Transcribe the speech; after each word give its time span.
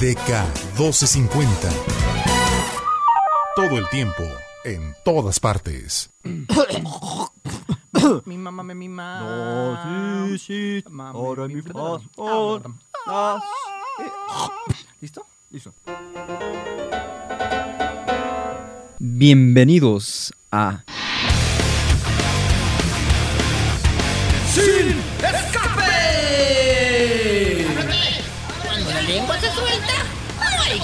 DK 0.00 0.30
1250. 0.78 1.68
Todo 3.54 3.78
el 3.78 3.88
tiempo, 3.88 4.22
en 4.64 4.94
todas 5.04 5.40
partes. 5.40 6.10
Mi 8.26 8.36
mamá 8.36 8.62
me 8.62 8.74
mima. 8.74 9.20
No, 9.20 10.28
sí, 10.28 10.38
sí. 10.38 10.84
Mami, 10.90 11.18
Ahora 11.18 11.48
mi 11.48 11.54
mi 11.54 11.60
verdad. 11.62 11.98
fa, 11.98 12.00
sol, 12.14 12.62
la, 13.06 13.42
¿Listo? 15.00 15.26
Listo. 15.50 15.72
Bienvenidos 18.98 20.34
a 20.52 20.84
¡Sin 24.52 24.96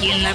quien 0.03 0.23
la. 0.25 0.35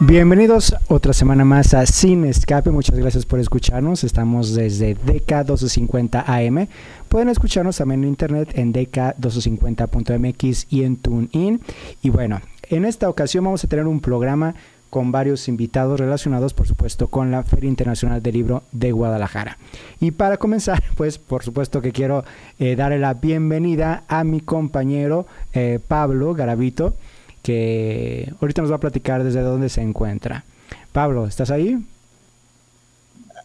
Bienvenidos 0.00 0.76
otra 0.88 1.12
semana 1.14 1.44
más 1.44 1.72
a 1.72 1.86
Sin 1.86 2.24
Escape. 2.24 2.70
Muchas 2.70 2.98
gracias 2.98 3.24
por 3.24 3.40
escucharnos. 3.40 4.04
Estamos 4.04 4.54
desde 4.54 4.94
DK1250 4.96 6.24
AM. 6.26 6.68
Pueden 7.08 7.30
escucharnos 7.30 7.78
también 7.78 8.02
en 8.02 8.10
internet 8.10 8.50
en 8.54 8.74
DK1250.mx 8.74 10.66
y 10.70 10.84
en 10.84 10.96
TuneIn. 10.96 11.62
Y 12.02 12.10
bueno, 12.10 12.42
en 12.68 12.84
esta 12.84 13.08
ocasión 13.08 13.44
vamos 13.44 13.64
a 13.64 13.68
tener 13.68 13.86
un 13.86 14.00
programa 14.00 14.54
con 14.90 15.12
varios 15.12 15.48
invitados 15.48 16.00
relacionados, 16.00 16.54
por 16.54 16.66
supuesto, 16.66 17.08
con 17.08 17.30
la 17.30 17.42
Feria 17.42 17.68
Internacional 17.68 18.22
del 18.22 18.34
Libro 18.34 18.62
de 18.72 18.92
Guadalajara. 18.92 19.58
Y 20.00 20.10
para 20.12 20.36
comenzar, 20.38 20.82
pues 20.96 21.18
por 21.18 21.42
supuesto 21.42 21.80
que 21.82 21.92
quiero 21.92 22.24
eh, 22.58 22.74
darle 22.76 22.98
la 22.98 23.14
bienvenida 23.14 24.04
a 24.08 24.24
mi 24.24 24.40
compañero 24.40 25.26
eh, 25.52 25.78
Pablo 25.86 26.34
Garavito 26.34 26.94
que 27.42 28.30
ahorita 28.42 28.60
nos 28.62 28.70
va 28.70 28.76
a 28.76 28.80
platicar 28.80 29.24
desde 29.24 29.40
dónde 29.40 29.68
se 29.68 29.80
encuentra. 29.80 30.44
Pablo, 30.92 31.26
¿estás 31.26 31.50
ahí? 31.50 31.78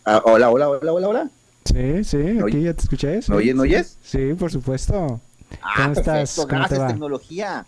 Ah, 0.05 0.21
hola, 0.25 0.49
hola, 0.49 0.67
hola, 0.69 0.91
hola, 0.93 1.07
hola. 1.07 1.29
Sí, 1.65 2.03
sí, 2.03 2.17
¿Me 2.17 2.31
aquí 2.31 2.43
oye- 2.43 2.63
ya 2.63 2.73
te 2.73 2.81
escuché. 2.81 3.21
sí, 3.21 3.31
¿Me 3.31 3.37
oyes, 3.37 3.55
me 3.55 3.61
oyes? 3.61 3.97
Sí, 4.03 4.33
por 4.37 4.51
supuesto. 4.51 5.21
Ah, 5.61 5.73
¿Cómo 5.77 5.91
estás? 5.93 6.05
perfecto, 6.35 6.41
¿Cómo 6.41 6.47
te 6.47 6.55
gracias, 6.57 6.79
va? 6.81 6.87
tecnología. 6.87 7.65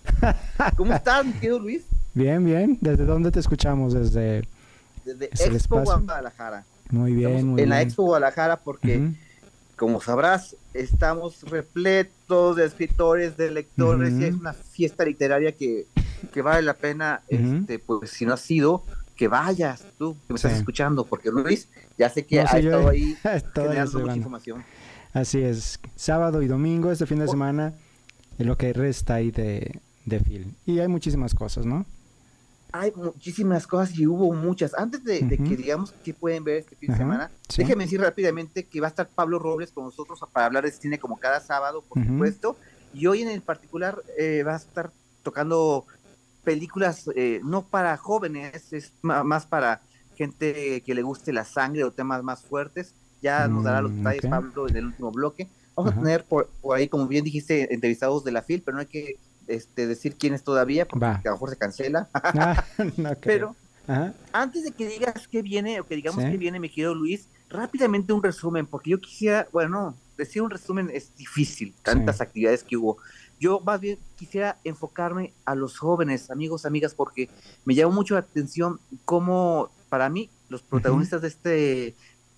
¿Cómo 0.75 0.93
estás, 0.95 1.25
mi 1.25 1.33
querido 1.33 1.59
Luis? 1.59 1.83
Bien, 2.15 2.43
bien. 2.43 2.77
¿Desde 2.81 3.05
dónde 3.05 3.29
te 3.31 3.39
escuchamos? 3.39 3.93
Desde... 3.93 4.47
Desde 5.05 5.29
¿Es 5.31 5.41
el 5.41 5.55
Expo? 5.55 5.81
Guadalajara. 5.81 6.65
Muy 6.89 7.13
bien, 7.13 7.31
Estamos 7.31 7.51
muy 7.53 7.61
en 7.61 7.69
la. 7.69 7.81
Expo 7.81 8.03
Guadalajara 8.03 8.57
porque, 8.57 9.09
como 9.75 10.01
sabrás, 10.01 10.55
estamos 10.73 11.43
repletos 11.43 12.55
de 12.55 12.65
escritores, 12.65 13.37
de 13.37 13.51
lectores, 13.51 14.13
y 14.13 14.23
es 14.23 14.33
una 14.35 14.53
fiesta 14.53 15.03
literaria 15.05 15.51
que, 15.51 15.85
que 16.33 16.41
vale 16.41 16.61
la 16.63 16.73
pena, 16.73 17.21
este, 17.27 17.77
pues 17.79 18.09
si 18.11 18.25
no 18.25 18.33
has 18.33 18.41
sido, 18.41 18.83
que 19.15 19.27
vayas 19.27 19.83
tú, 19.97 20.15
que 20.27 20.33
me 20.33 20.37
estás 20.37 20.53
escuchando, 20.53 21.05
porque 21.05 21.29
Luis, 21.29 21.67
ya 21.97 22.09
sé 22.09 22.25
que 22.25 22.37
No, 22.37 22.41
ha 22.43 22.47
sí, 22.47 22.61
yo- 22.63 22.71
estado 22.71 22.89
ahí 22.89 23.15
generando 23.53 23.99
mucha 23.99 24.15
información. 24.15 24.63
Así 25.13 25.41
es. 25.41 25.79
Sábado 25.95 26.41
y 26.41 26.47
domingo, 26.47 26.91
este 26.91 27.05
fin 27.05 27.19
de 27.19 27.25
Oh. 27.25 27.31
semana, 27.31 27.73
es 28.37 28.45
lo 28.45 28.57
que 28.57 28.73
resta 28.73 29.15
ahí 29.15 29.31
de, 29.31 29.79
de 30.05 30.19
film. 30.19 30.51
Y 30.65 30.79
hay 30.79 30.87
muchísimas 30.87 31.33
cosas, 31.35 31.65
¿no? 31.65 31.85
Hay 32.77 32.91
muchísimas 32.93 33.65
cosas 33.67 33.97
y 33.97 34.05
hubo 34.05 34.33
muchas. 34.33 34.73
Antes 34.73 35.03
de, 35.03 35.19
que 35.27 35.55
digamos 35.55 35.93
qué 36.03 36.13
pueden 36.13 36.43
ver 36.43 36.57
este 36.57 36.75
fin 36.75 36.91
de 36.91 36.97
semana, 36.97 37.31
sí. 37.47 37.61
déjenme 37.61 37.85
decir 37.85 38.01
rápidamente 38.01 38.65
que 38.65 38.81
va 38.81 38.87
a 38.87 38.89
estar 38.89 39.07
Pablo 39.07 39.39
Robles 39.39 39.71
con 39.71 39.85
nosotros 39.85 40.19
para 40.33 40.47
hablar 40.47 40.65
de 40.65 40.71
cine 40.71 40.99
como 40.99 41.17
cada 41.17 41.39
sábado, 41.39 41.83
por 41.87 42.05
supuesto. 42.05 42.57
Y 42.93 43.07
hoy 43.07 43.21
en 43.21 43.29
el 43.29 43.41
particular 43.41 44.01
eh, 44.17 44.43
va 44.43 44.53
a 44.53 44.57
estar 44.57 44.91
tocando 45.23 45.85
películas 46.43 47.09
eh, 47.15 47.39
no 47.43 47.65
para 47.65 47.95
jóvenes, 47.95 48.73
es 48.73 48.91
más 49.01 49.45
para 49.45 49.81
gente 50.15 50.81
que 50.81 50.93
le 50.93 51.01
guste 51.01 51.31
la 51.31 51.45
sangre 51.45 51.83
o 51.85 51.91
temas 51.91 52.23
más 52.23 52.43
fuertes. 52.43 52.93
Ya 53.21 53.47
nos 53.47 53.63
dará 53.63 53.81
los 53.81 53.91
Mm, 53.91 53.97
detalles. 53.97 54.25
Pablo 54.29 54.67
en 54.67 54.75
el 54.75 54.85
último 54.87 55.11
bloque. 55.11 55.47
Vamos 55.75 55.93
a 55.93 55.95
tener 55.95 56.25
por, 56.25 56.49
por 56.61 56.77
ahí, 56.77 56.87
como 56.87 57.07
bien 57.07 57.23
dijiste, 57.23 57.73
entrevistados 57.73 58.23
de 58.23 58.31
la 58.31 58.41
FIL, 58.41 58.61
pero 58.61 58.75
no 58.75 58.81
hay 58.81 58.87
que 58.87 59.17
este, 59.47 59.87
decir 59.87 60.15
quién 60.17 60.33
es 60.33 60.43
todavía, 60.43 60.87
porque 60.87 61.05
Va. 61.05 61.15
a 61.15 61.21
lo 61.25 61.31
mejor 61.33 61.49
se 61.49 61.57
cancela. 61.57 62.09
Ah, 62.13 62.63
no 62.97 63.11
pero 63.21 63.55
Ajá. 63.87 64.13
antes 64.33 64.63
de 64.63 64.71
que 64.71 64.87
digas 64.87 65.27
qué 65.27 65.41
viene 65.41 65.79
o 65.79 65.85
que 65.85 65.95
digamos 65.95 66.23
Sí. 66.23 66.31
qué 66.31 66.37
viene, 66.37 66.59
mi 66.59 66.69
querido 66.69 66.93
Luis, 66.95 67.27
rápidamente 67.49 68.13
un 68.13 68.23
resumen, 68.23 68.65
porque 68.65 68.89
yo 68.91 68.99
quisiera, 68.99 69.47
bueno, 69.51 69.69
no, 69.69 69.95
decir 70.17 70.41
un 70.41 70.49
resumen 70.49 70.89
es 70.93 71.15
difícil, 71.15 71.73
tantas 71.83 72.17
Sí. 72.17 72.23
actividades 72.23 72.63
que 72.63 72.77
hubo. 72.77 72.97
Yo 73.39 73.59
más 73.59 73.79
bien 73.81 73.99
quisiera 74.17 74.57
enfocarme 74.63 75.33
a 75.45 75.55
los 75.55 75.77
jóvenes, 75.77 76.31
amigos, 76.31 76.65
amigas, 76.65 76.93
porque 76.95 77.29
me 77.65 77.75
llamó 77.75 77.93
mucho 77.93 78.13
la 78.13 78.21
atención 78.21 78.79
cómo, 79.03 79.69
para 79.89 80.09
mí, 80.09 80.29
los 80.49 80.61
protagonistas 80.63 81.21
de 81.21 81.27
este 81.27 81.95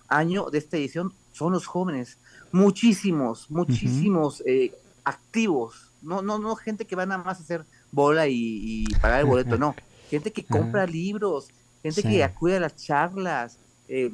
año, 0.08 0.50
de 0.50 0.58
esta 0.58 0.76
edición, 0.76 1.12
son 1.32 1.52
los 1.52 1.66
jóvenes. 1.66 2.18
Muchísimos, 2.52 3.50
muchísimos 3.50 4.42
eh, 4.44 4.72
activos. 5.04 5.87
No, 6.02 6.22
no, 6.22 6.38
no, 6.38 6.54
gente 6.56 6.84
que 6.86 6.96
va 6.96 7.06
nada 7.06 7.22
más 7.22 7.38
a 7.38 7.42
hacer 7.42 7.64
bola 7.90 8.26
y, 8.28 8.34
y 8.34 8.86
pagar 9.00 9.20
el 9.20 9.26
boleto, 9.26 9.56
no. 9.58 9.74
Gente 10.10 10.32
que 10.32 10.42
compra 10.44 10.86
libros, 10.86 11.48
gente 11.82 12.00
Sí. 12.02 12.08
que 12.08 12.24
acude 12.24 12.56
a 12.56 12.60
las 12.60 12.74
charlas. 12.76 13.58
Eh, 13.88 14.10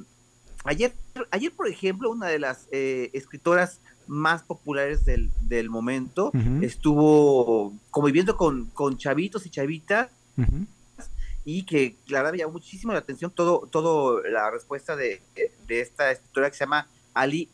ayer, 0.65 0.93
ayer, 1.31 1.53
por 1.53 1.69
ejemplo, 1.69 2.11
una 2.11 2.27
de 2.27 2.41
las 2.41 2.67
eh, 2.73 3.11
escritoras 3.13 3.79
más 4.09 4.43
populares 4.43 5.05
del, 5.05 5.31
del 5.43 5.71
momento 5.71 6.31
estuvo 6.63 7.73
conviviendo 7.91 8.37
con, 8.37 8.67
con 8.67 8.99
chavitos 8.99 9.47
y 9.47 9.51
chavitas 9.51 10.09
y 11.45 11.63
que 11.65 11.95
la 12.09 12.19
verdad 12.19 12.33
me 12.33 12.39
llamó 12.39 12.53
muchísimo 12.55 12.93
la 12.93 12.99
atención 12.99 13.31
todo, 13.31 13.69
todo 13.71 14.21
la 14.23 14.51
respuesta 14.51 14.97
de, 14.97 15.23
de 15.67 15.81
esta 15.81 16.11
escritora 16.11 16.51
que 16.51 16.57
se 16.57 16.65
llama 16.65 16.87
Ali 17.15 17.49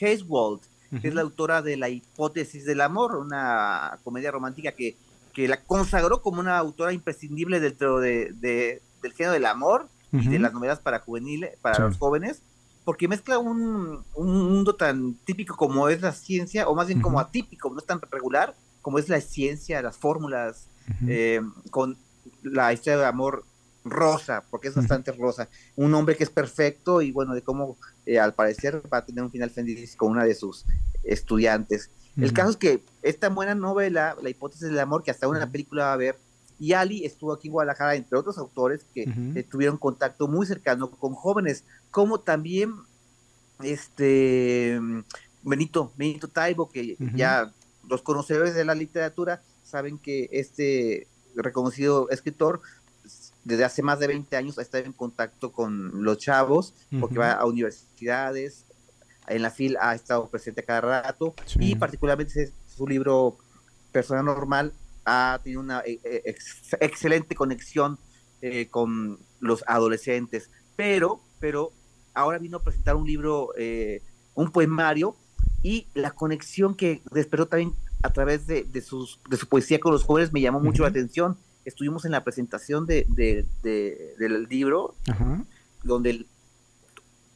Hazelwold, 0.00 0.60
que 1.00 1.08
es 1.08 1.14
la 1.14 1.22
autora 1.22 1.62
de 1.62 1.76
La 1.76 1.88
hipótesis 1.88 2.64
del 2.64 2.80
amor, 2.80 3.16
una 3.16 3.98
comedia 4.04 4.30
romántica 4.30 4.72
que, 4.72 4.96
que 5.32 5.48
la 5.48 5.62
consagró 5.62 6.20
como 6.22 6.40
una 6.40 6.58
autora 6.58 6.92
imprescindible 6.92 7.60
dentro 7.60 7.98
de, 8.00 8.32
de- 8.34 8.82
del 9.02 9.12
género 9.14 9.32
del 9.32 9.46
amor 9.46 9.88
y 10.12 10.28
de 10.28 10.38
las 10.38 10.52
novelas 10.52 10.78
para 10.80 11.00
juveniles, 11.00 11.56
para 11.62 11.76
Sí. 11.76 11.82
los 11.82 11.96
jóvenes, 11.96 12.42
porque 12.84 13.08
mezcla 13.08 13.38
un, 13.38 14.04
un 14.14 14.28
mundo 14.52 14.74
tan 14.76 15.14
típico 15.24 15.56
como 15.56 15.88
es 15.88 16.02
la 16.02 16.12
ciencia, 16.12 16.68
o 16.68 16.74
más 16.74 16.86
bien 16.88 17.00
como 17.00 17.18
atípico, 17.18 17.70
no 17.70 17.78
es 17.78 17.86
tan 17.86 18.00
regular, 18.10 18.54
como 18.82 18.98
es 18.98 19.08
la 19.08 19.20
ciencia, 19.22 19.80
las 19.80 19.96
fórmulas, 19.96 20.68
eh, 21.06 21.40
con 21.70 21.96
la 22.42 22.72
historia 22.72 22.98
de 22.98 23.06
amor 23.06 23.44
rosa, 23.84 24.44
porque 24.50 24.68
es 24.68 24.74
bastante 24.74 25.12
rosa. 25.12 25.48
Un 25.76 25.94
hombre 25.94 26.16
que 26.16 26.24
es 26.24 26.30
perfecto 26.30 27.00
y 27.02 27.10
bueno, 27.10 27.34
de 27.34 27.42
cómo 27.42 27.76
eh, 28.06 28.18
al 28.18 28.34
parecer 28.34 28.82
va 28.92 28.98
a 28.98 29.04
tener 29.04 29.22
un 29.22 29.30
final 29.30 29.50
feliz 29.50 29.96
con 29.96 30.12
una 30.12 30.24
de 30.24 30.34
sus 30.34 30.64
estudiantes. 31.02 31.90
El 32.16 32.32
caso 32.32 32.50
es 32.50 32.56
que 32.56 32.82
esta 33.00 33.30
buena 33.30 33.54
novela, 33.54 34.16
La 34.20 34.28
hipótesis 34.28 34.68
del 34.68 34.78
amor, 34.78 35.02
que 35.02 35.10
hasta 35.10 35.28
una 35.28 35.50
película 35.50 35.84
va 35.86 35.92
a 35.94 35.96
ver, 35.96 36.16
y 36.58 36.74
Ali 36.74 37.04
estuvo 37.04 37.32
aquí 37.32 37.48
en 37.48 37.52
Guadalajara, 37.52 37.94
entre 37.96 38.18
otros 38.18 38.38
autores 38.38 38.84
que 38.94 39.02
eh, 39.34 39.42
tuvieron 39.42 39.78
contacto 39.78 40.28
muy 40.28 40.46
cercano 40.46 40.90
con 40.90 41.14
jóvenes, 41.14 41.64
como 41.90 42.20
también 42.20 42.74
este 43.62 44.78
Benito, 45.42 45.92
Benito 45.96 46.28
Taibo, 46.28 46.70
que 46.70 46.96
ya 47.14 47.52
los 47.88 48.02
conocedores 48.02 48.54
de 48.54 48.64
la 48.64 48.74
literatura 48.74 49.42
saben 49.64 49.98
que 49.98 50.28
este 50.32 51.08
reconocido 51.34 52.10
escritor 52.10 52.60
desde 53.44 53.64
hace 53.64 53.82
más 53.82 53.98
de 53.98 54.06
20 54.06 54.36
años 54.36 54.58
ha 54.58 54.62
estado 54.62 54.84
en 54.84 54.92
contacto 54.92 55.50
con 55.52 56.04
los 56.04 56.18
chavos, 56.18 56.74
porque 57.00 57.14
Ujú. 57.18 57.20
va 57.22 57.32
a 57.32 57.44
universidades, 57.46 58.64
en 59.28 59.42
la 59.42 59.50
FIL 59.50 59.76
ha 59.80 59.94
estado 59.94 60.28
presente 60.28 60.62
cada 60.64 60.80
rato, 61.02 61.34
Sí. 61.46 61.58
y 61.60 61.74
particularmente 61.76 62.52
su 62.66 62.86
libro 62.86 63.38
Persona 63.92 64.22
Normal 64.22 64.72
ha 65.04 65.40
tenido 65.42 65.60
una 65.60 65.80
eh, 65.80 66.00
eh, 66.04 66.22
ex- 66.26 66.76
excelente 66.80 67.34
conexión 67.34 67.98
eh, 68.40 68.68
con 68.68 69.18
los 69.40 69.64
adolescentes, 69.66 70.50
pero, 70.76 71.20
pero 71.40 71.72
ahora 72.14 72.38
vino 72.38 72.58
a 72.58 72.62
presentar 72.62 72.94
un 72.96 73.06
libro, 73.06 73.50
eh, 73.56 74.02
un 74.34 74.50
poemario, 74.50 75.16
y 75.62 75.86
la 75.94 76.10
conexión 76.12 76.74
que 76.74 77.02
despertó 77.12 77.46
también 77.46 77.74
a 78.02 78.12
través 78.12 78.46
de, 78.46 78.64
de 78.64 78.80
sus, 78.80 79.20
de 79.30 79.36
su 79.36 79.46
poesía 79.48 79.78
con 79.78 79.92
los 79.92 80.02
jóvenes 80.02 80.32
me 80.32 80.40
llamó 80.40 80.58
mucho 80.60 80.82
la 80.82 80.88
Ujú. 80.88 80.98
atención. 80.98 81.36
Estuvimos 81.64 82.04
en 82.04 82.12
la 82.12 82.24
presentación 82.24 82.86
de, 82.86 83.06
de- 83.08 83.44
de- 83.62 84.14
del 84.18 84.44
libro, 84.44 84.94
Ajá. 85.08 85.44
donde 85.84 86.10
el, 86.10 86.26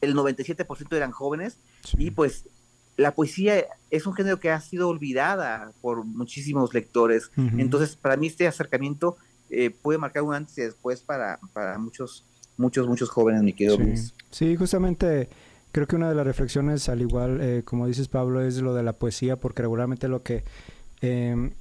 el 0.01 0.15
97% 0.15 0.95
eran 0.95 1.11
jóvenes, 1.11 1.57
Sí. 1.83 1.97
y 1.99 2.11
pues 2.11 2.45
la 2.97 3.13
poesía 3.13 3.63
es 3.91 4.05
un 4.07 4.13
género 4.13 4.39
que 4.39 4.49
ha 4.49 4.59
sido 4.59 4.89
olvidada 4.89 5.71
por 5.81 6.03
muchísimos 6.03 6.73
lectores. 6.73 7.29
Entonces, 7.37 7.95
para 7.95 8.17
mí 8.17 8.27
este 8.27 8.47
acercamiento 8.47 9.17
eh, 9.49 9.69
puede 9.69 9.99
marcar 9.99 10.23
un 10.23 10.33
antes 10.33 10.57
y 10.57 10.61
después 10.61 11.01
para, 11.01 11.39
para 11.53 11.77
muchos, 11.77 12.25
muchos, 12.57 12.87
muchos 12.87 13.09
jóvenes, 13.09 13.43
mi 13.43 13.53
querido 13.53 13.77
Sí. 13.77 13.83
Luis. 13.83 14.13
Sí, 14.31 14.55
justamente 14.55 15.29
Creo 15.73 15.85
que 15.85 15.95
una 15.97 16.09
de 16.09 16.15
las 16.15 16.25
reflexiones, 16.25 16.89
al 16.89 17.01
igual 17.01 17.39
eh, 17.41 17.61
como 17.63 17.85
dices 17.85 18.07
Pablo, 18.07 18.41
es 18.41 18.57
lo 18.61 18.73
de 18.73 18.81
la 18.83 18.93
poesía, 18.93 19.35
porque 19.35 19.61
regularmente 19.61 20.07
lo 20.07 20.23
que 20.23 20.43
eh, 21.01 21.51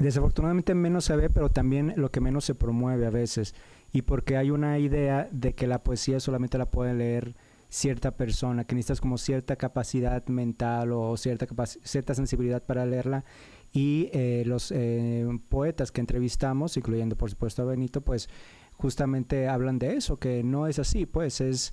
desafortunadamente 0.00 0.74
menos 0.74 1.04
se 1.04 1.16
ve, 1.16 1.30
pero 1.30 1.50
también 1.50 1.94
lo 1.96 2.10
que 2.10 2.20
menos 2.20 2.44
se 2.44 2.54
promueve 2.54 3.06
a 3.06 3.10
veces. 3.10 3.54
Y 3.92 4.02
porque 4.02 4.36
hay 4.36 4.50
una 4.50 4.78
idea 4.78 5.28
de 5.30 5.54
que 5.54 5.66
la 5.66 5.82
poesía 5.82 6.20
solamente 6.20 6.58
la 6.58 6.66
puede 6.70 6.94
leer 6.94 7.34
cierta 7.68 8.16
persona, 8.16 8.64
que 8.64 8.74
necesitas 8.74 9.00
como 9.00 9.18
cierta 9.18 9.56
capacidad 9.56 10.24
mental 10.26 10.92
o 10.92 11.16
cierta, 11.16 11.46
cierta 11.82 12.14
sensibilidad 12.14 12.62
para 12.62 12.86
leerla. 12.86 13.24
Y 13.72 14.08
eh, 14.12 14.44
los 14.46 14.72
eh, 14.72 15.26
poetas 15.48 15.92
que 15.92 16.00
entrevistamos, 16.00 16.76
incluyendo 16.76 17.16
por 17.16 17.30
supuesto 17.30 17.62
a 17.62 17.66
Benito, 17.66 18.00
pues 18.00 18.28
justamente 18.72 19.48
hablan 19.48 19.78
de 19.78 19.96
eso, 19.96 20.18
que 20.18 20.42
no 20.42 20.66
es 20.66 20.78
así, 20.78 21.06
pues 21.06 21.40
es... 21.40 21.72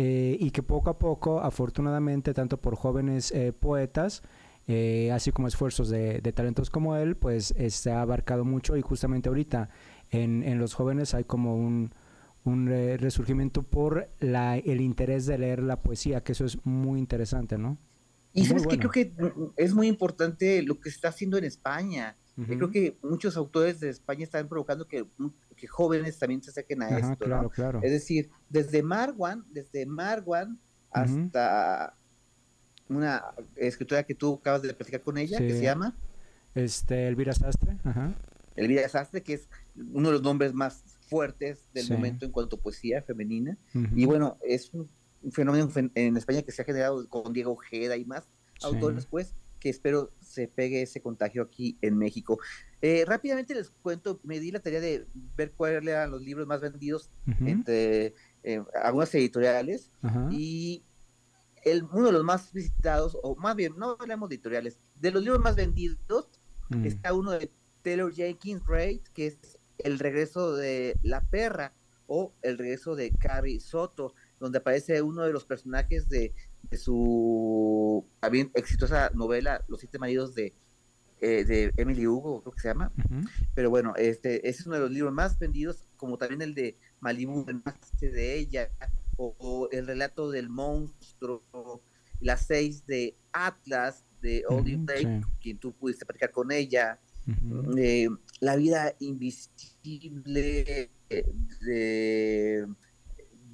Eh, 0.00 0.36
y 0.38 0.52
que 0.52 0.62
poco 0.62 0.90
a 0.90 0.98
poco, 0.98 1.40
afortunadamente, 1.40 2.32
tanto 2.32 2.60
por 2.60 2.76
jóvenes 2.76 3.34
poetas, 3.58 4.22
eh, 4.68 5.10
así 5.12 5.32
como 5.32 5.48
esfuerzos 5.48 5.88
de, 5.88 6.20
talentos 6.34 6.70
como 6.70 6.94
él, 6.96 7.16
pues 7.16 7.54
se 7.68 7.90
ha 7.90 8.00
abarcado 8.00 8.44
mucho 8.44 8.76
y 8.76 8.82
justamente 8.82 9.28
ahorita 9.28 9.70
en, 10.10 10.42
en 10.44 10.58
los 10.58 10.74
jóvenes 10.74 11.14
hay 11.14 11.24
como 11.24 11.56
un, 11.56 11.90
un 12.44 12.66
resurgimiento 12.66 13.62
por 13.62 14.08
la, 14.20 14.56
el 14.58 14.80
interés 14.80 15.26
de 15.26 15.38
leer 15.38 15.62
la 15.62 15.82
poesía, 15.82 16.22
que 16.22 16.32
eso 16.32 16.44
es 16.44 16.64
muy 16.64 16.98
interesante, 16.98 17.58
¿no? 17.58 17.78
Y 18.32 18.44
sabes 18.44 18.66
que 18.66 18.78
creo 18.78 18.90
que 18.90 19.12
es 19.56 19.74
muy 19.74 19.88
importante 19.88 20.62
lo 20.62 20.78
que 20.78 20.90
se 20.90 20.96
está 20.96 21.08
haciendo 21.08 21.38
en 21.38 21.44
España. 21.44 22.16
Creo 22.46 22.70
que 22.70 22.96
muchos 23.02 23.36
autores 23.36 23.80
de 23.80 23.88
España 23.88 24.22
están 24.22 24.46
provocando 24.46 24.86
que, 24.86 25.04
que 25.56 25.66
jóvenes 25.66 26.20
también 26.20 26.40
se 26.40 26.52
saquen 26.52 26.82
a 26.82 26.96
esto. 26.96 27.24
Claro, 27.24 27.50
claro. 27.50 27.80
Es 27.82 27.90
decir, 27.90 28.30
desde 28.48 28.80
Marwan, 28.80 29.44
desde 29.50 29.86
Marwan 29.86 30.60
hasta 30.92 31.97
una 32.88 33.24
escritora 33.56 34.02
que 34.02 34.14
tú 34.14 34.34
acabas 34.34 34.62
de 34.62 34.72
platicar 34.74 35.02
con 35.02 35.18
ella, 35.18 35.38
que 35.38 35.52
se 35.52 35.62
llama 35.62 35.96
este 36.54 37.06
Elvira 37.06 37.32
Sastre, 37.32 37.76
Ajá. 37.84 38.14
Elvira 38.56 38.88
Sastre, 38.88 39.22
que 39.22 39.34
es 39.34 39.48
uno 39.92 40.08
de 40.08 40.14
los 40.14 40.22
nombres 40.22 40.52
más 40.52 40.82
fuertes 41.08 41.68
del 41.72 41.88
momento 41.90 42.24
en 42.24 42.32
cuanto 42.32 42.56
a 42.56 42.60
poesía 42.60 43.02
femenina. 43.02 43.56
Y 43.94 44.04
bueno, 44.04 44.38
es 44.42 44.72
un, 44.74 44.88
fenómeno 45.30 45.68
en 45.94 46.16
España 46.16 46.42
que 46.42 46.52
se 46.52 46.62
ha 46.62 46.64
generado 46.64 47.08
con 47.08 47.32
Diego 47.32 47.52
Ojeda 47.52 47.96
y 47.96 48.04
más 48.04 48.28
autores 48.62 49.06
pues 49.06 49.34
que 49.58 49.68
espero 49.68 50.12
se 50.20 50.46
pegue 50.46 50.82
ese 50.82 51.00
contagio 51.00 51.42
aquí 51.42 51.76
en 51.82 51.98
México. 51.98 52.38
Eh, 52.80 53.04
rápidamente 53.06 53.54
les 53.54 53.70
cuento, 53.70 54.20
me 54.22 54.38
di 54.38 54.52
la 54.52 54.60
tarea 54.60 54.80
de 54.80 55.06
ver 55.36 55.52
cuáles 55.52 55.82
eran 55.82 56.10
los 56.10 56.22
libros 56.22 56.46
más 56.46 56.60
vendidos 56.60 57.10
entre 57.44 58.14
eh, 58.44 58.62
algunas 58.82 59.12
editoriales 59.14 59.90
y 60.30 60.82
el, 61.64 61.84
uno 61.84 62.06
de 62.06 62.12
los 62.12 62.24
más 62.24 62.52
visitados, 62.52 63.16
o 63.22 63.36
más 63.36 63.56
bien, 63.56 63.74
no 63.76 63.96
hablemos 63.98 64.28
de 64.28 64.36
editoriales, 64.36 64.78
de 64.96 65.10
los 65.10 65.22
libros 65.22 65.40
más 65.40 65.56
vendidos, 65.56 65.98
mm. 66.68 66.84
está 66.84 67.12
uno 67.12 67.32
de 67.32 67.50
Taylor 67.82 68.12
Jenkins 68.12 68.66
Reid, 68.66 69.00
que 69.14 69.28
es 69.28 69.58
El 69.78 69.98
regreso 69.98 70.56
de 70.56 70.98
la 71.02 71.22
perra, 71.22 71.74
o 72.06 72.32
El 72.42 72.58
regreso 72.58 72.96
de 72.96 73.10
Carrie 73.10 73.60
Soto, 73.60 74.14
donde 74.40 74.58
aparece 74.58 75.02
uno 75.02 75.22
de 75.24 75.32
los 75.32 75.44
personajes 75.44 76.08
de, 76.08 76.34
su 76.72 78.04
también 78.20 78.50
exitosa 78.54 79.10
novela 79.14 79.64
Los 79.68 79.80
siete 79.80 79.98
maridos 79.98 80.34
de, 80.34 80.54
eh, 81.20 81.44
de 81.44 81.72
Emily 81.76 82.06
Hugo, 82.06 82.42
creo 82.42 82.52
que 82.52 82.60
se 82.60 82.68
llama. 82.68 82.92
Pero 83.54 83.70
bueno, 83.70 83.94
este, 83.96 84.48
ese 84.48 84.60
es 84.60 84.66
uno 84.66 84.76
de 84.76 84.82
los 84.82 84.90
libros 84.90 85.12
más 85.12 85.38
vendidos, 85.38 85.86
como 85.96 86.18
también 86.18 86.42
el 86.42 86.54
de 86.54 86.78
Malibu, 87.00 87.44
el 87.48 87.62
más 87.64 87.78
de 88.00 88.34
ella, 88.36 88.70
o, 89.18 89.68
el 89.72 89.86
relato 89.86 90.30
del 90.30 90.48
monstruo, 90.48 91.82
las 92.20 92.46
seis 92.46 92.86
de 92.86 93.16
Atlas, 93.32 94.04
de 94.22 94.44
Oldie 94.48 94.78
quien 95.40 95.58
tú 95.58 95.72
pudiste 95.72 96.06
platicar 96.06 96.30
con 96.30 96.50
ella, 96.50 97.00
eh, 97.76 98.08
la 98.40 98.56
vida 98.56 98.94
invisible 99.00 100.90
de, 101.60 102.66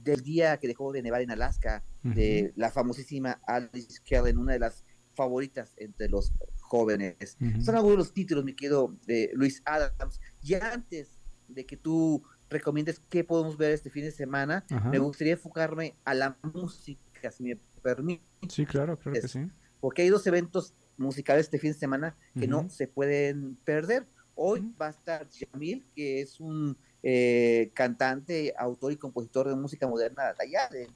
del 0.02 0.20
día 0.22 0.58
que 0.58 0.68
dejó 0.68 0.92
de 0.92 1.02
nevar 1.02 1.22
en 1.22 1.30
Alaska, 1.30 1.82
de 2.02 2.52
la 2.56 2.70
famosísima 2.70 3.40
Alice 3.46 4.00
Kellen, 4.04 4.38
una 4.38 4.52
de 4.52 4.58
las 4.58 4.84
favoritas 5.14 5.72
entre 5.78 6.08
los 6.08 6.32
jóvenes. 6.60 7.36
Son 7.62 7.74
algunos 7.74 7.92
de 7.92 7.98
los 7.98 8.12
títulos, 8.12 8.44
me 8.44 8.54
quedo 8.54 8.96
de 9.06 9.30
Luis 9.34 9.62
Adams. 9.64 10.20
Y 10.42 10.54
antes 10.54 11.18
de 11.48 11.64
que 11.64 11.76
tú 11.76 12.22
recomiendes 12.54 13.00
qué 13.10 13.24
podemos 13.24 13.56
ver 13.56 13.72
este 13.72 13.90
fin 13.90 14.04
de 14.04 14.10
semana. 14.10 14.64
Me 14.90 14.98
gustaría 14.98 15.34
enfocarme 15.34 15.94
a 16.04 16.14
la 16.14 16.36
música, 16.42 17.30
si 17.30 17.42
me 17.42 17.56
permite. 17.82 18.24
Sí, 18.48 18.64
claro, 18.64 18.98
creo 18.98 19.14
que 19.14 19.28
sí. 19.28 19.50
Porque 19.80 20.02
hay 20.02 20.08
dos 20.08 20.26
eventos 20.26 20.74
musicales 20.96 21.46
este 21.46 21.58
fin 21.58 21.72
de 21.72 21.78
semana 21.78 22.16
que 22.38 22.48
no 22.48 22.68
se 22.70 22.88
pueden 22.88 23.56
perder. 23.64 24.06
Hoy 24.34 24.72
va 24.80 24.88
a 24.88 24.90
estar 24.90 25.28
Jamil, 25.30 25.84
que 25.94 26.20
es 26.20 26.40
un 26.40 26.76
eh, 27.02 27.70
cantante, 27.74 28.54
autor 28.56 28.92
y 28.92 28.96
compositor 28.96 29.48
de 29.48 29.54
música 29.54 29.86
moderna 29.86 30.32
de 30.32 30.44
allá 30.44 30.68
de, 30.70 30.88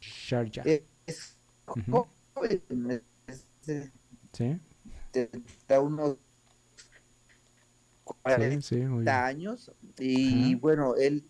Sharjah. 0.00 0.62
Eh, 0.64 0.84
es, 1.06 1.36
sí. 4.32 4.60
Está 5.12 5.80
uno 5.80 6.18
40 8.04 9.26
años 9.26 9.70
y 10.00 10.54
bueno, 10.54 10.94
él 10.96 11.28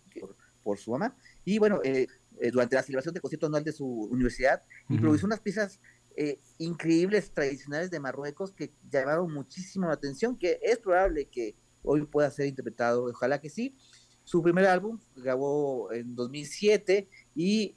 por, 0.63 0.77
su 0.77 0.91
mamá. 0.91 1.15
Y 1.43 1.59
bueno, 1.59 1.81
eh, 1.83 2.07
eh, 2.39 2.51
durante 2.51 2.75
la 2.75 2.83
celebración 2.83 3.13
del 3.13 3.21
concierto 3.21 3.47
anual 3.47 3.63
de 3.63 3.71
su 3.71 3.85
universidad 3.85 4.63
improvisó 4.89 5.25
unas 5.25 5.39
piezas 5.41 5.79
eh, 6.15 6.39
increíbles 6.57 7.31
tradicionales 7.31 7.89
de 7.91 7.99
Marruecos 7.99 8.51
que 8.51 8.71
llamaron 8.89 9.33
muchísimo 9.33 9.87
la 9.87 9.93
atención, 9.93 10.37
que 10.37 10.59
es 10.61 10.79
probable 10.79 11.25
que 11.25 11.55
hoy 11.83 12.05
pueda 12.05 12.29
ser 12.31 12.47
interpretado, 12.47 13.05
ojalá 13.05 13.39
que 13.39 13.49
sí. 13.49 13.75
Su 14.23 14.41
primer 14.41 14.65
álbum 14.67 14.99
grabó 15.15 15.91
en 15.91 16.15
2007 16.15 17.09
y 17.35 17.75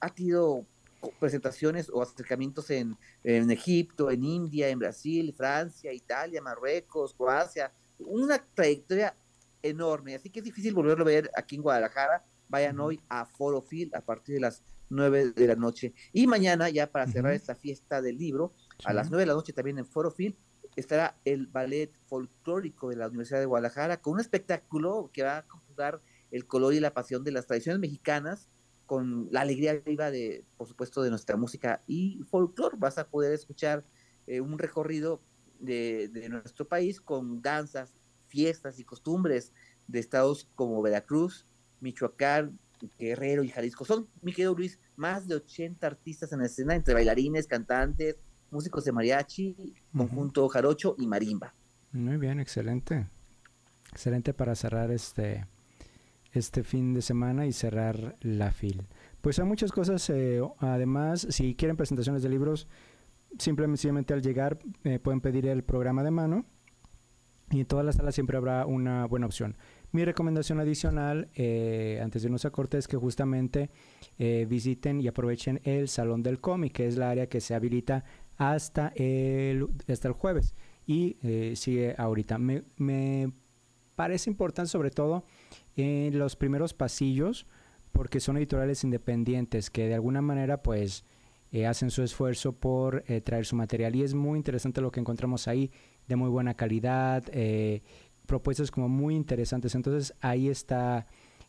ha 0.00 0.08
tenido 0.14 0.66
presentaciones 1.20 1.90
o 1.92 2.02
acercamientos 2.02 2.70
en, 2.70 2.96
en 3.22 3.50
Egipto, 3.50 4.10
en 4.10 4.24
India, 4.24 4.68
en 4.68 4.78
Brasil, 4.78 5.32
Francia, 5.36 5.92
Italia, 5.92 6.40
Marruecos, 6.40 7.14
Croacia, 7.14 7.70
una 7.98 8.38
trayectoria 8.54 9.14
enorme, 9.62 10.14
así 10.14 10.30
que 10.30 10.40
es 10.40 10.44
difícil 10.44 10.74
volverlo 10.74 11.04
a 11.04 11.06
ver 11.06 11.30
aquí 11.36 11.56
en 11.56 11.62
Guadalajara. 11.62 12.24
Vayan 12.48 12.80
hoy 12.80 13.00
a 13.08 13.26
Foro 13.26 13.62
Phil 13.62 13.90
a 13.94 14.00
partir 14.00 14.36
de 14.36 14.40
las 14.40 14.62
9 14.90 15.32
de 15.32 15.46
la 15.46 15.54
noche. 15.54 15.92
Y 16.12 16.26
mañana, 16.26 16.70
ya 16.70 16.90
para 16.90 17.06
cerrar 17.06 17.32
esta 17.34 17.54
fiesta 17.54 18.00
del 18.00 18.16
libro, 18.16 18.54
a 18.84 18.94
las 18.94 19.10
9 19.10 19.22
de 19.22 19.26
la 19.26 19.34
noche 19.34 19.52
también 19.52 19.78
en 19.78 19.86
Foro 19.86 20.10
Phil, 20.10 20.36
estará 20.76 21.18
el 21.24 21.46
ballet 21.46 21.92
folclórico 22.06 22.88
de 22.88 22.96
la 22.96 23.08
Universidad 23.08 23.40
de 23.40 23.46
Guadalajara 23.46 24.00
con 24.00 24.14
un 24.14 24.20
espectáculo 24.20 25.10
que 25.12 25.24
va 25.24 25.38
a 25.38 25.46
conjugar 25.46 26.00
el 26.30 26.46
color 26.46 26.74
y 26.74 26.80
la 26.80 26.94
pasión 26.94 27.24
de 27.24 27.32
las 27.32 27.46
tradiciones 27.46 27.80
mexicanas 27.80 28.48
con 28.86 29.28
la 29.30 29.42
alegría 29.42 29.74
viva 29.74 30.10
de, 30.10 30.44
por 30.56 30.66
supuesto, 30.66 31.02
de 31.02 31.10
nuestra 31.10 31.36
música 31.36 31.82
y 31.86 32.20
folclore. 32.30 32.76
Vas 32.78 32.96
a 32.96 33.08
poder 33.08 33.32
escuchar 33.32 33.84
eh, 34.26 34.40
un 34.40 34.58
recorrido 34.58 35.20
de, 35.58 36.28
nuestro 36.30 36.66
país 36.66 37.00
con 37.00 37.42
danzas, 37.42 37.94
fiestas 38.28 38.78
y 38.78 38.84
costumbres 38.84 39.52
de 39.86 39.98
estados 39.98 40.48
como 40.54 40.80
Veracruz, 40.82 41.46
Michoacán, 41.80 42.58
Guerrero 42.98 43.42
y 43.42 43.48
Jalisco. 43.48 43.84
Son, 43.84 44.08
mi 44.22 44.32
querido 44.32 44.54
Luis, 44.54 44.78
más 44.96 45.26
de 45.26 45.34
80 45.36 45.86
artistas 45.86 46.32
en 46.32 46.40
la 46.40 46.46
escena, 46.46 46.74
entre 46.74 46.94
bailarines, 46.94 47.46
cantantes, 47.46 48.16
músicos 48.50 48.84
de 48.84 48.92
mariachi, 48.92 49.74
conjunto 49.96 50.48
jarocho 50.48 50.94
y 50.98 51.06
marimba. 51.06 51.54
Muy 51.92 52.16
bien, 52.16 52.40
excelente. 52.40 53.08
Excelente 53.90 54.34
para 54.34 54.54
cerrar 54.54 54.90
este, 54.90 55.46
este 56.32 56.62
fin 56.62 56.94
de 56.94 57.02
semana 57.02 57.46
y 57.46 57.52
cerrar 57.52 58.16
la 58.20 58.52
fil. 58.52 58.86
Pues 59.20 59.38
hay 59.38 59.46
muchas 59.46 59.72
cosas, 59.72 60.08
eh, 60.10 60.40
además, 60.58 61.26
si 61.30 61.54
quieren 61.54 61.76
presentaciones 61.76 62.22
de 62.22 62.28
libros, 62.28 62.68
simplemente 63.38 64.14
al 64.14 64.22
llegar 64.22 64.58
eh, 64.84 64.98
pueden 64.98 65.20
pedir 65.20 65.46
el 65.46 65.64
programa 65.64 66.02
de 66.02 66.10
mano 66.10 66.46
y 67.50 67.60
en 67.60 67.66
todas 67.66 67.84
las 67.84 67.96
salas 67.96 68.14
siempre 68.14 68.36
habrá 68.36 68.66
una 68.66 69.06
buena 69.06 69.26
opción. 69.26 69.56
Mi 69.92 70.04
recomendación 70.04 70.60
adicional, 70.60 71.28
eh, 71.34 72.00
antes 72.02 72.22
de 72.22 72.26
irnos 72.26 72.44
a 72.44 72.50
corte, 72.50 72.78
es 72.78 72.88
que 72.88 72.96
justamente 72.96 73.70
eh, 74.18 74.46
visiten 74.48 75.00
y 75.00 75.08
aprovechen 75.08 75.60
el 75.64 75.88
Salón 75.88 76.22
del 76.22 76.40
Cómic, 76.40 76.72
que 76.72 76.86
es 76.86 76.96
la 76.96 77.10
área 77.10 77.28
que 77.28 77.40
se 77.40 77.54
habilita 77.54 78.04
hasta 78.36 78.92
el, 78.96 79.66
hasta 79.88 80.08
el 80.08 80.14
jueves 80.14 80.54
y 80.86 81.16
sigue 81.54 81.94
ahorita. 81.98 82.38
Me, 82.38 82.64
me, 82.76 83.32
parece 83.98 84.30
importante 84.30 84.70
sobre 84.70 84.92
todo 84.92 85.24
en 85.74 86.16
los 86.18 86.36
primeros 86.36 86.72
pasillos, 86.72 87.46
porque 87.90 88.20
son 88.20 88.36
editoriales 88.36 88.84
independientes 88.84 89.70
que 89.70 89.88
de 89.88 89.94
alguna 89.94 90.22
manera 90.22 90.62
pues 90.62 91.04
eh, 91.50 91.66
hacen 91.66 91.90
su 91.90 92.04
esfuerzo 92.04 92.52
por 92.52 93.02
eh, 93.08 93.20
traer 93.20 93.44
su 93.44 93.56
material 93.56 93.96
y 93.96 94.04
es 94.04 94.14
muy 94.14 94.36
interesante 94.36 94.80
lo 94.80 94.92
que 94.92 95.00
encontramos 95.00 95.48
ahí 95.48 95.72
de 96.08 96.16
muy 96.16 96.30
buena 96.30 96.54
calidad, 96.54 97.24
eh, 97.32 97.82
propuestas 98.26 98.70
como 98.70 98.88
muy 98.88 99.14
interesantes. 99.14 99.74
Entonces 99.74 100.14
ahí 100.20 100.48
está 100.48 101.06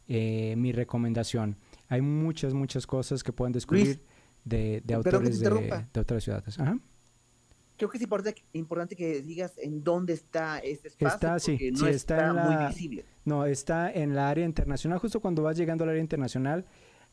mi 0.07 0.71
recomendación. 0.71 1.55
Hay 1.87 2.01
muchas, 2.01 2.55
muchas 2.55 2.87
cosas 2.87 3.23
que 3.23 3.31
pueden 3.31 3.53
descubrir 3.53 3.85
Luis, 3.85 3.99
de, 4.43 4.81
de 4.83 4.93
autores 4.95 5.39
de, 5.39 5.99
otras 5.99 6.23
ciudades. 6.23 6.59
Ajá. 6.59 6.79
Creo 7.79 7.89
que 7.89 7.97
es 7.97 8.03
importante, 8.03 8.43
importante 8.51 8.95
que 8.97 9.21
digas 9.21 9.53
en 9.57 9.85
dónde 9.85 10.11
está 10.11 10.59
este 10.59 10.89
espacio, 10.89 11.15
Está, 11.15 11.39
sí, 11.39 11.71
no 11.71 11.77
sí, 11.77 11.85
está 11.85 11.89
está, 11.91 12.27
en 12.27 12.35
la- 12.35 12.43
muy 12.43 12.67
visible. 12.67 13.05
No, 13.23 13.45
está 13.45 13.89
en 13.89 14.15
la 14.15 14.29
área 14.29 14.43
internacional, 14.43 14.99
justo 14.99 15.21
cuando 15.21 15.43
vas 15.43 15.55
llegando 15.55 15.85
al 15.85 15.91
área 15.91 16.01
internacional, 16.01 16.65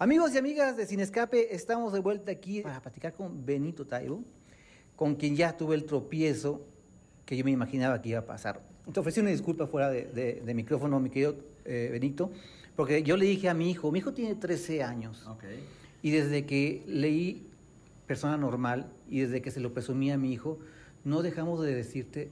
Amigos 0.00 0.34
y 0.34 0.38
amigas 0.38 0.76
de 0.76 0.86
Sin 0.86 0.98
Escape, 0.98 1.54
estamos 1.54 1.92
de 1.92 2.00
vuelta 2.00 2.32
aquí 2.32 2.60
para 2.60 2.82
platicar 2.82 3.12
con 3.12 3.46
Benito 3.46 3.86
Taibo, 3.86 4.24
con 4.96 5.14
quien 5.14 5.36
ya 5.36 5.56
tuve 5.56 5.76
el 5.76 5.84
tropiezo 5.84 6.66
que 7.24 7.36
yo 7.36 7.44
me 7.44 7.52
imaginaba 7.52 8.02
que 8.02 8.08
iba 8.08 8.18
a 8.18 8.26
pasar. 8.26 8.73
Te 8.92 9.00
ofrecí 9.00 9.20
una 9.20 9.30
disculpa 9.30 9.66
fuera 9.66 9.90
de, 9.90 10.04
de- 10.06 10.42
de 10.44 10.54
micrófono, 10.54 11.00
mi 11.00 11.08
querido 11.10 11.36
eh, 11.64 11.88
Benito, 11.90 12.30
porque 12.76 13.02
yo 13.02 13.16
le 13.16 13.24
dije 13.24 13.48
a 13.48 13.54
mi 13.54 13.70
hijo, 13.70 13.90
mi 13.90 14.00
hijo 14.00 14.12
tiene 14.12 14.34
13 14.34 14.82
años, 14.82 15.26
y 16.02 16.10
desde 16.10 16.44
que 16.44 16.82
leí 16.86 17.46
Persona 18.06 18.36
Normal 18.36 18.90
y 19.08 19.20
desde 19.20 19.40
que 19.40 19.50
se 19.50 19.60
lo 19.60 19.72
presumí 19.72 20.10
a 20.10 20.18
mi 20.18 20.32
hijo, 20.32 20.58
no 21.04 21.22
dejamos 21.22 21.62
de 21.62 21.74
decirte 21.74 22.30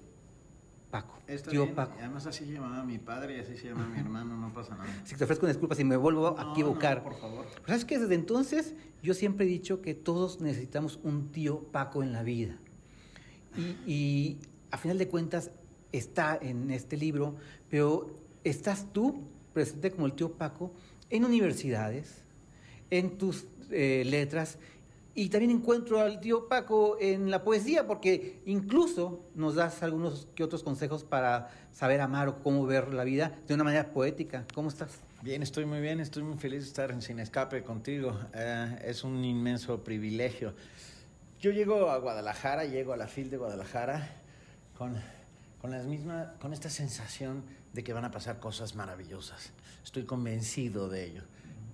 Paco, 0.91 1.19
Está 1.27 1.51
tío 1.51 1.63
bien, 1.63 1.75
Paco. 1.75 1.95
Además 1.99 2.27
así 2.27 2.45
se 2.45 2.53
llamaba 2.53 2.85
mi 2.85 2.99
padre 2.99 3.39
y 3.39 3.41
así 3.41 3.57
se 3.57 3.69
llama 3.69 3.87
mi 3.89 3.99
hermano, 3.99 4.37
no 4.37 4.53
pasa 4.53 4.77
nada. 4.77 4.91
Si 5.07 5.17
te 5.17 5.25
ofrezco 5.25 5.47
una 5.47 5.53
disculpa 5.55 5.75
si 5.75 5.85
me 5.85 5.97
vuelvo 5.97 6.39
a 6.39 6.45
No, 6.45 6.53
equivocar. 6.53 6.99
no, 6.99 7.05
por 7.05 7.19
favor. 7.19 7.47
Pero 7.51 7.67
¿Sabes 7.67 7.87
que 7.87 7.99
Desde 7.99 8.15
entonces 8.15 8.75
yo 9.03 9.15
siempre 9.15 9.47
he 9.47 9.49
dicho 9.49 9.81
que 9.81 9.95
todos 9.95 10.43
necesitamos 10.43 11.01
un 11.03 11.33
tío 11.33 11.61
Paco 11.73 12.03
en 12.03 12.13
la 12.13 12.23
vida. 12.23 12.59
Y, 13.57 13.91
y 13.91 14.39
a 14.71 14.77
final 14.77 14.99
de 14.99 15.09
cuentas 15.09 15.51
está 15.93 16.39
en 16.41 16.71
este 16.71 16.97
libro, 16.97 17.37
pero 17.69 18.19
estás 18.45 18.87
tú 18.93 19.23
presente 19.53 19.91
como 19.91 20.07
el 20.07 20.15
tío 20.15 20.33
Paco 20.33 20.73
en 21.11 21.25
universidades, 21.25 22.23
en 22.91 23.19
tus 23.19 23.47
eh, 23.71 24.03
letras, 24.07 24.59
y 25.15 25.29
también 25.29 25.51
encuentro 25.51 26.01
al 26.01 26.21
tío 26.21 26.49
Paco 26.49 26.97
en 26.99 27.31
la 27.31 27.45
poesía, 27.45 27.87
porque 27.87 28.41
incluso 28.47 29.21
nos 29.35 29.57
das 29.57 29.83
algunos 29.83 30.27
que 30.35 30.43
otros 30.43 30.63
consejos 30.63 31.05
para 31.05 31.51
saber 31.71 32.01
amar 32.01 32.29
o 32.29 32.43
cómo 32.43 32.65
ver 32.65 32.95
la 32.95 33.05
vida 33.05 33.39
de 33.47 33.55
una 33.55 33.65
manera 33.65 33.93
poética. 33.93 34.47
¿Cómo 34.55 34.71
estás? 34.71 35.01
Bien, 35.21 35.43
estoy 35.43 35.67
muy 35.67 35.81
bien, 35.81 36.01
estoy 36.01 36.23
muy 36.23 36.39
feliz 36.39 36.63
de 36.63 36.69
estar 36.69 36.91
en 36.91 37.03
Sin 37.03 37.19
Escape 37.19 37.63
contigo. 37.63 38.19
Eh, 38.35 38.79
es 38.87 39.05
un 39.05 39.23
inmenso 39.23 39.85
privilegio. 39.85 40.55
Yo 41.39 41.51
llego 41.51 41.91
a 41.91 41.99
Guadalajara, 41.99 42.65
llego 42.65 42.95
a 42.95 42.97
la 42.97 43.07
FIL 43.07 43.29
de 43.29 43.37
Guadalajara 43.37 44.17
con, 44.79 44.97
con, 45.63 45.71
las 45.71 45.87
misma, 45.87 46.35
con 46.41 46.53
esta 46.53 46.69
sensación 46.69 47.45
de 47.73 47.85
que 47.85 47.93
van 47.93 48.05
a 48.05 48.11
pasar 48.11 48.41
cosas 48.41 48.75
maravillosas. 48.75 49.53
Estoy 49.85 50.03
convencido 50.03 50.89
de 50.89 51.05
ello. 51.05 51.23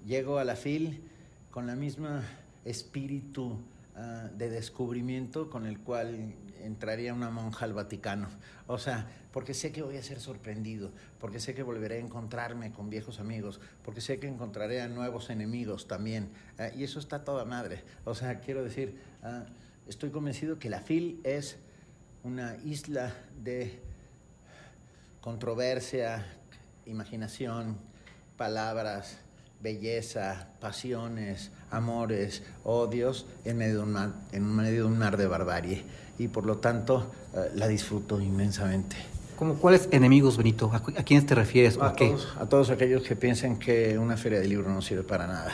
Llego 0.06 0.38
a 0.38 0.44
la 0.44 0.56
FIL 0.56 1.02
con 1.50 1.66
la 1.66 1.74
misma 1.74 2.22
espíritu 2.66 3.58
ah, 3.96 4.28
de 4.36 4.50
descubrimiento 4.50 5.48
con 5.48 5.64
el 5.64 5.80
cual 5.80 6.34
entraría 6.62 7.14
una 7.14 7.30
monja 7.30 7.64
al 7.64 7.72
Vaticano. 7.72 8.28
O 8.66 8.76
sea, 8.76 9.06
porque 9.32 9.54
sé 9.54 9.72
que 9.72 9.80
voy 9.80 9.96
a 9.96 10.02
ser 10.02 10.20
sorprendido, 10.20 10.90
porque 11.18 11.40
sé 11.40 11.54
que 11.54 11.62
volveré 11.62 11.96
a 11.96 12.00
encontrarme 12.00 12.72
con 12.72 12.90
viejos 12.90 13.20
amigos, 13.20 13.58
porque 13.86 14.02
sé 14.02 14.18
que 14.18 14.28
encontraré 14.28 14.82
a 14.82 14.88
nuevos 14.88 15.30
enemigos 15.30 15.88
también. 15.88 16.28
Ah, 16.58 16.68
y 16.76 16.84
eso 16.84 16.98
está 16.98 17.24
toda 17.24 17.46
madre. 17.46 17.82
O 18.04 18.14
sea, 18.14 18.40
quiero 18.40 18.62
decir, 18.62 19.00
ah, 19.22 19.46
estoy 19.88 20.10
convencido 20.10 20.58
que 20.58 20.68
la 20.68 20.80
FIL 20.80 21.20
es 21.24 21.56
una 22.28 22.56
isla 22.62 23.10
de 23.42 23.80
controversia, 25.22 26.26
imaginación, 26.84 27.78
palabras, 28.36 29.16
belleza, 29.62 30.48
pasiones, 30.60 31.50
amores, 31.70 32.42
odios 32.64 33.26
en 33.46 33.56
medio 33.56 33.76
de 33.78 33.82
un 33.84 33.92
mar, 33.92 34.12
en 34.32 34.44
medio 34.54 34.82
de, 34.84 34.88
un 34.92 34.98
mar 34.98 35.16
de 35.16 35.26
barbarie. 35.26 35.84
Y 36.18 36.28
por 36.28 36.44
lo 36.44 36.58
tanto 36.58 37.10
eh, 37.34 37.50
la 37.54 37.66
disfruto 37.66 38.20
inmensamente. 38.20 38.96
¿Cómo, 39.36 39.54
¿Cuáles 39.54 39.88
enemigos, 39.90 40.36
Benito? 40.36 40.70
¿A, 40.72 40.76
a 41.00 41.04
quiénes 41.04 41.24
te 41.24 41.34
refieres? 41.34 41.78
o 41.78 41.82
A 41.82 41.88
a 41.90 41.92
qué? 41.96 42.08
todos, 42.08 42.28
a 42.38 42.46
todos 42.46 42.68
aquellos 42.70 43.02
que 43.04 43.16
piensen 43.16 43.56
que 43.58 43.96
una 43.98 44.18
feria 44.18 44.38
de 44.38 44.48
libros 44.48 44.68
no 44.70 44.82
sirve 44.82 45.02
para 45.04 45.26
nada. 45.26 45.52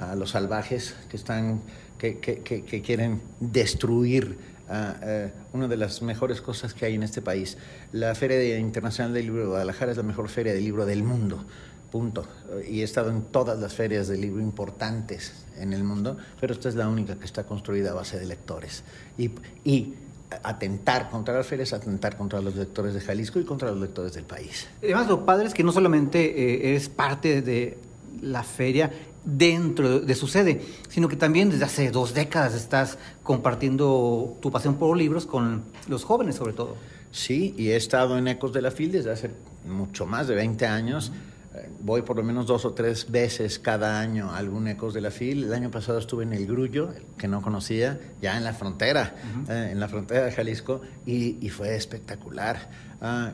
A 0.00 0.16
los 0.16 0.30
salvajes 0.30 0.96
que 1.08 1.16
están, 1.16 1.60
que, 1.98 2.18
que- 2.18 2.40
que- 2.42 2.64
que 2.64 2.82
quieren 2.82 3.22
destruir 3.38 4.55
ah, 4.68 4.96
eh, 5.02 5.32
una 5.52 5.68
de 5.68 5.76
las 5.76 6.02
mejores 6.02 6.40
cosas 6.40 6.74
que 6.74 6.86
hay 6.86 6.94
en 6.94 7.02
este 7.02 7.22
país. 7.22 7.56
La 7.92 8.14
Feria 8.14 8.58
Internacional 8.58 9.12
del 9.12 9.26
Libro 9.26 9.42
de 9.42 9.48
Guadalajara 9.48 9.92
es 9.92 9.96
la 9.96 10.02
mejor 10.02 10.28
feria 10.28 10.52
de 10.52 10.60
libro 10.60 10.86
del 10.86 11.02
mundo. 11.02 11.44
Punto. 11.90 12.26
Y 12.68 12.80
he 12.80 12.84
estado 12.84 13.10
en 13.10 13.22
todas 13.22 13.58
las 13.58 13.74
ferias 13.74 14.08
de 14.08 14.18
libro 14.18 14.42
importantes 14.42 15.44
en 15.56 15.72
el 15.72 15.84
mundo, 15.84 16.16
pero 16.40 16.52
esta 16.52 16.68
es 16.68 16.74
la 16.74 16.88
única 16.88 17.16
que 17.16 17.24
está 17.24 17.44
construida 17.44 17.92
a 17.92 17.94
base 17.94 18.18
de 18.18 18.26
lectores. 18.26 18.82
Y, 19.16 19.30
y 19.64 19.94
atentar 20.42 21.08
contra 21.10 21.34
las 21.34 21.46
ferias, 21.46 21.72
atentar 21.72 22.16
contra 22.16 22.40
los 22.40 22.56
lectores 22.56 22.94
de 22.94 23.00
Jalisco 23.00 23.38
y 23.38 23.44
contra 23.44 23.70
los 23.70 23.80
lectores 23.80 24.12
del 24.14 24.24
país. 24.24 24.66
Además, 24.82 25.08
lo 25.08 25.24
padre 25.24 25.46
es 25.46 25.54
que 25.54 25.62
no 25.62 25.72
solamente 25.72 26.20
eh, 26.20 26.70
eres 26.70 26.88
parte 26.88 27.42
de 27.42 27.78
la 28.20 28.42
feria 28.42 28.90
dentro 29.26 30.00
de 30.00 30.14
su 30.14 30.28
sede, 30.28 30.62
sino 30.88 31.08
que 31.08 31.16
también 31.16 31.50
desde 31.50 31.64
hace 31.64 31.90
dos 31.90 32.14
décadas 32.14 32.54
estás 32.54 32.96
compartiendo 33.22 34.38
tu 34.40 34.50
pasión 34.50 34.76
por 34.76 34.88
los 34.88 34.98
libros 34.98 35.26
con 35.26 35.64
los 35.88 36.04
jóvenes 36.04 36.36
sobre 36.36 36.54
todo. 36.54 36.76
Sí, 37.10 37.54
y 37.58 37.68
he 37.68 37.76
estado 37.76 38.16
en 38.16 38.28
Ecos 38.28 38.52
de 38.52 38.62
la 38.62 38.70
FIL 38.70 38.92
desde 38.92 39.10
hace 39.10 39.30
mucho 39.66 40.06
más 40.06 40.28
de 40.28 40.34
20 40.34 40.66
años, 40.66 41.12
eh, 41.54 41.68
voy 41.80 42.02
por 42.02 42.16
lo 42.16 42.22
menos 42.22 42.46
dos 42.46 42.64
o 42.64 42.72
tres 42.72 43.10
veces 43.10 43.58
cada 43.58 44.00
año 44.00 44.30
a 44.30 44.38
algún 44.38 44.68
Ecos 44.68 44.94
de 44.94 45.00
la 45.00 45.10
FIL. 45.10 45.44
El 45.44 45.54
año 45.54 45.70
pasado 45.70 45.98
estuve 45.98 46.24
en 46.24 46.32
El 46.32 46.46
Grullo, 46.46 46.90
que 47.16 47.26
no 47.26 47.42
conocía, 47.42 47.98
ya 48.20 48.36
en 48.36 48.44
la 48.44 48.52
frontera, 48.52 49.16
eh, 49.48 49.70
en 49.72 49.80
la 49.80 49.88
frontera 49.88 50.26
de 50.26 50.32
Jalisco, 50.32 50.82
y, 51.06 51.38
y 51.44 51.48
fue 51.48 51.74
espectacular. 51.74 52.70
Ah, 53.00 53.32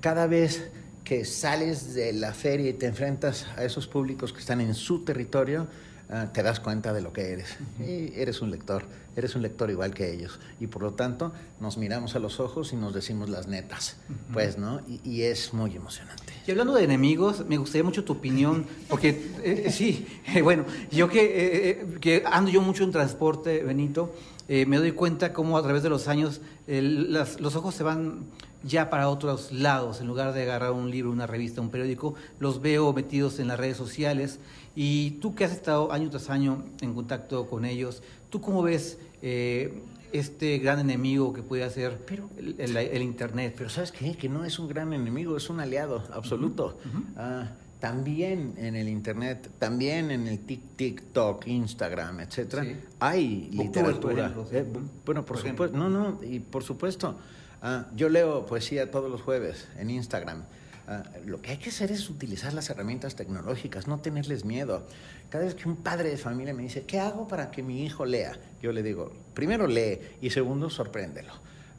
cada 0.00 0.26
vez 0.26 0.70
que 1.04 1.24
sales 1.24 1.94
de 1.94 2.12
la 2.12 2.32
feria 2.32 2.70
y 2.70 2.74
te 2.74 2.86
enfrentas 2.86 3.46
a 3.56 3.64
esos 3.64 3.86
públicos 3.86 4.32
que 4.32 4.40
están 4.40 4.60
en 4.60 4.74
su 4.74 5.04
territorio, 5.04 5.66
ah, 6.10 6.28
te 6.32 6.42
das 6.42 6.60
cuenta 6.60 6.92
de 6.92 7.00
lo 7.02 7.12
que 7.12 7.32
eres. 7.32 7.56
Y 7.80 8.12
eres 8.14 8.40
un 8.42 8.50
lector, 8.50 8.84
eres 9.16 9.34
un 9.34 9.42
lector 9.42 9.70
igual 9.70 9.92
que 9.94 10.12
ellos. 10.12 10.38
Y 10.60 10.66
por 10.68 10.82
lo 10.82 10.92
tanto, 10.92 11.32
nos 11.60 11.78
miramos 11.78 12.14
a 12.14 12.18
los 12.20 12.38
ojos 12.38 12.72
y 12.72 12.76
nos 12.76 12.94
decimos 12.94 13.28
las 13.28 13.48
netas, 13.48 13.96
pues, 14.32 14.56
¿no? 14.58 14.80
Y, 14.88 15.00
y 15.08 15.22
es 15.22 15.52
muy 15.52 15.74
emocionante. 15.74 16.32
Y 16.46 16.50
hablando 16.52 16.74
de 16.74 16.84
enemigos, 16.84 17.44
me 17.48 17.56
gustaría 17.56 17.82
mucho 17.84 18.04
tu 18.04 18.12
opinión, 18.12 18.66
porque 18.88 19.08
eh, 19.42 19.64
eh, 19.66 19.72
sí, 19.72 20.06
eh, 20.34 20.42
bueno, 20.42 20.64
yo 20.92 21.08
que, 21.08 21.70
eh, 21.70 21.86
que 22.00 22.22
ando 22.26 22.50
yo 22.50 22.60
mucho 22.62 22.84
en 22.84 22.92
transporte, 22.92 23.62
Benito, 23.64 24.14
eh, 24.48 24.66
me 24.66 24.78
doy 24.78 24.92
cuenta 24.92 25.32
cómo 25.32 25.56
a 25.58 25.62
través 25.62 25.82
de 25.82 25.88
los 25.90 26.08
años 26.08 26.40
las- 26.66 27.40
los 27.40 27.54
ojos 27.56 27.74
se 27.74 27.82
van 27.84 28.24
ya 28.62 28.90
para 28.90 29.08
otros 29.08 29.52
lados, 29.52 30.00
en 30.00 30.06
lugar 30.06 30.32
de 30.34 30.42
agarrar 30.42 30.72
un 30.72 30.90
libro, 30.90 31.10
una 31.10 31.26
revista, 31.26 31.60
un 31.60 31.70
periódico, 31.70 32.14
los 32.38 32.60
veo 32.60 32.92
metidos 32.92 33.38
en 33.38 33.48
las 33.48 33.58
redes 33.58 33.76
sociales. 33.76 34.38
Y 34.76 35.12
tú 35.22 35.34
que 35.34 35.44
has 35.44 35.52
estado 35.52 35.92
año 35.92 36.10
tras 36.10 36.30
año 36.30 36.64
en 36.80 36.94
contacto 36.94 37.46
con 37.48 37.64
ellos, 37.64 38.02
¿tú 38.28 38.40
cómo 38.40 38.62
ves 38.62 38.98
eh, 39.22 39.82
este 40.12 40.58
gran 40.58 40.78
enemigo 40.80 41.32
que 41.32 41.42
puede 41.42 41.64
hacer 41.64 41.98
el, 42.38 42.54
el- 42.58 42.76
el 42.76 43.02
Internet? 43.02 43.54
Pero 43.56 43.70
¿sabes 43.70 43.92
qué? 43.92 44.14
Que 44.16 44.28
no 44.28 44.44
es 44.44 44.58
un 44.58 44.68
gran 44.68 44.92
enemigo, 44.92 45.36
es 45.36 45.48
un 45.50 45.60
aliado 45.60 46.02
absoluto. 46.12 46.78
Ah, 47.16 47.48
también 47.80 48.52
en 48.58 48.76
el 48.76 48.88
Internet, 48.88 49.48
también 49.58 50.10
en 50.10 50.28
el 50.28 50.46
Tik- 50.46 50.60
TikTok, 50.76 51.46
Instagram, 51.46 52.20
etcétera, 52.20 52.62
Sí. 52.64 52.76
hay 53.00 53.50
Booktubers, 53.54 53.96
por 53.98 54.12
literatura. 54.12 54.22
ejemplo, 54.26 54.46
sí. 54.50 54.56
Eh, 54.56 54.66
bu- 54.70 54.88
bueno, 55.06 55.24
por, 55.24 55.38
Por 55.40 55.48
supuesto, 55.48 55.76
no, 55.78 55.88
no, 55.88 56.20
y 56.22 56.40
por 56.40 56.62
supuesto. 56.62 57.16
Ah, 57.62 57.86
yo 57.94 58.08
leo 58.08 58.46
poesía 58.46 58.90
todos 58.90 59.10
los 59.10 59.22
jueves 59.22 59.68
en 59.78 59.90
Instagram. 59.90 60.44
Ah, 60.88 61.04
lo 61.24 61.40
que 61.40 61.52
hay 61.52 61.56
que 61.58 61.70
hacer 61.70 61.92
es 61.92 62.10
utilizar 62.10 62.52
las 62.52 62.68
herramientas 62.68 63.14
tecnológicas, 63.14 63.86
no 63.86 64.00
tenerles 64.00 64.44
miedo. 64.44 64.86
Cada 65.28 65.44
vez 65.44 65.54
que 65.54 65.68
un 65.68 65.76
padre 65.76 66.10
de 66.10 66.16
familia 66.16 66.52
me 66.52 66.64
dice, 66.64 66.82
¿qué 66.82 66.98
hago 66.98 67.28
para 67.28 67.50
que 67.50 67.62
mi 67.62 67.84
hijo 67.84 68.04
lea? 68.04 68.36
Yo 68.60 68.72
le 68.72 68.82
digo, 68.82 69.12
primero 69.34 69.66
lee 69.66 70.00
y 70.20 70.30
segundo, 70.30 70.68
sorpréndelo. 70.68 71.32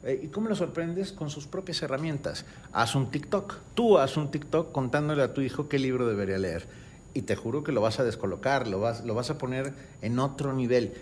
Eh, 0.04 0.20
¿Y 0.24 0.28
cómo 0.28 0.48
lo 0.48 0.56
sorprendes? 0.56 1.12
Con 1.12 1.30
sus 1.30 1.46
propias 1.46 1.82
herramientas. 1.82 2.44
Haz 2.72 2.94
un 2.94 3.10
TikTok. 3.10 3.54
Tú 3.74 3.98
haz 3.98 4.16
un 4.16 4.30
TikTok 4.30 4.72
contándole 4.72 5.22
a 5.22 5.34
tu 5.34 5.42
hijo 5.42 5.68
qué 5.68 5.78
libro 5.78 6.06
debería 6.06 6.38
leer. 6.38 6.66
Y 7.14 7.22
te 7.22 7.36
juro 7.36 7.62
que 7.62 7.72
lo 7.72 7.82
vas 7.82 8.00
a 8.00 8.04
descolocar, 8.04 8.66
lo 8.66 8.80
vas, 8.80 9.04
lo 9.04 9.14
vas 9.14 9.30
a 9.30 9.38
poner 9.38 9.74
en 10.00 10.18
otro 10.18 10.54
nivel. 10.54 10.94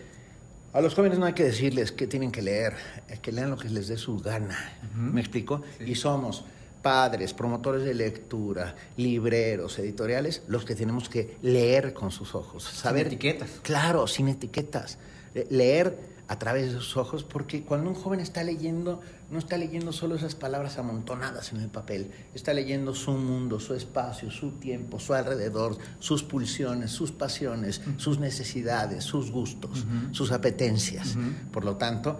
A 0.72 0.80
los 0.80 0.94
jóvenes 0.94 1.18
no 1.18 1.26
hay 1.26 1.32
que 1.32 1.42
decirles 1.42 1.90
qué 1.90 2.06
tienen 2.06 2.30
que 2.30 2.42
leer, 2.42 2.74
es 3.08 3.18
que 3.18 3.32
lean 3.32 3.50
lo 3.50 3.56
que 3.56 3.68
les 3.68 3.88
dé 3.88 3.96
su 3.96 4.18
gana. 4.18 4.56
¿Me 4.94 5.20
explico? 5.20 5.62
Y 5.84 5.96
somos 5.96 6.44
padres, 6.80 7.34
promotores 7.34 7.84
de 7.84 7.92
lectura, 7.92 8.76
libreros, 8.96 9.80
editoriales, 9.80 10.42
los 10.46 10.64
que 10.64 10.76
tenemos 10.76 11.08
que 11.08 11.36
leer 11.42 11.92
con 11.92 12.12
sus 12.12 12.36
ojos. 12.36 12.62
Saber 12.62 13.08
etiquetas. 13.08 13.50
Claro, 13.62 14.06
sin 14.06 14.28
etiquetas. 14.28 14.98
Eh, 15.34 15.46
Leer 15.50 15.98
a 16.28 16.38
través 16.38 16.72
de 16.72 16.78
sus 16.78 16.96
ojos, 16.96 17.24
porque 17.24 17.64
cuando 17.64 17.90
un 17.90 17.96
joven 17.96 18.20
está 18.20 18.44
leyendo, 18.44 19.00
no 19.30 19.38
está 19.38 19.56
leyendo 19.56 19.92
solo 19.92 20.16
esas 20.16 20.34
palabras 20.34 20.76
amontonadas 20.78 21.52
en 21.52 21.60
el 21.60 21.68
papel, 21.68 22.10
está 22.34 22.52
leyendo 22.52 22.94
su 22.94 23.12
mundo, 23.12 23.60
su 23.60 23.74
espacio, 23.74 24.30
su 24.30 24.52
tiempo, 24.52 24.98
su 24.98 25.14
alrededor, 25.14 25.78
sus 26.00 26.24
pulsiones, 26.24 26.90
sus 26.90 27.12
pasiones, 27.12 27.80
sus 27.96 28.18
necesidades, 28.18 29.04
sus 29.04 29.30
gustos, 29.30 29.86
sus 30.10 30.32
apetencias. 30.32 31.16
Por 31.52 31.64
lo 31.64 31.76
tanto, 31.76 32.18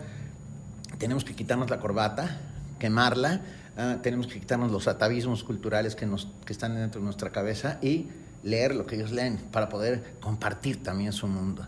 tenemos 0.98 1.24
que 1.24 1.34
quitarnos 1.34 1.68
la 1.68 1.80
corbata, 1.80 2.40
quemarla, 2.78 3.42
ah, 3.76 3.98
tenemos 4.02 4.28
que 4.28 4.38
quitarnos 4.38 4.70
los 4.70 4.86
atavismos 4.86 5.42
culturales 5.42 5.96
que, 5.96 6.06
nos, 6.06 6.28
que 6.44 6.52
están 6.52 6.76
dentro 6.76 7.00
de 7.00 7.06
nuestra 7.06 7.32
cabeza 7.32 7.78
y 7.82 8.06
leer 8.44 8.74
lo 8.74 8.86
que 8.86 8.94
ellos 8.94 9.10
leen 9.10 9.38
para 9.50 9.68
poder 9.68 10.14
compartir 10.20 10.82
también 10.82 11.12
su 11.12 11.26
mundo. 11.26 11.66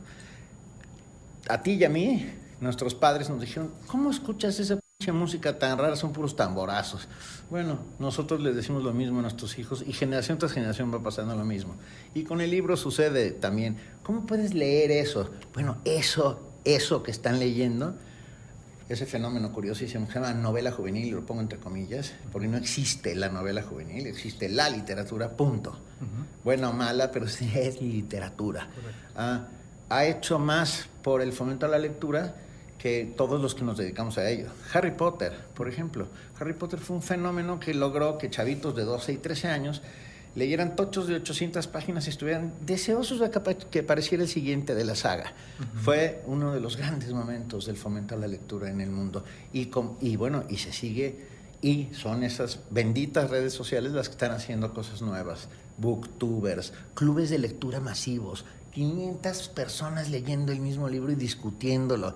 A 1.49 1.63
ti 1.63 1.73
y 1.73 1.85
a 1.85 1.89
mí, 1.89 2.31
nuestros 2.61 2.95
padres 2.95 3.29
nos 3.29 3.41
dijeron, 3.41 3.73
¿cómo 3.89 4.11
escuchas 4.11 4.61
pinche 4.61 4.79
música 5.11 5.59
tan 5.59 5.79
rara? 5.79 5.97
Son 5.97 6.13
puros 6.13 6.37
tamborazos. 6.37 7.09
Bueno, 7.51 7.79
nosotros 7.99 8.41
les 8.41 8.55
decimos 8.55 8.85
lo 8.85 8.93
mismo 8.93 9.19
a 9.19 9.23
nuestros 9.23 9.59
hijos 9.59 9.83
y 9.87 9.93
generación 9.93 10.39
tras 10.39 10.53
generación 10.53 10.95
va 10.95 11.03
pasando 11.03 11.35
lo 11.35 11.45
mismo. 11.45 11.75
Y 12.15 12.23
con 12.23 12.41
el 12.41 12.51
libro 12.51 12.77
sucede 12.77 13.33
también. 13.33 13.77
¿Cómo 14.05 14.27
puedes 14.27 14.55
leer 14.55 14.93
eso? 14.93 15.31
Bueno, 15.55 15.79
eso, 15.85 16.41
eso 16.65 17.03
que 17.03 17.11
están 17.11 17.41
leyendo, 17.41 17.97
ese 18.89 19.07
fenómeno 19.07 19.53
curiosísimo 19.53 20.07
que 20.07 20.13
se 20.13 20.21
llama 20.21 20.35
novela 20.35 20.71
juvenil, 20.71 21.15
lo 21.15 21.27
pongo 21.27 21.41
entre 21.41 21.59
comillas, 21.59 22.13
porque 22.31 22.47
no 22.47 22.57
existe 22.57 23.15
la 23.15 23.31
novela 23.31 23.63
juvenil, 23.63 24.07
existe 24.07 24.49
la 24.49 24.69
literatura, 24.69 25.31
punto. 25.31 25.77
Buena 26.45 26.71
o 26.71 26.73
mala, 26.73 27.11
pero 27.11 27.27
sí 27.27 27.51
es 27.55 27.81
literatura. 27.81 28.69
Ah, 29.17 29.47
ha 29.89 30.05
hecho 30.05 30.39
más 30.39 30.89
por 31.03 31.23
el 31.23 31.33
fomento 31.33 31.67
a 31.67 31.69
la 31.69 31.79
lectura 31.79 32.35
que 32.83 33.13
todos 33.17 33.41
los 33.41 33.55
que 33.55 33.63
nos 33.63 33.79
dedicamos 33.79 34.19
a 34.19 34.29
ello. 34.29 34.49
Harry 34.73 34.91
Potter, 34.91 35.33
por 35.55 35.69
ejemplo. 35.69 36.09
Harry 36.41 36.53
Potter 36.53 36.81
fue 36.81 36.97
un 36.97 37.03
fenómeno 37.03 37.61
que 37.61 37.75
logró 37.75 38.19
que 38.19 38.29
chavitos 38.29 38.75
de 38.75 38.83
12 38.83 39.13
y 39.13 39.17
13 39.19 39.49
años 39.49 39.83
leyeran 40.35 40.75
tochos 40.75 41.07
de 41.07 41.15
800 41.15 41.69
páginas 41.69 42.07
y 42.07 42.11
estuvieran 42.11 42.55
deseosos 42.67 43.21
de 43.21 43.31
que 43.31 43.39
apa- 43.39 43.55
que 43.55 43.81
apareciera 43.81 44.25
el 44.25 44.29
siguiente 44.29 44.75
de 44.75 44.83
la 44.85 44.97
saga. 44.97 45.33
Fue 45.85 46.23
uno 46.27 46.53
de 46.53 46.59
los 46.59 46.77
grandes 46.77 47.13
momentos 47.13 47.67
del 47.67 47.77
fomento 47.77 48.17
a 48.17 48.19
la 48.19 48.27
lectura 48.27 48.69
en 48.69 48.81
el 48.81 48.91
mundo. 48.91 49.23
Y, 49.53 49.67
con- 49.67 49.97
y 50.01 50.17
bueno, 50.17 50.43
y 50.49 50.57
se 50.57 50.73
sigue, 50.73 51.21
y 51.61 51.89
son 51.93 52.25
esas 52.25 52.61
benditas 52.71 53.31
redes 53.31 53.53
sociales 53.53 53.93
las 53.93 54.09
que 54.09 54.15
están 54.15 54.33
haciendo 54.33 54.75
cosas 54.75 55.03
nuevas. 55.03 55.49
Booktubers, 55.79 56.73
clubes 56.95 57.31
de 57.31 57.39
lectura 57.39 57.79
masivos, 57.79 58.45
500 58.73 59.49
personas 59.51 60.11
leyendo 60.11 60.51
el 60.51 60.59
mismo 60.61 60.89
libro 60.89 61.13
y 61.13 61.15
discutiéndolo. 61.15 62.15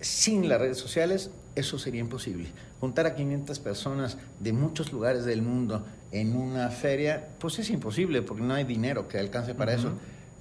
Sin 0.00 0.48
las 0.48 0.60
redes 0.60 0.78
sociales, 0.78 1.30
eso 1.54 1.78
sería 1.78 2.00
imposible. 2.00 2.48
Juntar 2.80 3.06
a 3.06 3.14
500 3.14 3.58
personas 3.60 4.18
de 4.40 4.52
muchos 4.52 4.92
lugares 4.92 5.24
del 5.24 5.42
mundo 5.42 5.86
en 6.12 6.36
una 6.36 6.68
feria, 6.68 7.28
pues 7.38 7.58
es 7.58 7.70
imposible 7.70 8.22
porque 8.22 8.42
no 8.42 8.54
hay 8.54 8.64
dinero 8.64 9.08
que 9.08 9.18
alcance 9.18 9.54
para 9.54 9.72
eso. 9.72 9.92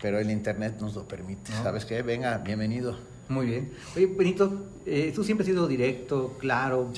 Pero 0.02 0.20
el 0.20 0.30
Internet 0.30 0.76
nos 0.82 0.94
lo 0.94 1.08
permite. 1.08 1.52
¿Sabes 1.64 1.86
qué? 1.86 2.02
Venga, 2.02 2.38
bienvenido. 2.40 2.98
Muy 3.30 3.48
bien. 3.48 3.72
Oye, 3.96 4.06
Benito, 4.08 4.66
eh, 4.86 5.12
tú 5.16 5.24
siempre 5.24 5.44
has 5.44 5.48
sido 5.48 5.68
directo, 5.68 6.36
claro, 6.38 6.92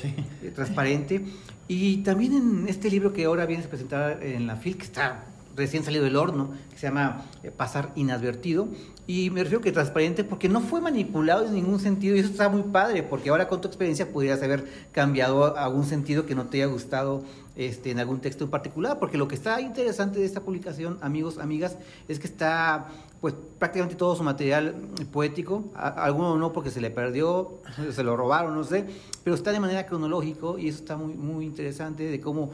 eh, 0.44 0.52
transparente. 0.54 1.24
Y 1.68 1.98
también 1.98 2.34
en 2.34 2.68
este 2.68 2.90
libro 2.90 3.14
que 3.14 3.26
ahora 3.26 3.46
vienes 3.46 3.68
a 3.68 3.70
presentar 3.70 4.24
en 4.24 4.48
la 4.48 4.56
FIL, 4.56 4.78
que 4.78 4.84
está 4.84 5.24
recién 5.58 5.84
salido 5.84 6.04
del 6.06 6.16
horno, 6.16 6.52
que 6.70 6.78
se 6.78 6.88
llama 6.88 7.26
eh, 7.44 7.52
Pasar 7.52 7.92
Inadvertido. 7.96 8.68
Y 9.08 9.30
me 9.30 9.42
refiero 9.44 9.62
que 9.62 9.72
transparente 9.72 10.24
porque 10.24 10.48
no 10.50 10.62
fue 10.62 10.80
manipulado 10.82 11.46
en 11.46 11.54
ningún 11.54 11.80
sentido 11.80 12.16
y 12.16 12.20
eso 12.20 12.30
está 12.30 12.48
muy 12.50 12.62
padre, 12.64 13.04
porque 13.04 13.30
ahora 13.30 13.48
con 13.48 13.60
tu 13.62 13.68
experiencia 13.68 14.10
pudieras 14.12 14.42
haber 14.44 14.66
cambiado 14.92 15.58
algún 15.58 15.86
sentido 15.86 16.26
que 16.26 16.36
no 16.36 16.46
te 16.48 16.58
haya 16.62 16.72
gustado 16.72 17.24
este, 17.56 17.90
en 17.92 18.00
algún 18.00 18.20
texto 18.20 18.44
en 18.44 18.50
particular, 18.52 19.00
porque 19.00 19.18
lo 19.18 19.28
que 19.28 19.36
está 19.36 19.60
interesante 19.62 20.20
de 20.20 20.26
esta 20.26 20.42
publicación, 20.42 20.98
amigos, 21.02 21.38
amigas, 21.40 21.78
es 22.08 22.20
que 22.20 22.28
está 22.28 22.88
pues 23.22 23.34
prácticamente 23.58 23.96
todo 23.96 24.16
su 24.16 24.24
material 24.24 24.76
poético, 25.12 25.64
a- 25.74 25.88
alguno 26.04 26.36
no 26.38 26.54
porque 26.54 26.70
se 26.70 26.82
le 26.82 26.92
perdió, 26.92 27.60
se 27.92 28.04
lo 28.04 28.16
robaron, 28.18 28.54
no 28.54 28.64
sé, 28.64 28.86
pero 29.24 29.36
está 29.36 29.52
de 29.54 29.60
manera 29.62 29.86
cronológico 29.88 30.60
y 30.60 30.68
eso 30.68 30.80
está 30.80 30.98
muy, 30.98 31.14
muy 31.14 31.46
interesante 31.46 32.04
de 32.04 32.20
cómo 32.20 32.52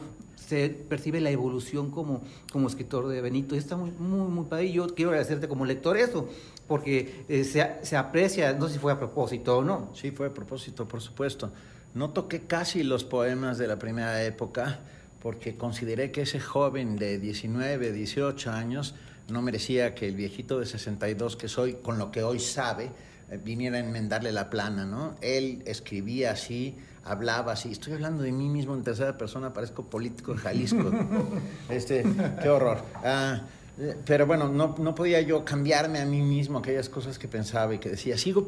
se 0.54 0.68
percibe 0.70 1.20
la 1.20 1.30
evolución 1.30 1.90
como, 1.90 2.22
como 2.52 2.68
escritor 2.68 3.08
de 3.08 3.20
Benito. 3.20 3.54
Y 3.54 3.58
está 3.58 3.76
muy, 3.76 3.90
muy, 3.90 4.28
muy 4.28 4.44
padre. 4.44 4.66
Y 4.66 4.72
yo 4.72 4.86
quiero 4.94 5.10
agradecerte 5.10 5.48
como 5.48 5.64
lector 5.66 5.96
eso, 5.96 6.28
porque 6.68 7.24
eh, 7.28 7.44
se, 7.44 7.76
se 7.82 7.96
aprecia, 7.96 8.52
no 8.52 8.68
sé 8.68 8.74
si 8.74 8.78
fue 8.78 8.92
a 8.92 8.98
propósito 8.98 9.58
o 9.58 9.64
no. 9.64 9.90
Sí, 9.94 10.10
fue 10.10 10.28
a 10.28 10.34
propósito, 10.34 10.86
por 10.86 11.00
supuesto. 11.00 11.50
No 11.94 12.10
toqué 12.10 12.42
casi 12.42 12.82
los 12.82 13.04
poemas 13.04 13.58
de 13.58 13.66
la 13.66 13.78
primera 13.78 14.24
época 14.24 14.80
porque 15.20 15.56
consideré 15.56 16.10
que 16.10 16.22
ese 16.22 16.38
joven 16.38 16.96
de 16.96 17.18
19, 17.18 17.92
18 17.92 18.50
años 18.50 18.94
no 19.28 19.40
merecía 19.40 19.94
que 19.94 20.08
el 20.08 20.16
viejito 20.16 20.60
de 20.60 20.66
62 20.66 21.36
que 21.36 21.48
soy, 21.48 21.74
con 21.74 21.98
lo 21.98 22.10
que 22.10 22.22
hoy 22.22 22.38
sabe, 22.38 22.90
eh, 23.30 23.40
viniera 23.42 23.78
a 23.78 23.80
enmendarle 23.80 24.32
la 24.32 24.50
plana, 24.50 24.84
¿no? 24.84 25.16
Él 25.22 25.62
escribía 25.64 26.32
así, 26.32 26.76
hablaba 27.04 27.52
así. 27.52 27.72
Estoy 27.72 27.94
hablando 27.94 28.22
de 28.22 28.32
mí 28.32 28.48
mismo 28.48 28.74
en 28.74 28.82
tercera 28.82 29.16
persona, 29.16 29.52
parezco 29.52 29.84
político 29.84 30.32
de 30.32 30.38
Jalisco. 30.38 30.90
este, 31.68 32.04
qué 32.42 32.48
horror. 32.48 32.82
Ah, 33.04 33.42
pero 34.06 34.26
bueno, 34.26 34.48
no, 34.48 34.76
no 34.78 34.94
podía 34.94 35.20
yo 35.20 35.44
cambiarme 35.44 36.00
a 36.00 36.06
mí 36.06 36.22
mismo 36.22 36.58
aquellas 36.58 36.88
cosas 36.88 37.18
que 37.18 37.28
pensaba 37.28 37.74
y 37.74 37.78
que 37.78 37.90
decía. 37.90 38.16
Sigo, 38.16 38.46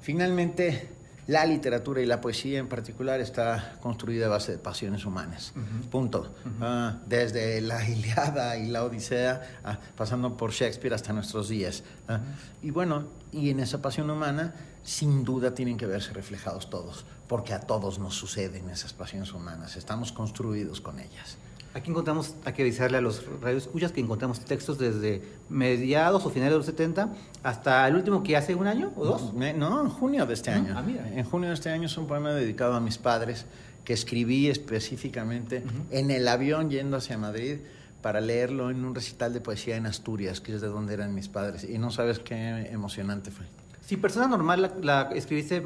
finalmente, 0.00 0.88
La 1.32 1.46
literatura 1.46 2.02
y 2.02 2.04
la 2.04 2.20
poesía 2.20 2.58
en 2.58 2.68
particular 2.68 3.18
está 3.18 3.78
construida 3.80 4.26
a 4.26 4.28
base 4.28 4.52
de 4.52 4.58
pasiones 4.58 5.06
humanas. 5.06 5.54
Punto. 5.90 6.34
Ah, 6.60 6.98
desde 7.06 7.58
la 7.62 7.88
Iliada 7.88 8.58
y 8.58 8.68
la 8.68 8.84
Odisea, 8.84 9.40
ah, 9.64 9.78
pasando 9.96 10.36
por 10.36 10.50
Shakespeare 10.50 10.92
hasta 10.92 11.14
nuestros 11.14 11.48
días. 11.48 11.84
Ah, 12.06 12.20
y 12.60 12.70
bueno, 12.70 13.04
y 13.32 13.48
en 13.48 13.60
esa 13.60 13.80
pasión 13.80 14.10
humana, 14.10 14.52
sin 14.82 15.24
duda 15.24 15.54
tienen 15.54 15.78
que 15.78 15.86
verse 15.86 16.12
reflejados 16.12 16.68
todos, 16.68 17.06
porque 17.28 17.54
a 17.54 17.60
todos 17.60 17.98
nos 17.98 18.14
suceden 18.14 18.68
esas 18.68 18.92
pasiones 18.92 19.32
humanas. 19.32 19.76
Estamos 19.76 20.12
construidos 20.12 20.82
con 20.82 20.98
ellas. 20.98 21.38
Aquí 21.74 21.90
encontramos, 21.90 22.34
hay 22.44 22.52
que 22.52 22.62
avisarle 22.62 22.98
a 22.98 23.00
los 23.00 23.24
radioescuchas 23.40 23.92
que 23.92 24.00
encontramos 24.00 24.40
textos 24.40 24.76
desde 24.78 25.22
mediados 25.48 26.24
o 26.26 26.30
finales 26.30 26.52
de 26.52 26.56
los 26.58 26.66
70 26.66 27.14
hasta 27.42 27.88
el 27.88 27.94
último 27.96 28.22
que 28.22 28.36
hace 28.36 28.54
un 28.54 28.66
año 28.66 28.92
o 28.94 29.04
dos. 29.06 29.32
Me- 29.32 29.54
No, 29.54 29.80
en 29.80 29.88
junio 29.88 30.26
de 30.26 30.34
este 30.34 30.50
Ah, 30.50 30.56
año. 30.56 30.74
ah, 30.76 30.82
mira. 30.82 31.08
En 31.14 31.24
junio 31.24 31.48
de 31.48 31.54
este 31.54 31.70
año 31.70 31.86
es 31.86 31.96
un 31.96 32.06
poema 32.06 32.30
dedicado 32.32 32.74
a 32.74 32.80
mis 32.80 32.98
padres 32.98 33.46
que 33.84 33.94
escribí 33.94 34.48
específicamente 34.48 35.62
en 35.90 36.10
el 36.10 36.28
avión 36.28 36.68
yendo 36.70 36.98
hacia 36.98 37.16
Madrid 37.16 37.56
para 38.02 38.20
leerlo 38.20 38.70
en 38.70 38.84
un 38.84 38.94
recital 38.94 39.32
de 39.32 39.40
poesía 39.40 39.76
en 39.76 39.86
Asturias, 39.86 40.40
que 40.40 40.54
es 40.54 40.60
de 40.60 40.68
donde 40.68 40.92
eran 40.92 41.14
mis 41.14 41.28
padres. 41.28 41.64
Y 41.64 41.78
no 41.78 41.90
sabes 41.90 42.18
qué 42.18 42.66
emocionante 42.70 43.30
fue. 43.30 43.46
Si 43.80 43.96
persona 43.96 44.26
normal 44.28 44.60
la, 44.60 44.72
la 44.82 45.10
escribiste 45.14 45.62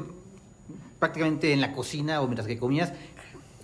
prácticamente 0.99 1.51
en 1.53 1.61
la 1.61 1.73
cocina 1.73 2.21
o 2.21 2.25
mientras 2.25 2.47
que 2.47 2.57
comías, 2.57 2.93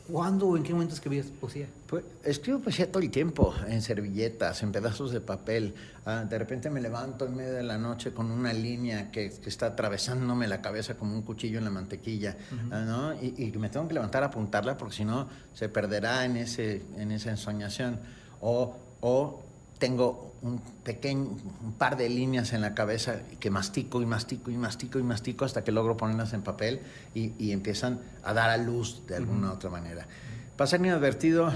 ¿cuándo 0.08 0.48
o 0.48 0.58
en 0.58 0.63
qué 0.63 0.74
momento 0.74 0.94
escribías 0.94 1.28
poesía? 1.28 1.68
Pues, 1.88 2.04
escribo 2.24 2.60
poesía 2.60 2.92
todo 2.92 3.02
el 3.02 3.10
tiempo, 3.10 3.54
en 3.68 3.82
servilletas, 3.82 4.63
en 4.63 4.72
pedazos 4.72 5.12
de 5.12 5.22
papel. 5.22 5.74
Ah, 6.06 6.26
de 6.28 6.38
repente 6.38 6.70
me 6.70 6.82
levanto 6.82 7.26
en 7.26 7.36
medio 7.36 7.54
de 7.54 7.63
la 7.63 7.78
noche 7.78 8.12
con 8.12 8.32
una 8.32 8.54
línea 8.54 9.12
que, 9.12 9.32
que 9.32 9.50
está 9.50 9.68
atravesándome 9.68 10.48
la 10.48 10.62
cabeza 10.62 10.96
como 10.96 11.13
un 11.13 11.22
cuchillo 11.22 11.58
en 11.58 11.63
la 11.66 11.72
mantequilla, 11.72 12.38
ah, 12.72 12.80
¿no? 12.80 13.13
Y, 13.13 13.36
y 13.38 13.58
me 13.58 13.70
tengo 13.70 13.88
que 13.88 13.94
levantar 13.94 14.24
a 14.24 14.28
apuntarla 14.28 14.78
porque 14.78 14.96
si 14.96 15.06
no 15.06 15.28
se 15.54 15.70
perderá 15.70 16.26
en, 16.26 16.38
ese, 16.38 16.82
en 16.98 17.12
esa 17.12 17.32
ensoñación. 17.32 18.00
O, 18.42 18.76
o 19.02 19.42
tengo 19.84 20.32
un 20.43 20.62
pequeño, 20.86 21.36
un 21.62 21.74
par 21.74 21.98
de 21.98 22.08
líneas 22.08 22.54
en 22.54 22.62
la 22.62 22.74
cabeza 22.74 23.17
que 23.38 23.50
mastico 23.50 24.02
y 24.02 24.06
mastico 24.06 24.50
y 24.50 24.56
mastico 24.56 24.98
y 24.98 25.04
mastico 25.04 25.43
hasta 25.43 25.65
que 25.65 25.74
logro 25.74 25.98
ponerlas 25.98 26.32
en 26.32 26.41
papel 26.41 26.80
y, 27.13 27.34
y 27.38 27.52
empiezan 27.52 28.00
a 28.24 28.34
dar 28.34 28.50
a 28.50 28.56
luz 28.56 29.06
de 29.08 29.17
alguna 29.17 29.52
otra 29.52 29.69
manera. 29.69 30.08
Pasar 30.56 30.80
inadvertido 30.80 31.50
eh, 31.50 31.54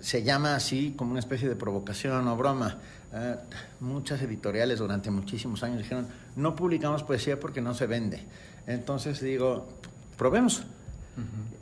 se 0.00 0.22
llama 0.22 0.54
así 0.54 0.94
como 0.96 1.10
una 1.10 1.20
especie 1.20 1.46
de 1.46 1.54
provocación 1.54 2.26
o 2.26 2.38
broma. 2.38 2.78
Eh, 3.12 3.36
muchas 3.80 4.22
editoriales 4.22 4.78
durante 4.78 5.10
muchísimos 5.10 5.62
años 5.62 5.76
dijeron, 5.76 6.06
no 6.36 6.56
publicamos 6.56 7.02
poesía 7.02 7.38
porque 7.38 7.60
no 7.60 7.74
se 7.74 7.86
vende. 7.86 8.24
Entonces 8.66 9.20
digo, 9.20 9.68
probemos. 10.16 10.64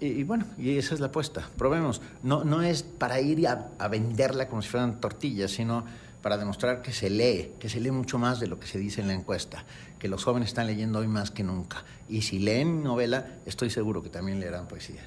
Y, 0.01 0.07
y 0.07 0.25
bueno, 0.25 0.47
y 0.59 0.77
esa 0.77 0.95
es 0.95 1.01
la 1.01 1.07
apuesta, 1.07 1.49
probemos. 1.57 2.01
No, 2.23 2.45
no 2.45 2.63
es 2.63 2.83
para 2.83 3.21
ir 3.21 3.47
a, 3.49 3.69
a 3.79 3.89
venderla 3.89 4.49
como 4.49 4.63
si 4.63 4.69
fueran 4.69 5.01
tortillas, 5.01 5.51
sino 5.51 5.85
para 6.23 6.37
demostrar 6.37 6.83
que 6.83 6.93
se 6.93 7.11
lee, 7.11 7.53
que 7.59 7.69
se 7.69 7.81
lee 7.81 7.91
mucho 7.91 8.19
más 8.19 8.41
de 8.41 8.47
lo 8.47 8.61
que 8.61 8.67
se 8.67 8.79
dice 8.79 9.01
en 9.01 9.09
la 9.09 9.15
encuesta, 9.15 9.65
que 9.99 10.09
los 10.09 10.25
jóvenes 10.25 10.51
están 10.51 10.67
leyendo 10.67 10.99
hoy 10.99 11.09
más 11.09 11.31
que 11.31 11.43
nunca. 11.43 11.85
Y 12.09 12.23
si 12.23 12.39
leen 12.39 12.83
novela, 12.83 13.39
estoy 13.47 13.71
seguro 13.71 14.03
que 14.03 14.11
también 14.11 14.41
leerán 14.41 14.69
poesía. 14.69 15.01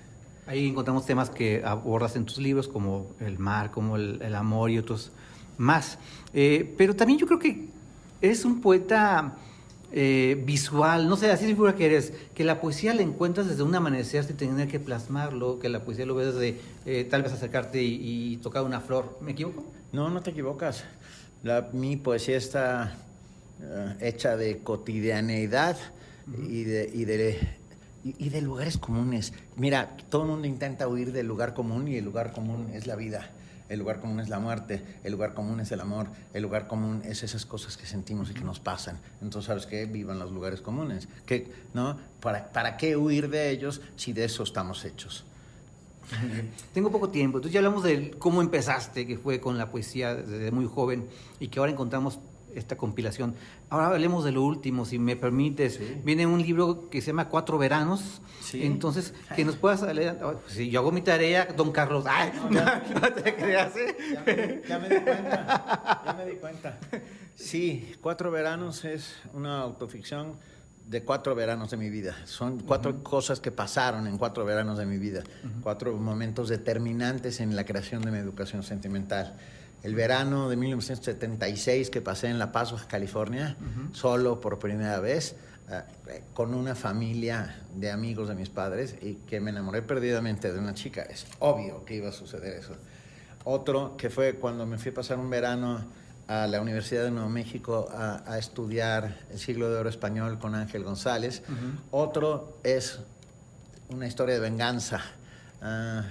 Ahí 0.46 0.68
encontramos 0.68 1.06
temas 1.06 1.30
que 1.30 1.64
abordas 1.64 2.16
en 2.16 2.26
tus 2.26 2.38
libros, 2.38 2.68
como 2.68 3.12
el 3.20 3.40
mar, 3.40 3.72
como 3.72 3.96
el, 3.96 4.22
el 4.22 4.36
amor 4.36 4.72
y 4.72 4.78
otros 4.78 5.12
más. 5.58 6.00
Eh, 6.34 6.74
pero 6.78 6.96
también 6.96 7.20
yo 7.20 7.28
creo 7.28 7.40
que 7.40 7.70
eres 8.22 8.44
un 8.44 8.60
poeta 8.60 9.36
eh, 9.94 10.42
visual, 10.46 11.08
no 11.08 11.16
sé, 11.16 11.32
así 11.32 11.46
se 11.46 11.52
figura 11.52 11.76
que 11.76 11.86
eres, 11.86 12.14
que 12.34 12.44
la 12.44 12.60
poesía 12.60 12.94
la 12.94 13.02
encuentras 13.04 13.48
desde 13.48 13.64
un 13.64 13.74
amanecer 13.76 14.24
sin 14.24 14.36
tener 14.36 14.68
que 14.68 14.80
plasmarlo, 14.80 15.60
que 15.60 15.70
la 15.70 15.84
poesía 15.86 16.06
lo 16.06 16.16
ves 16.16 16.34
desde 16.34 16.60
eh, 16.86 17.06
tal 17.10 17.24
vez 17.24 17.32
acercarte 17.32 17.82
y, 17.82 18.00
y 18.34 18.38
tocar 18.38 18.64
una 18.64 18.82
flor. 18.82 19.18
¿Me 19.22 19.32
equivoco? 19.32 19.64
No, 19.92 20.10
no 20.10 20.22
te 20.22 20.32
equivocas. 20.32 20.84
La- 21.44 21.70
mi 21.74 21.96
poesía 21.96 22.38
está 22.38 22.96
eh, 23.62 23.96
hecha 24.02 24.36
de 24.36 24.58
cotidianeidad 24.60 25.78
y, 26.50 26.64
de, 26.64 26.90
y, 26.94 27.06
de, 27.06 27.38
y 28.04 28.30
de 28.30 28.42
lugares 28.42 28.78
comunes. 28.78 29.34
Mira, 29.58 29.96
todo 30.10 30.24
el 30.24 30.30
mundo 30.30 30.48
intenta 30.48 30.88
huir 30.88 31.12
del 31.12 31.28
lugar 31.28 31.54
común 31.54 31.88
y 31.88 31.98
el 31.98 32.06
lugar 32.06 32.34
común 32.34 32.70
es 32.74 32.88
la 32.88 32.96
vida. 32.96 33.30
El 33.74 33.80
lugar 33.80 34.00
común 34.00 34.20
es 34.20 34.30
la 34.30 34.40
muerte, 34.40 34.84
el 35.04 35.14
lugar 35.14 35.34
común 35.34 35.60
es 35.60 35.72
el 35.72 35.82
amor, 35.82 36.08
el 36.32 36.44
lugar 36.44 36.68
común 36.68 37.02
es 37.06 37.24
esas 37.24 37.44
cosas 37.44 37.76
que 37.76 37.88
sentimos 37.88 38.30
y 38.30 38.36
que 38.36 38.44
nos 38.44 38.60
pasan. 38.60 39.00
Entonces, 39.20 39.48
¿sabes 39.48 39.66
qué? 39.66 39.88
Vivan 39.88 40.20
los 40.20 40.32
lugares 40.32 40.62
comunes. 40.62 41.08
¿Qué, 41.26 41.52
no? 41.74 41.98
¿Para, 42.22 42.52
¿Para 42.52 42.78
qué 42.78 42.96
huir 42.96 43.32
de 43.32 43.50
ellos 43.50 43.82
si 43.96 44.14
de 44.14 44.26
eso 44.26 44.44
estamos 44.44 44.86
hechos? 44.86 45.24
Tengo 46.74 46.92
poco 46.92 47.10
tiempo, 47.10 47.40
entonces 47.40 47.52
ya 47.52 47.62
hablamos 47.62 47.84
de 47.84 48.12
cómo 48.20 48.44
empezaste, 48.44 49.08
que 49.08 49.18
fue 49.18 49.40
con 49.40 49.58
la 49.58 49.72
poesía 49.72 50.14
desde 50.14 50.52
muy 50.52 50.68
joven 50.68 51.08
y 51.40 51.48
que 51.48 51.58
ahora 51.58 51.72
encontramos 51.72 52.20
esta 52.56 52.78
compilación. 52.78 53.36
Ahora 53.70 53.88
hablemos 53.88 54.24
de 54.26 54.32
lo 54.32 54.44
último, 54.44 54.86
si 54.86 55.00
me 55.00 55.16
permites. 55.16 55.80
Viene 56.04 56.26
un 56.28 56.42
libro 56.42 56.90
que 56.90 57.02
se 57.02 57.08
llama 57.08 57.30
Cuatro 57.30 57.58
Veranos. 57.58 58.22
Sí. 58.42 58.66
Entonces, 58.66 59.14
que 59.36 59.46
nos 59.46 59.56
puedas 59.56 59.82
leer. 59.94 60.20
oh, 60.24 60.34
pues, 60.34 60.54
Si 60.54 60.70
yo 60.70 60.80
hago 60.82 60.92
mi 60.92 61.02
tarea, 61.02 61.46
don 61.56 61.72
Carlos. 61.72 62.06
Ay, 62.08 62.32
no, 62.50 63.14
te 63.14 63.36
creas, 63.36 63.76
¿eh? 63.76 63.96
Ya 64.16 64.24
me, 64.26 64.62
ya 64.68 64.80
me 64.80 64.90
di 64.90 65.02
cuenta, 65.02 66.02
ya 66.06 66.14
me 66.14 66.26
di 66.26 66.36
cuenta. 66.38 66.80
Sí, 67.36 67.96
Cuatro 68.02 68.30
Veranos 68.32 68.86
es 68.86 69.16
una 69.34 69.62
autoficción 69.62 70.38
de 70.88 71.04
cuatro 71.04 71.34
veranos 71.34 71.72
de 71.72 71.78
mi 71.78 71.90
vida. 71.90 72.16
Son 72.26 72.60
cuatro 72.60 73.04
cosas 73.04 73.40
que 73.40 73.52
pasaron 73.52 74.08
en 74.08 74.18
cuatro 74.18 74.46
veranos 74.46 74.78
de 74.78 74.86
mi 74.86 74.98
vida, 74.98 75.24
cuatro 75.62 75.94
momentos 75.94 76.50
determinantes 76.50 77.40
en 77.40 77.56
la 77.56 77.66
creación 77.66 78.02
de 78.04 78.12
mi 78.12 78.18
educación 78.18 78.64
sentimental. 78.64 79.38
El 79.84 79.96
verano 79.96 80.50
de 80.50 80.56
1976 80.56 81.90
que 81.90 82.02
pasé 82.02 82.28
en 82.28 82.40
La 82.40 82.52
Paz, 82.52 82.72
Baja 82.72 82.88
California, 82.88 83.58
solo 83.92 84.40
por 84.40 84.58
primera 84.58 85.00
vez, 85.00 85.36
eh, 85.70 86.24
con 86.34 86.54
una 86.54 86.74
familia 86.74 87.62
de 87.76 87.92
amigos 87.92 88.30
de 88.30 88.36
mis 88.36 88.50
padres 88.50 88.96
y 89.02 89.16
que 89.16 89.40
me 89.40 89.52
enamoré 89.52 89.82
perdidamente 89.82 90.52
de 90.52 90.60
una 90.60 90.74
chica. 90.74 91.02
Es 91.04 91.26
obvio 91.40 91.84
que 91.86 91.96
iba 91.96 92.10
a 92.10 92.12
suceder 92.14 92.58
eso. 92.58 92.76
Otro 93.44 93.98
que 93.98 94.10
fue 94.10 94.36
cuando 94.36 94.66
me 94.66 94.78
fui 94.78 94.92
a 94.92 94.94
pasar 94.94 95.20
un 95.20 95.30
verano 95.30 95.86
a 96.28 96.48
la 96.48 96.62
Universidad 96.62 97.04
de 97.04 97.12
Nuevo 97.12 97.30
México 97.30 97.90
a, 97.94 98.24
a 98.26 98.40
estudiar 98.40 99.18
el 99.32 99.40
siglo 99.40 99.70
de 99.70 99.78
oro 99.78 99.90
español 99.90 100.40
con 100.40 100.56
Ángel 100.56 100.84
González. 100.84 101.44
Otro 101.92 102.58
es 102.64 103.00
una 103.90 104.08
historia 104.08 104.36
de 104.36 104.42
venganza 104.42 105.02
ah, 105.62 106.04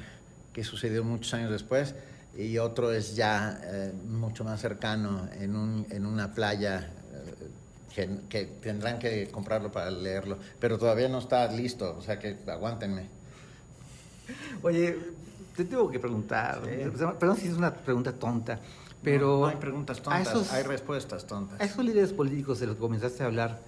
que 0.52 0.64
sucedió 0.64 1.04
muchos 1.04 1.32
años 1.35 1.50
después. 1.50 1.94
Y 2.36 2.56
otro 2.58 2.92
es 2.92 3.14
ya 3.14 3.60
eh, 3.62 3.92
mucho 4.08 4.42
más 4.44 4.60
cercano 4.60 5.28
en, 5.38 5.54
un- 5.54 5.86
en 5.90 6.06
una 6.06 6.32
playa 6.32 6.90
eh, 7.14 7.34
que, 7.94 8.08
que 8.28 8.44
tendrán 8.46 8.98
que 8.98 9.28
comprarlo 9.30 9.70
para 9.70 9.90
leerlo. 9.90 10.38
Pero 10.58 10.78
todavía 10.78 11.08
no 11.08 11.18
está 11.18 11.46
listo, 11.52 11.94
o 11.98 12.00
sea 12.02 12.18
que 12.18 12.38
aguántenme. 12.46 13.06
Oye, 14.62 14.98
te 15.56 15.64
tengo 15.64 15.90
que 15.90 15.98
preguntar. 15.98 16.62
Perdón 17.18 17.36
si 17.36 17.48
es 17.48 17.54
una 17.54 17.74
pregunta 17.74 18.12
tonta, 18.12 18.58
pero. 19.02 19.26
No, 19.32 19.40
no 19.40 19.46
hay 19.46 19.56
preguntas 19.56 19.98
a 19.98 20.02
tontas, 20.02 20.28
esos- 20.28 20.52
hay 20.52 20.62
respuestas 20.62 21.26
tontas. 21.26 21.60
A 21.60 21.64
esos 21.64 21.84
líderes 21.84 22.12
políticos 22.12 22.60
de 22.60 22.66
los 22.66 22.76
que 22.76 22.80
comenzaste 22.80 23.22
a 23.22 23.26
hablar, 23.26 23.60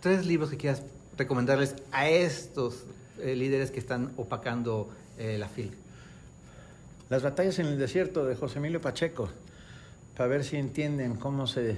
tres 0.00 0.26
libros 0.26 0.50
que 0.50 0.56
quieras 0.56 0.82
recomendarles 1.16 1.76
a 1.92 2.08
estos 2.08 2.84
eh, 3.20 3.34
líderes 3.36 3.70
que 3.70 3.78
están 3.78 4.12
opacando 4.16 4.90
eh, 5.18 5.36
la 5.38 5.48
FIL. 5.48 5.72
Las 7.08 7.22
batallas 7.22 7.58
en 7.60 7.66
el 7.66 7.78
desierto 7.78 8.24
de 8.26 8.34
José 8.34 8.58
Emilio 8.58 8.80
Pacheco, 8.80 9.28
para 10.16 10.28
ver 10.28 10.44
si 10.44 10.56
entienden 10.56 11.14
cómo 11.16 11.46
se, 11.46 11.76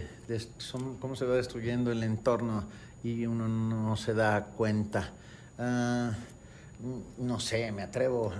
cómo 1.00 1.16
se 1.16 1.26
va 1.26 1.34
destruyendo 1.34 1.92
el 1.92 2.02
entorno 2.02 2.64
y 3.04 3.26
uno 3.26 3.46
no 3.46 3.96
se 3.96 4.14
da 4.14 4.46
cuenta. 4.56 5.12
Ah, 5.58 6.12
no 7.18 7.40
sé, 7.40 7.70
me 7.72 7.82
atrevo. 7.82 8.32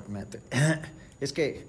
es 1.21 1.33
que 1.35 1.67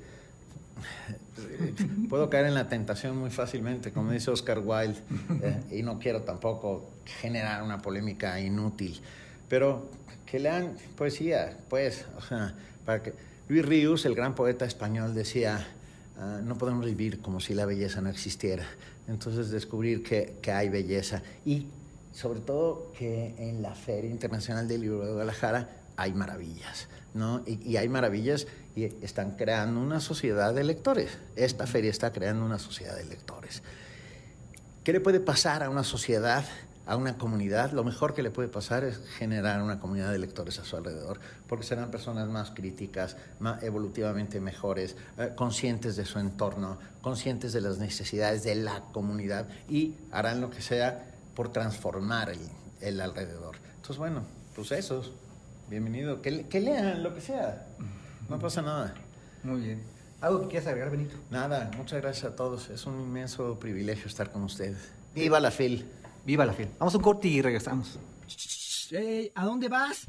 puedo 2.08 2.30
caer 2.30 2.46
en 2.46 2.54
la 2.54 2.70
tentación 2.70 3.18
muy 3.18 3.30
fácilmente, 3.30 3.92
como 3.92 4.12
dice 4.12 4.32
Oscar 4.32 4.60
Wilde, 4.60 5.00
eh, 5.42 5.80
y 5.80 5.84
no 5.84 6.00
quiero 6.00 6.22
tampoco 6.22 6.90
generar 7.22 7.64
una 7.64 7.80
polémica 7.82 8.40
inútil, 8.40 9.02
pero 9.50 9.90
que 10.26 10.40
lean 10.40 10.76
poesía, 10.96 11.58
pues, 11.68 12.06
o 12.18 12.22
sea, 12.22 12.54
para 12.86 13.04
que 13.04 13.14
Luis 13.50 13.66
Ríos, 13.66 14.06
el 14.06 14.14
gran 14.14 14.36
poeta 14.36 14.66
español, 14.66 15.16
decía, 15.16 15.66
ah, 16.20 16.40
no 16.44 16.56
podemos 16.60 16.86
vivir 16.86 17.20
como 17.20 17.40
si 17.40 17.56
la 17.56 17.66
belleza 17.66 18.00
no 18.00 18.10
existiera. 18.10 18.64
Entonces 19.08 19.50
descubrir 19.50 20.04
que, 20.04 20.38
que 20.40 20.52
hay 20.52 20.70
belleza 20.70 21.24
y 21.48 21.66
sobre 22.14 22.42
todo 22.42 22.94
que 22.96 23.34
en 23.40 23.64
la 23.64 23.74
Feria 23.74 24.12
Internacional 24.12 24.68
del 24.68 24.82
Libro 24.82 25.04
de 25.04 25.14
Guadalajara 25.14 25.68
hay 25.98 26.14
maravillas, 26.14 26.90
¿no? 27.16 27.42
Y, 27.48 27.60
y 27.68 27.78
hay 27.78 27.90
maravillas 27.90 28.46
y 28.76 28.84
están 28.84 29.32
creando 29.32 29.82
una 29.82 30.00
sociedad 30.00 30.54
de 30.54 30.64
lectores. 30.64 31.10
Esta 31.36 31.66
feria 31.66 31.90
está 31.90 32.14
creando 32.14 32.46
una 32.46 32.60
sociedad 32.60 32.96
de 32.96 33.06
lectores. 33.06 33.64
¿Qué 34.84 34.94
le 34.94 35.00
puede 35.00 35.20
pasar 35.20 35.64
a 35.64 35.72
una 35.72 35.84
sociedad 35.84 36.46
a 36.90 36.96
una 36.96 37.20
comunidad, 37.20 37.72
lo 37.72 37.84
mejor 37.84 38.16
que 38.16 38.24
le 38.24 38.32
puede 38.32 38.48
pasar 38.48 38.84
es 38.84 38.98
generar 39.20 39.62
una 39.62 39.80
comunidad 39.80 40.12
de 40.12 40.18
lectores 40.18 40.58
a 40.58 40.66
su 40.66 40.76
alrededor, 40.76 41.20
porque 41.48 41.64
serán 41.64 41.92
personas 41.92 42.28
más 42.30 42.50
críticas, 42.50 43.16
más 43.40 43.62
evolutivamente 43.62 44.42
mejores, 44.42 44.96
eh, 45.20 45.34
conscientes 45.36 45.96
de 45.98 46.06
su 46.06 46.18
entorno, 46.18 46.80
conscientes 47.04 47.54
de 47.54 47.62
las 47.62 47.78
necesidades 47.78 48.42
de 48.44 48.56
la 48.56 48.82
comunidad 48.92 49.48
y 49.70 49.94
harán 50.12 50.42
lo 50.42 50.50
que 50.50 50.64
sea 50.64 51.06
por 51.36 51.52
transformar 51.54 52.32
el, 52.32 52.40
el 52.82 53.00
alrededor. 53.02 53.58
Entonces, 53.76 53.98
bueno, 53.98 54.24
pues 54.56 54.72
eso, 54.72 55.04
bienvenido, 55.70 56.24
que, 56.24 56.48
que 56.48 56.60
lean 56.60 57.04
lo 57.04 57.14
que 57.14 57.22
sea, 57.22 57.68
no 58.30 58.40
pasa 58.40 58.64
nada. 58.64 58.96
Muy 59.44 59.62
bien. 59.62 59.84
¿Algo 60.22 60.42
que 60.42 60.48
quieras 60.48 60.68
agregar, 60.68 60.90
Benito? 60.90 61.16
Nada, 61.30 61.70
muchas 61.78 62.02
gracias 62.02 62.34
a 62.34 62.36
todos. 62.36 62.72
Es 62.72 62.88
un 62.88 63.00
inmenso 63.00 63.60
privilegio 63.60 64.08
estar 64.08 64.32
con 64.32 64.42
ustedes. 64.42 64.90
¡Viva 65.14 65.40
la 65.40 65.52
FIL! 65.52 65.86
Viva 66.26 66.46
la 66.46 66.54
FIL. 66.54 66.68
Vamos 66.80 66.94
a 66.94 66.98
un 66.98 67.04
corte 67.04 67.28
y 67.28 67.42
regresamos. 67.42 68.00
¿A 69.36 69.46
dónde 69.46 69.70
vas? 69.70 70.08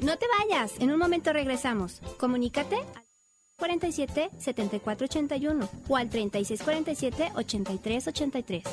No 0.00 0.16
te 0.16 0.26
vayas, 0.38 0.72
en 0.78 0.90
un 0.90 0.98
momento 0.98 1.32
regresamos. 1.32 2.00
Comunícate 2.18 2.76
al 2.76 3.04
47 3.58 4.30
74 4.38 5.04
81 5.04 5.68
o 5.88 5.96
al 5.96 6.08
36 6.08 6.62
47 6.62 7.32
83 7.34 8.08
83. 8.08 8.64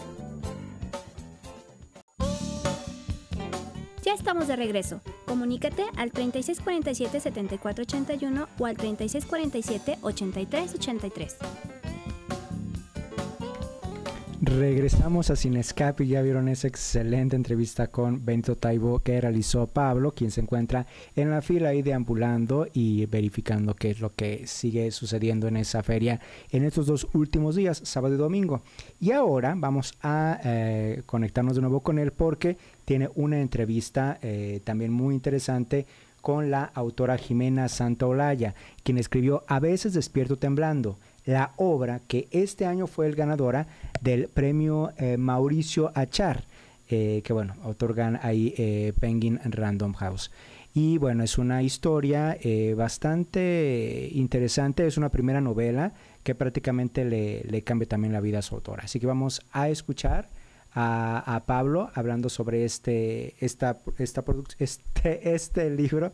Ya 4.03 4.13
estamos 4.13 4.47
de 4.47 4.56
regreso. 4.56 5.01
Comunícate 5.25 5.84
al 5.97 6.13
3647 6.13 7.19
7481 7.19 8.47
o 8.58 8.65
al 8.65 8.77
3647 8.77 9.97
8383. 10.01 11.38
Regresamos 14.47 15.29
a 15.29 15.36
Sin 15.36 15.57
Escape 15.57 16.05
y 16.05 16.07
ya 16.07 16.21
vieron 16.21 16.47
esa 16.47 16.69
excelente 16.69 17.36
entrevista 17.36 17.88
con 17.88 18.23
Benito 18.23 18.55
Taibo 18.55 18.99
que 18.99 19.19
realizó 19.19 19.67
Pablo, 19.67 20.13
quien 20.13 20.31
se 20.31 20.39
encuentra 20.39 20.88
en 21.17 21.29
la 21.29 21.41
fila 21.41 21.69
ahí 21.69 21.81
deambulando 21.81 22.65
y 22.71 23.05
verificando 23.07 23.75
qué 23.75 23.89
es 23.89 23.99
lo 23.99 24.15
que 24.15 24.47
sigue 24.47 24.89
sucediendo 24.91 25.49
en 25.49 25.57
esa 25.57 25.83
feria 25.83 26.21
en 26.49 26.63
estos 26.63 26.88
dos 26.88 27.07
últimos 27.13 27.57
días, 27.57 27.81
sábado 27.83 28.15
y 28.15 28.17
domingo. 28.17 28.62
Y 29.01 29.12
ahora 29.12 29.53
vamos 29.57 29.93
a 30.01 30.39
eh, 30.45 31.03
conectarnos 31.05 31.55
de 31.55 31.62
nuevo 31.62 31.81
con 31.81 31.99
él 31.99 32.13
porque 32.13 32.57
tiene 32.86 33.10
una 33.15 33.41
entrevista 33.41 34.17
eh, 34.21 34.62
también 34.63 34.93
muy 34.93 35.13
interesante 35.13 35.86
con 36.21 36.49
la 36.49 36.63
autora 36.63 37.17
Jimena 37.17 37.67
Santaolalla, 37.67 38.55
quien 38.83 38.97
escribió 38.97 39.43
A 39.47 39.60
veces 39.60 39.93
despierto 39.93 40.38
temblando 40.38 40.97
la 41.28 41.52
obra 41.58 42.00
que 42.08 42.28
este 42.32 42.66
año 42.66 42.88
fue 42.88 43.06
el 43.06 43.13
ganadora 43.13 43.68
del 44.02 44.30
premio 44.30 44.92
eh, 44.98 45.18
Mauricio 45.18 45.92
Achar, 45.94 46.46
eh, 46.90 47.22
que 47.24 47.34
bueno, 47.34 47.54
otorgan 47.66 48.18
ahí 48.24 48.54
eh, 48.58 48.94
Penguin 49.00 49.40
Random 49.44 49.94
House. 49.94 50.32
Y 50.74 50.98
bueno, 51.00 51.24
es 51.24 51.38
una 51.38 51.63
historia 51.63 52.38
bastante 52.76 54.10
interesante, 54.12 54.86
es 54.86 54.96
una 54.98 55.10
primera 55.10 55.42
novela 55.42 55.92
que 56.24 56.36
prácticamente 56.36 57.04
le, 57.04 57.42
le, 57.46 57.63
cambia 57.63 57.88
también 57.88 58.13
la 58.13 58.22
vida 58.22 58.40
a 58.40 58.42
su 58.44 58.54
autora. 58.54 58.84
Así 58.84 59.00
que 59.00 59.08
vamos 59.08 59.42
a 59.52 59.70
escuchar 59.70 60.30
a, 60.80 61.44
Pablo 61.46 61.90
hablando 61.96 62.30
sobre 62.30 62.63
este, 62.63 63.34
esta, 63.44 63.80
esta 63.98 64.24
este, 64.60 65.34
este 65.34 65.70
libro, 65.72 66.12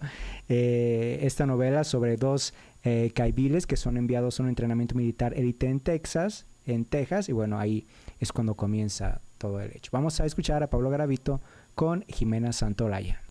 esta 0.48 1.46
novela 1.46 1.84
sobre 1.84 2.16
dos 2.16 2.54
eh, 2.86 3.12
caibiles 3.16 3.66
que 3.66 3.78
son 3.78 3.96
enviados 3.96 4.40
a 4.40 4.44
un 4.44 4.50
entrenamiento 4.50 4.96
militar 4.96 5.34
élite 5.38 5.68
en 5.68 5.80
Texas, 5.80 6.46
en 6.66 6.84
Texas, 6.84 7.30
y 7.30 7.32
bueno, 7.32 7.58
ahí 7.58 7.88
es 8.20 8.34
cuando 8.34 8.56
comienza 8.56 9.22
todo 9.38 9.62
el 9.62 9.72
hecho. 9.72 9.90
Vamos 9.94 10.20
a 10.20 10.26
escuchar 10.26 10.64
a 10.64 10.70
Pablo 10.70 10.90
Garavito 10.90 11.40
con 11.76 12.04
Jimena 12.08 12.52
Santolaya. 12.52 13.23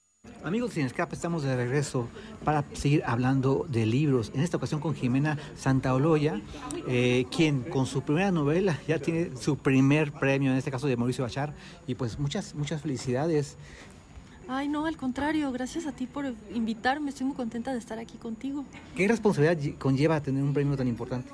Amigos 0.44 0.72
Sin 0.72 0.84
Escape, 0.86 1.14
estamos 1.14 1.44
de 1.44 1.54
regreso 1.54 2.08
para 2.44 2.64
seguir 2.72 3.04
hablando 3.06 3.64
de 3.68 3.86
libros. 3.86 4.32
En 4.34 4.40
esta 4.40 4.56
ocasión 4.56 4.80
con 4.80 4.92
Jimena 4.92 5.38
Santaoloya, 5.54 6.40
eh, 6.88 7.26
quien 7.34 7.62
con 7.62 7.86
su 7.86 8.02
primera 8.02 8.32
novela 8.32 8.76
ya 8.88 8.98
tiene 8.98 9.36
su 9.36 9.56
primer 9.56 10.10
premio, 10.10 10.50
en 10.50 10.58
este 10.58 10.72
caso 10.72 10.88
de 10.88 10.96
Mauricio 10.96 11.22
Bachar. 11.22 11.54
Y 11.86 11.94
pues 11.94 12.18
muchas, 12.18 12.56
muchas 12.56 12.82
felicidades. 12.82 13.56
Ay, 14.48 14.68
no, 14.68 14.86
al 14.86 14.96
contrario, 14.96 15.52
gracias 15.52 15.86
a 15.86 15.92
ti 15.92 16.06
por 16.06 16.34
invitarme, 16.52 17.10
estoy 17.10 17.26
muy 17.26 17.36
contenta 17.36 17.72
de 17.72 17.78
estar 17.78 18.00
aquí 18.00 18.18
contigo. 18.18 18.64
¿Qué 18.96 19.06
responsabilidad 19.06 19.78
conlleva 19.78 20.20
tener 20.20 20.42
un 20.42 20.52
premio 20.52 20.76
tan 20.76 20.88
importante? 20.88 21.30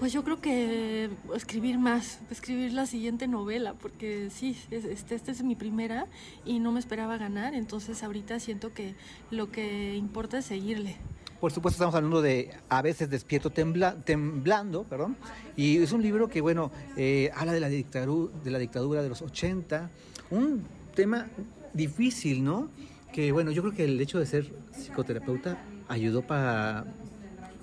Pues 0.00 0.14
yo 0.14 0.24
creo 0.24 0.40
que 0.40 1.10
escribir 1.36 1.78
más, 1.78 2.20
escribir 2.30 2.72
la 2.72 2.86
siguiente 2.86 3.28
novela, 3.28 3.74
porque 3.74 4.30
sí, 4.30 4.56
este, 4.70 5.14
esta 5.14 5.30
es 5.30 5.42
mi 5.42 5.56
primera 5.56 6.06
y 6.46 6.58
no 6.58 6.72
me 6.72 6.80
esperaba 6.80 7.18
ganar, 7.18 7.52
entonces 7.52 8.02
ahorita 8.02 8.40
siento 8.40 8.72
que 8.72 8.94
lo 9.30 9.50
que 9.50 9.94
importa 9.96 10.38
es 10.38 10.46
seguirle. 10.46 10.96
Por 11.38 11.52
supuesto 11.52 11.74
estamos 11.74 11.94
hablando 11.94 12.22
de 12.22 12.50
A 12.70 12.80
veces 12.80 13.10
despierto 13.10 13.50
temblando, 13.50 14.84
perdón, 14.84 15.18
y 15.54 15.76
es 15.76 15.92
un 15.92 16.00
libro 16.00 16.28
que, 16.28 16.40
bueno, 16.40 16.70
eh, 16.96 17.30
habla 17.34 17.52
de 17.52 17.60
la, 17.60 17.68
dictadura, 17.68 18.32
de 18.42 18.50
la 18.50 18.58
dictadura 18.58 19.02
de 19.02 19.10
los 19.10 19.20
80, 19.20 19.90
un 20.30 20.64
tema 20.94 21.26
difícil, 21.74 22.42
¿no? 22.42 22.70
Que 23.12 23.32
bueno, 23.32 23.50
yo 23.50 23.60
creo 23.60 23.74
que 23.74 23.84
el 23.84 24.00
hecho 24.00 24.18
de 24.18 24.24
ser 24.24 24.50
psicoterapeuta 24.72 25.62
ayudó 25.88 26.22
para 26.22 26.86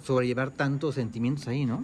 sobrellevar 0.03 0.51
tantos 0.51 0.93
sentimientos 0.93 1.47
ahí, 1.47 1.65
¿no? 1.65 1.83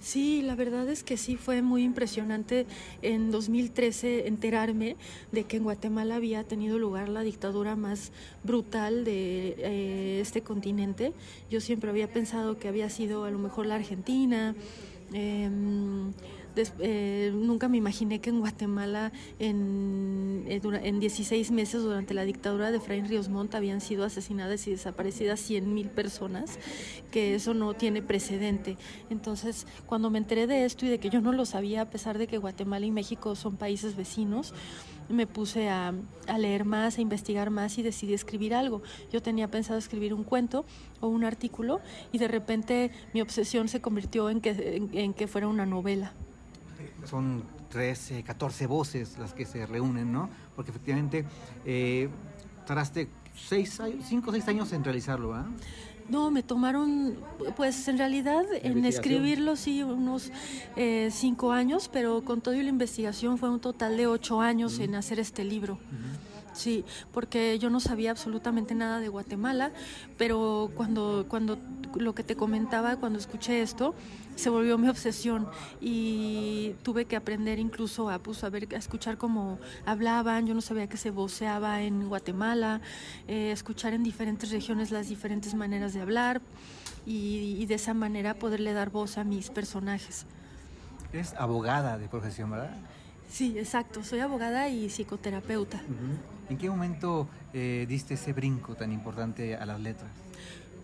Sí, 0.00 0.42
la 0.42 0.54
verdad 0.54 0.88
es 0.88 1.02
que 1.02 1.16
sí 1.16 1.36
fue 1.36 1.60
muy 1.60 1.82
impresionante 1.82 2.66
en 3.02 3.30
2013 3.30 4.28
enterarme 4.28 4.96
de 5.32 5.44
que 5.44 5.56
en 5.56 5.64
Guatemala 5.64 6.16
había 6.16 6.44
tenido 6.44 6.78
lugar 6.78 7.08
la 7.08 7.22
dictadura 7.22 7.74
más 7.74 8.12
brutal 8.44 9.04
de 9.04 9.56
eh, 9.58 10.20
este 10.20 10.42
continente. 10.42 11.12
Yo 11.50 11.60
siempre 11.60 11.90
había 11.90 12.12
pensado 12.12 12.58
que 12.58 12.68
había 12.68 12.90
sido 12.90 13.24
a 13.24 13.30
lo 13.30 13.38
mejor 13.38 13.66
la 13.66 13.74
Argentina. 13.74 14.54
Eh, 15.12 15.50
eh, 16.78 17.30
nunca 17.34 17.68
me 17.68 17.76
imaginé 17.76 18.20
que 18.20 18.30
en 18.30 18.40
Guatemala 18.40 19.12
en, 19.38 20.44
eh, 20.46 20.60
en 20.62 21.00
16 21.00 21.50
meses 21.50 21.82
durante 21.82 22.14
la 22.14 22.24
dictadura 22.24 22.70
de 22.70 22.80
Fray 22.80 23.02
Ríos 23.02 23.28
Montt 23.28 23.54
habían 23.54 23.80
sido 23.80 24.04
asesinadas 24.04 24.66
y 24.66 24.72
desaparecidas 24.72 25.40
100 25.40 25.72
mil 25.72 25.88
personas, 25.88 26.58
que 27.10 27.34
eso 27.34 27.54
no 27.54 27.74
tiene 27.74 28.02
precedente. 28.02 28.76
Entonces, 29.10 29.66
cuando 29.86 30.10
me 30.10 30.18
enteré 30.18 30.46
de 30.46 30.64
esto 30.64 30.86
y 30.86 30.88
de 30.88 30.98
que 30.98 31.10
yo 31.10 31.20
no 31.20 31.32
lo 31.32 31.44
sabía, 31.44 31.82
a 31.82 31.90
pesar 31.90 32.18
de 32.18 32.26
que 32.26 32.38
Guatemala 32.38 32.86
y 32.86 32.90
México 32.90 33.34
son 33.34 33.56
países 33.56 33.96
vecinos, 33.96 34.54
me 35.08 35.26
puse 35.26 35.68
a, 35.68 35.94
a, 36.26 36.38
leer 36.38 36.64
más, 36.64 36.98
a 36.98 37.00
investigar 37.00 37.50
más 37.50 37.78
y 37.78 37.82
decidí 37.82 38.14
escribir 38.14 38.54
algo. 38.54 38.82
Yo 39.10 39.22
tenía 39.22 39.48
pensado 39.48 39.78
escribir 39.78 40.12
un 40.14 40.24
cuento 40.24 40.64
o 41.00 41.08
un 41.08 41.24
artículo 41.24 41.80
y 42.12 42.18
de 42.18 42.28
repente 42.28 42.90
mi 43.14 43.20
obsesión 43.20 43.68
se 43.68 43.80
convirtió 43.80 44.30
en 44.30 44.40
que, 44.40 44.88
en 44.92 45.14
que 45.14 45.26
fuera 45.26 45.48
una 45.48 45.66
novela 45.66 46.12
son 47.04 47.44
13, 47.70 48.22
14 48.22 48.66
voces 48.66 49.18
las 49.18 49.34
que 49.34 49.44
se 49.44 49.66
reúnen, 49.66 50.12
¿no? 50.12 50.28
Porque 50.56 50.70
efectivamente 50.70 51.24
eh, 51.64 52.08
tardaste 52.66 53.08
5 53.36 54.30
o 54.30 54.32
6 54.32 54.48
años 54.48 54.72
en 54.72 54.84
realizarlo, 54.84 55.34
¿ah? 55.34 55.46
No, 56.08 56.30
me 56.30 56.42
tomaron, 56.42 57.18
pues 57.54 57.86
en 57.86 57.98
realidad 57.98 58.44
en 58.62 58.86
escribirlo 58.86 59.56
sí 59.56 59.82
unos 59.82 60.32
eh, 60.74 61.10
cinco 61.12 61.52
años, 61.52 61.90
pero 61.92 62.22
con 62.24 62.40
todo 62.40 62.54
y 62.54 62.62
la 62.62 62.70
investigación 62.70 63.36
fue 63.36 63.50
un 63.50 63.60
total 63.60 63.98
de 63.98 64.06
ocho 64.06 64.40
años 64.40 64.78
en 64.78 64.94
hacer 64.94 65.20
este 65.20 65.44
libro. 65.44 65.78
Sí, 66.58 66.84
porque 67.12 67.56
yo 67.60 67.70
no 67.70 67.78
sabía 67.78 68.10
absolutamente 68.10 68.74
nada 68.74 68.98
de 68.98 69.06
Guatemala, 69.06 69.70
pero 70.16 70.72
cuando, 70.74 71.24
cuando 71.28 71.56
lo 71.94 72.16
que 72.16 72.24
te 72.24 72.34
comentaba, 72.34 72.96
cuando 72.96 73.20
escuché 73.20 73.62
esto, 73.62 73.94
se 74.34 74.50
volvió 74.50 74.76
mi 74.76 74.88
obsesión 74.88 75.46
y 75.80 76.74
tuve 76.82 77.04
que 77.04 77.14
aprender 77.14 77.60
incluso 77.60 78.10
a, 78.10 78.18
pues, 78.18 78.42
a, 78.42 78.50
ver, 78.50 78.66
a 78.74 78.76
escuchar 78.76 79.18
cómo 79.18 79.60
hablaban, 79.86 80.48
yo 80.48 80.54
no 80.54 80.60
sabía 80.60 80.88
que 80.88 80.96
se 80.96 81.12
voceaba 81.12 81.82
en 81.82 82.08
Guatemala, 82.08 82.80
eh, 83.28 83.52
escuchar 83.52 83.92
en 83.92 84.02
diferentes 84.02 84.50
regiones 84.50 84.90
las 84.90 85.08
diferentes 85.08 85.54
maneras 85.54 85.94
de 85.94 86.00
hablar 86.00 86.40
y, 87.06 87.54
y 87.60 87.66
de 87.66 87.74
esa 87.76 87.94
manera 87.94 88.34
poderle 88.34 88.72
dar 88.72 88.90
voz 88.90 89.16
a 89.16 89.22
mis 89.22 89.48
personajes. 89.50 90.26
Es 91.12 91.34
abogada 91.34 91.98
de 91.98 92.08
profesión, 92.08 92.50
¿verdad? 92.50 92.76
Sí, 93.28 93.58
exacto. 93.58 94.02
Soy 94.02 94.20
abogada 94.20 94.68
y 94.68 94.88
psicoterapeuta. 94.88 95.80
¿En 96.48 96.56
qué 96.56 96.70
momento 96.70 97.28
eh, 97.52 97.86
diste 97.88 98.14
ese 98.14 98.32
brinco 98.32 98.74
tan 98.74 98.92
importante 98.92 99.54
a 99.54 99.66
las 99.66 99.80
letras? 99.80 100.10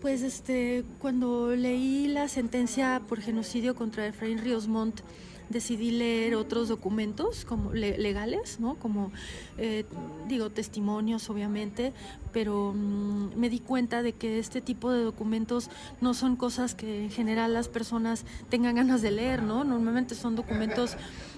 Pues 0.01 0.21
este, 0.21 0.83
cuando 0.99 1.55
leí 1.55 2.07
la 2.07 2.27
sentencia 2.27 3.01
por 3.07 3.21
genocidio 3.21 3.75
contra 3.75 4.05
Efraín 4.05 4.37
Ríos 4.37 4.67
Montt 4.67 5.01
decidí 5.49 5.91
leer 5.91 6.35
otros 6.35 6.67
documentos 6.67 7.45
como 7.45 7.73
legales, 7.73 8.59
¿no? 8.59 8.75
Como, 8.75 9.11
eh, 9.57 9.85
digo, 10.27 10.49
testimonios, 10.49 11.29
obviamente, 11.29 11.93
pero 12.31 12.73
mm, 12.75 13.35
me 13.35 13.49
di 13.49 13.59
cuenta 13.59 14.01
de 14.01 14.13
que 14.13 14.39
este 14.39 14.61
tipo 14.61 14.91
de 14.91 15.03
documentos 15.03 15.69
no 16.01 16.13
son 16.13 16.35
cosas 16.35 16.75
que 16.75 17.03
en 17.03 17.11
general 17.11 17.53
las 17.53 17.69
personas 17.69 18.25
tengan 18.49 18.75
ganas 18.75 19.01
de 19.01 19.11
leer, 19.11 19.43
¿no? 19.43 19.63
Normalmente 19.63 20.15
son 20.15 20.35
documentos 20.35 20.97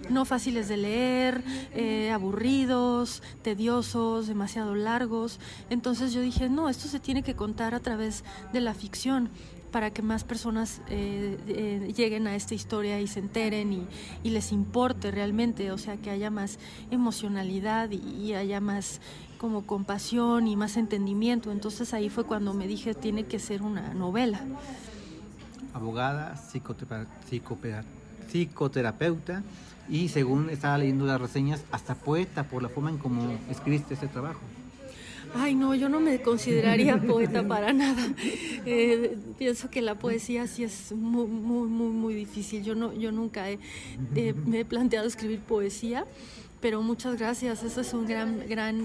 no 0.09 0.25
fáciles 0.25 0.67
de 0.67 0.77
leer, 0.77 1.43
eh, 1.73 2.11
aburridos, 2.11 3.21
tediosos, 3.41 4.27
demasiado 4.27 4.75
largos. 4.75 5.39
Entonces 5.69 6.13
yo 6.13 6.21
dije, 6.21 6.49
no, 6.49 6.69
esto 6.69 6.87
se 6.87 6.99
tiene 6.99 7.23
que 7.23 7.35
contar 7.35 7.75
a 7.75 7.79
través 7.79 8.23
de 8.53 8.61
la 8.61 8.73
ficción 8.73 9.29
para 9.71 9.91
que 9.91 10.01
más 10.01 10.23
personas 10.23 10.81
eh, 10.89 11.37
eh, 11.47 11.93
lleguen 11.95 12.27
a 12.27 12.35
esta 12.35 12.55
historia 12.55 12.99
y 13.01 13.07
se 13.07 13.19
enteren 13.19 13.87
y, 14.23 14.29
les 14.29 14.51
importe 14.51 15.11
realmente, 15.11 15.71
o 15.71 15.77
sea, 15.77 15.97
que 15.97 16.09
haya 16.09 16.29
más 16.29 16.59
emocionalidad 16.91 17.89
y, 17.91 18.33
haya 18.33 18.59
más 18.59 18.99
como 19.37 19.65
compasión 19.65 20.47
y 20.47 20.55
más 20.55 20.77
entendimiento. 20.77 21.51
Entonces 21.51 21.93
ahí 21.93 22.09
fue 22.09 22.23
cuando 22.25 22.53
me 22.53 22.67
dije, 22.67 22.93
tiene 22.93 23.25
que 23.25 23.39
ser 23.39 23.61
una 23.61 23.93
novela. 23.93 24.41
Abogada, 25.73 26.35
psicoterapeuta 28.29 29.43
y 29.89 30.09
según 30.09 30.49
estaba 30.49 30.77
leyendo 30.77 31.05
las 31.05 31.21
reseñas, 31.21 31.63
hasta 31.71 31.95
poeta 31.95 32.43
por 32.43 32.61
la 32.61 32.69
forma 32.69 32.89
en 32.89 32.97
cómo 32.97 33.37
escribiste 33.49 33.93
este 33.93 34.07
trabajo. 34.07 34.39
Ay, 35.35 35.55
no, 35.55 35.75
yo 35.75 35.89
no 35.89 35.99
me 35.99 36.21
consideraría 36.21 37.01
poeta 37.01 37.47
para 37.47 37.73
nada. 37.73 38.01
Eh, 38.65 39.17
pienso 39.37 39.69
que 39.69 39.81
la 39.81 39.95
poesía 39.95 40.45
sí 40.47 40.63
es 40.63 40.91
muy, 40.91 41.25
muy, 41.27 41.67
muy, 41.67 41.89
muy 41.89 42.13
difícil. 42.13 42.63
Yo, 42.63 42.75
no, 42.75 42.93
yo 42.93 43.11
nunca 43.11 43.49
he, 43.49 43.59
me 44.45 44.59
he 44.59 44.65
planteado 44.65 45.07
escribir 45.07 45.39
poesía, 45.39 46.05
pero 46.59 46.81
muchas 46.81 47.17
gracias. 47.17 47.63
Eso 47.63 47.81
es 47.81 47.93
un 47.93 48.05
gran, 48.07 48.47
gran, 48.47 48.79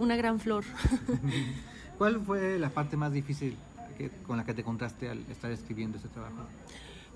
una 0.00 0.16
gran 0.16 0.40
flor. 0.40 0.64
¿Cuál 1.98 2.20
fue 2.20 2.58
la 2.58 2.70
parte 2.70 2.96
más 2.96 3.12
difícil 3.12 3.56
con 4.26 4.36
la 4.36 4.44
que 4.44 4.54
te 4.54 4.62
encontraste 4.62 5.08
al 5.08 5.18
estar 5.30 5.50
escribiendo 5.52 5.98
este 5.98 6.08
trabajo? 6.08 6.48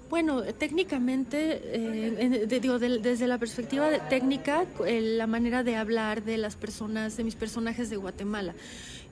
Bueno, 0.09 0.43
técnicamente, 0.43 1.61
eh, 1.65 2.47
digo, 2.47 2.79
desde 2.79 3.27
la 3.27 3.37
perspectiva 3.37 4.09
técnica, 4.09 4.65
la 4.81 5.27
manera 5.27 5.63
de 5.63 5.77
hablar 5.77 6.25
de 6.25 6.39
las 6.39 6.57
personas, 6.57 7.17
de 7.19 7.25
mis 7.25 7.35
personajes 7.35 7.91
de 7.91 7.97
Guatemala. 7.97 8.55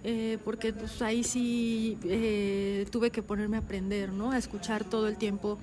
Eh, 0.04 0.38
porque 0.44 0.72
pues 0.72 1.02
ahí 1.02 1.24
sí 1.24 1.98
eh, 2.04 2.86
tuve 2.90 3.10
que 3.10 3.22
ponerme 3.22 3.56
a 3.56 3.60
aprender, 3.60 4.12
¿no? 4.12 4.30
A 4.30 4.38
escuchar 4.38 4.84
todo 4.84 5.08
el 5.08 5.16
tiempo 5.16 5.58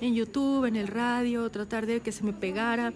en 0.00 0.14
YouTube, 0.14 0.64
en 0.66 0.76
el 0.76 0.88
radio, 0.88 1.50
tratar 1.50 1.86
de 1.86 2.00
que 2.00 2.12
se 2.12 2.24
me 2.24 2.32
pegara, 2.32 2.92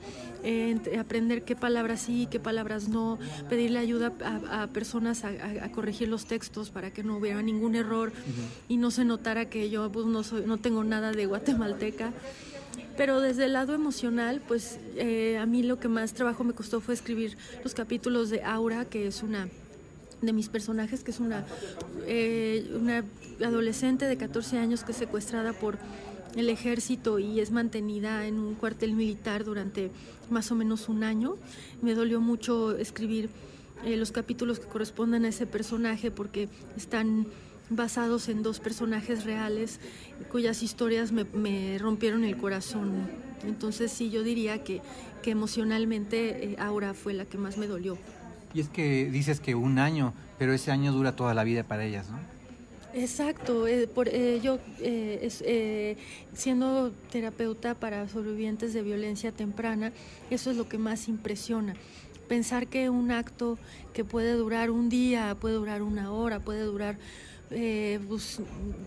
aprender 0.99 1.43
qué 1.43 1.57
palabras 1.57 2.03
sí, 2.03 2.29
qué 2.31 2.41
palabras 2.41 2.89
no, 2.89 3.19
pedirle 3.49 3.79
ayuda 3.79 4.13
a, 4.51 4.67
personas 4.69 5.25
a, 5.25 5.71
corregir 5.73 6.09
los 6.09 6.27
textos 6.27 6.71
para 6.71 6.91
que 6.93 7.03
no 7.03 7.17
hubiera 7.17 7.43
ningún 7.43 7.75
error 7.75 8.13
y 8.69 8.77
no 8.77 8.91
se 8.91 9.05
notara 9.05 9.49
que 9.49 9.71
yo 9.71 9.91
pues, 9.91 10.07
no, 10.07 10.23
soy, 10.23 10.45
no 10.47 10.59
tengo 10.59 10.85
nada 10.85 11.13
de 11.13 11.27
guatemalteca. 11.27 12.13
Pero 12.97 13.21
desde 13.21 13.47
el 13.47 13.55
lado 13.55 13.73
emocional, 13.73 14.43
pues 14.47 14.79
eh, 14.97 15.39
a 15.39 15.47
mí 15.47 15.63
lo 15.63 15.79
que 15.81 15.89
más 15.89 16.13
trabajo 16.13 16.45
me 16.45 16.53
costó 16.53 16.81
fue 16.81 16.93
escribir 16.93 17.39
los 17.65 17.73
capítulos 17.73 18.29
de 18.29 18.43
Aura, 18.43 18.85
que 18.85 19.07
es 19.07 19.23
una 19.23 19.49
de 20.21 20.33
mis 20.33 20.49
personajes, 20.49 21.03
que 21.03 21.11
es 21.11 21.21
una, 21.21 21.47
eh, 22.07 22.71
una 22.79 23.05
adolescente 23.43 24.05
de 24.05 24.17
14 24.17 24.59
años 24.59 24.85
que 24.85 24.93
es 24.93 24.99
secuestrada 24.99 25.53
por 25.53 25.79
el 26.37 26.49
ejército 26.49 27.19
y 27.19 27.41
es 27.41 27.51
mantenida 27.51 28.27
en 28.27 28.39
un 28.39 28.55
cuartel 28.55 28.95
militar 28.95 29.45
durante 29.45 29.91
más 30.31 30.51
o 30.51 30.55
menos 30.55 30.89
un 30.89 31.03
año. 31.03 31.37
Me 31.83 31.95
dolió 31.95 32.21
mucho 32.21 32.77
escribir 32.77 33.31
eh, 33.85 33.97
los 33.97 34.13
capítulos 34.13 34.61
que 34.61 34.67
corresponden 34.67 35.25
a 35.25 35.29
ese 35.29 35.47
personaje 35.47 36.11
porque 36.11 36.49
están 36.77 37.27
basados 37.71 38.29
en 38.29 38.43
dos 38.43 38.59
personajes 38.59 39.25
reales 39.25 39.81
cuyas 40.31 40.63
historias 40.63 41.13
me, 41.13 41.79
rompieron 41.79 42.25
el 42.25 42.37
corazón. 42.37 43.09
Entonces 43.45 43.91
sí, 43.91 44.11
yo 44.11 44.23
diría 44.23 44.63
que, 44.63 44.83
que 45.23 45.31
emocionalmente 45.31 46.53
eh, 46.53 46.57
Aura 46.59 46.95
fue 46.95 47.15
la 47.15 47.25
que 47.25 47.39
más 47.39 47.57
me 47.57 47.67
dolió. 47.67 47.97
Y 48.53 48.61
es 48.61 48.69
que 48.69 49.09
dices 49.11 49.41
que 49.41 49.55
un 49.55 49.79
año, 49.79 50.13
pero 50.39 50.53
ese 50.53 50.73
año 50.73 50.93
dura 50.93 51.15
toda 51.15 51.35
la 51.35 51.45
vida 51.45 51.63
para 51.63 51.85
ellas, 51.85 52.11
¿no? 52.11 52.19
Exacto, 52.93 53.69
eh, 53.69 53.87
por, 53.87 54.09
eh, 54.09 54.41
yo 54.43 54.59
eh, 54.81 55.97
siendo 56.35 56.91
terapeuta 57.11 57.75
para 57.75 58.09
sobrevivientes 58.09 58.75
de 58.75 58.83
violencia 58.83 59.31
temprana, 59.31 59.93
eso 60.31 60.51
es 60.51 60.57
lo 60.57 60.69
que 60.69 60.79
más 60.79 61.09
impresiona. 61.09 61.75
Pensar 62.29 62.67
que 62.67 62.91
un 62.91 63.13
acto 63.13 63.59
que 63.93 64.05
puede 64.05 64.33
durar 64.33 64.71
un 64.71 64.89
día, 64.89 65.37
puede 65.41 65.55
durar 65.55 65.83
una 65.83 66.13
hora, 66.13 66.41
puede 66.41 66.63
durar, 66.63 66.97
pues, 67.49 68.41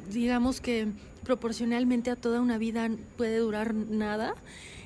digamos 0.10 0.62
que 0.62 0.88
proporcionalmente 1.24 2.10
a 2.10 2.16
toda 2.16 2.40
una 2.40 2.58
vida 2.58 2.90
puede 3.18 3.38
durar 3.38 3.74
nada, 3.74 4.36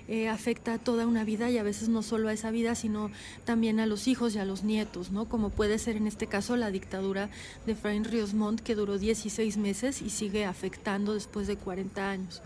eh, 0.08 0.30
afecta 0.30 0.76
a 0.76 0.78
toda 0.78 1.06
una 1.06 1.24
vida 1.24 1.50
y 1.50 1.58
a 1.58 1.64
veces 1.64 1.90
no 1.90 2.02
solo 2.02 2.30
a 2.30 2.34
esa 2.34 2.50
vida, 2.52 2.76
sino 2.76 3.12
también 3.46 3.80
a 3.80 3.86
los 3.86 4.08
hijos 4.08 4.36
y 4.36 4.40
a 4.40 4.46
los 4.46 4.64
nietos, 4.64 5.12
¿no? 5.12 5.26
Como 5.26 5.50
puede 5.50 5.80
ser 5.80 5.98
en 5.98 6.08
este 6.08 6.28
caso 6.28 6.56
la 6.56 6.72
dictadura 6.72 7.30
de 7.66 7.74
Efraín 7.74 8.06
Ríos 8.06 8.34
Montt, 8.34 8.62
que 8.62 8.76
duró 8.76 8.98
16 8.98 9.58
meses 9.58 10.02
y 10.02 10.10
sigue 10.10 10.46
afectando 10.46 11.14
después 11.14 11.48
de 11.48 11.58
40 11.58 12.10
años. 12.10 12.42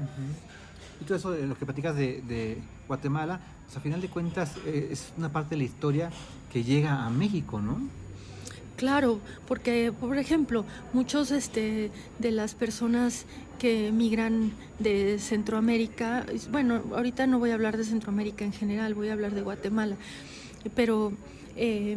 Y 1.00 1.06
todo 1.06 1.18
eso, 1.18 1.36
lo 1.36 1.56
que 1.56 1.66
platicas 1.66 1.96
de, 1.96 2.58
Guatemala, 2.88 3.40
pues 3.66 3.78
a 3.78 3.80
final 3.80 4.02
de 4.02 4.10
cuentas 4.10 4.56
eh, 4.66 4.90
es 4.92 5.14
una 5.18 5.32
parte 5.32 5.52
de 5.52 5.58
la 5.58 5.64
historia 5.64 6.12
que 6.52 6.64
llega 6.64 7.06
a 7.06 7.10
México, 7.10 7.62
¿no? 7.62 7.80
Claro, 8.76 9.20
porque 9.48 9.94
por 9.98 10.18
ejemplo, 10.18 10.66
muchos 10.92 11.30
este, 11.30 11.92
de 12.18 12.32
las 12.32 12.56
personas 12.56 13.26
que 13.62 13.92
migran 13.92 14.54
de 14.80 15.20
Centroamérica, 15.20 16.26
bueno, 16.50 16.82
ahorita 16.96 17.28
no 17.28 17.38
voy 17.38 17.52
a 17.52 17.54
hablar 17.54 17.78
de 17.78 17.84
Centroamérica 17.84 18.44
en 18.44 18.54
general, 18.54 18.96
voy 18.96 19.10
a 19.10 19.14
hablar 19.14 19.36
de 19.36 19.44
Guatemala, 19.44 19.98
pero 20.74 21.14
eh, 21.56 21.96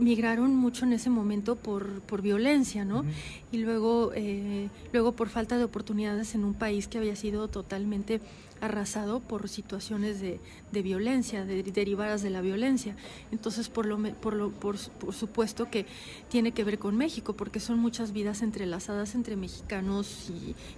migraron 0.00 0.56
mucho 0.56 0.84
en 0.84 0.94
ese 0.94 1.08
momento 1.08 1.54
por, 1.54 2.00
por 2.00 2.22
violencia, 2.22 2.84
¿no? 2.84 3.04
Y 3.52 3.58
luego, 3.58 4.10
eh, 4.16 4.68
luego 4.92 5.12
por 5.12 5.28
falta 5.28 5.56
de 5.58 5.62
oportunidades 5.62 6.34
en 6.34 6.42
un 6.42 6.54
país 6.54 6.88
que 6.88 6.98
había 6.98 7.14
sido 7.14 7.46
totalmente 7.46 8.20
arrasado 8.60 9.20
por 9.20 9.48
situaciones 9.48 10.20
de, 10.20 10.40
violencia, 10.82 11.44
de, 11.44 11.62
derivadas 11.62 12.22
de 12.22 12.30
la 12.30 12.40
violencia. 12.40 12.96
Entonces, 13.32 13.68
por, 13.68 13.86
lo, 13.86 13.98
por, 14.14 14.34
lo, 14.34 14.50
por, 14.50 14.76
supuesto 14.78 15.70
que 15.70 15.86
tiene 16.28 16.52
que 16.52 16.64
ver 16.64 16.78
con 16.78 16.96
México, 16.96 17.34
porque 17.34 17.60
son 17.60 17.78
muchas 17.78 18.12
vidas 18.12 18.42
entrelazadas 18.42 19.14
entre 19.14 19.36
mexicanos 19.36 20.30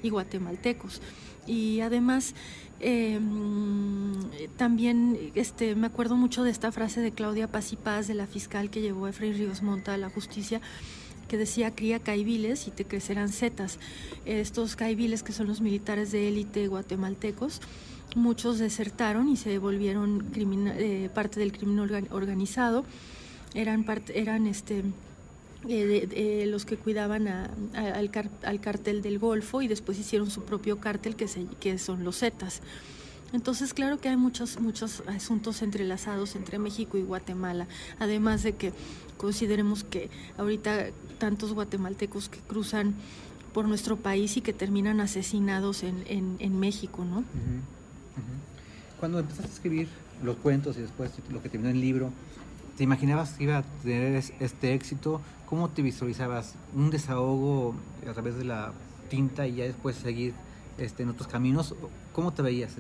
y, 0.03 0.09
guatemaltecos. 0.09 1.01
Y 1.47 1.81
además, 1.81 2.35
em, 2.81 4.15
también 4.57 5.33
este, 5.35 5.75
me 5.75 5.87
acuerdo 5.87 6.17
mucho 6.17 6.45
de 6.45 6.51
esta 6.51 6.73
frase 6.73 7.01
de 7.01 7.13
Claudia 7.13 7.51
Paz 7.51 7.73
y 7.73 7.77
Paz, 7.77 8.07
de 8.09 8.15
la 8.15 8.27
fiscal 8.27 8.71
que 8.71 8.81
llevó 8.81 9.07
a 9.07 9.11
Efraín 9.11 9.35
Ríos 9.35 9.63
Monta 9.63 9.95
a 9.95 9.99
la 9.99 10.11
justicia, 10.11 10.61
que 11.29 11.37
decía 11.37 11.75
cría 11.75 12.01
caibiles 12.01 12.67
y 12.67 12.71
te 12.71 12.85
crecerán 12.85 13.29
setas. 13.29 13.79
Estos 14.25 14.75
caibiles 14.75 15.23
que 15.23 15.33
son 15.33 15.47
los 15.47 15.61
militares 15.61 16.11
de 16.11 16.29
élite 16.29 16.67
guatemaltecos, 16.67 17.61
muchos 18.17 18.59
desertaron 18.59 19.29
y 19.29 19.37
se 19.37 19.59
volvieron 19.59 20.27
eh, 20.35 21.11
parte 21.15 21.39
del 21.41 21.53
crimen 21.53 21.79
organizado. 22.11 22.85
Eran, 23.55 23.87
eran 24.15 24.47
este, 24.47 24.83
eh, 25.69 26.45
los 26.47 26.65
que 26.65 26.77
cuidaban 26.77 27.29
al, 27.29 28.11
al, 28.43 28.61
cartel 28.61 29.03
del 29.03 29.19
Golfo 29.19 29.63
y 29.63 29.69
después 29.69 29.99
hicieron 29.99 30.31
su 30.31 30.45
propio 30.45 30.79
cartel 30.79 31.17
que, 31.17 31.29
se, 31.29 31.45
que 31.61 31.79
son 31.79 32.05
los 32.05 32.19
Zetas. 32.19 32.63
Entonces, 33.33 33.75
claro 33.75 34.01
que 34.01 34.09
hay 34.09 34.17
muchos, 34.17 34.59
muchos 34.59 35.03
asuntos 35.07 35.61
entrelazados 35.63 36.35
entre 36.35 36.59
México 36.59 36.97
y 36.97 37.03
Guatemala, 37.03 37.67
además 37.99 38.43
de 38.43 38.55
que 38.55 38.73
consideremos 39.19 39.85
que 39.85 40.11
ahorita 40.39 40.87
tantos 41.19 41.53
guatemaltecos 41.53 42.29
que 42.29 42.39
cruzan 42.41 42.95
por 43.53 43.67
nuestro 43.67 43.97
país 43.97 44.37
y 44.37 44.41
que 44.41 44.53
terminan 44.53 45.01
asesinados 45.01 45.83
en, 45.83 46.05
en, 46.39 46.61
México, 46.61 47.05
¿no? 47.05 47.25
Cuando 49.01 49.19
empezaste 49.19 49.51
a 49.51 49.55
escribir 49.55 49.89
los 50.23 50.37
cuentos 50.37 50.77
y 50.77 50.83
después 50.83 51.11
lo 51.31 51.43
que 51.43 51.49
terminó 51.49 51.71
en 51.71 51.77
el 51.77 51.83
libro, 51.83 52.13
¿te 52.77 52.85
imaginabas 52.85 53.33
que 53.33 53.45
iba 53.45 53.59
a 53.59 53.63
tener 53.83 54.23
este 54.41 54.75
éxito? 54.75 55.21
¿Cómo 55.47 55.69
te 55.71 55.83
visualizabas? 55.83 56.55
¿Un 56.75 56.91
desahogo 56.91 57.75
a 58.09 58.13
través 58.13 58.37
de 58.37 58.45
la 58.45 58.73
tinta 59.11 59.47
y 59.47 59.57
ya 59.57 59.65
después 59.65 59.97
seguir 59.97 60.35
este, 60.79 61.03
en 61.03 61.11
otros 61.11 61.29
caminos? 61.29 61.75
¿Cómo 62.13 62.33
te 62.33 62.43
veías? 62.43 62.73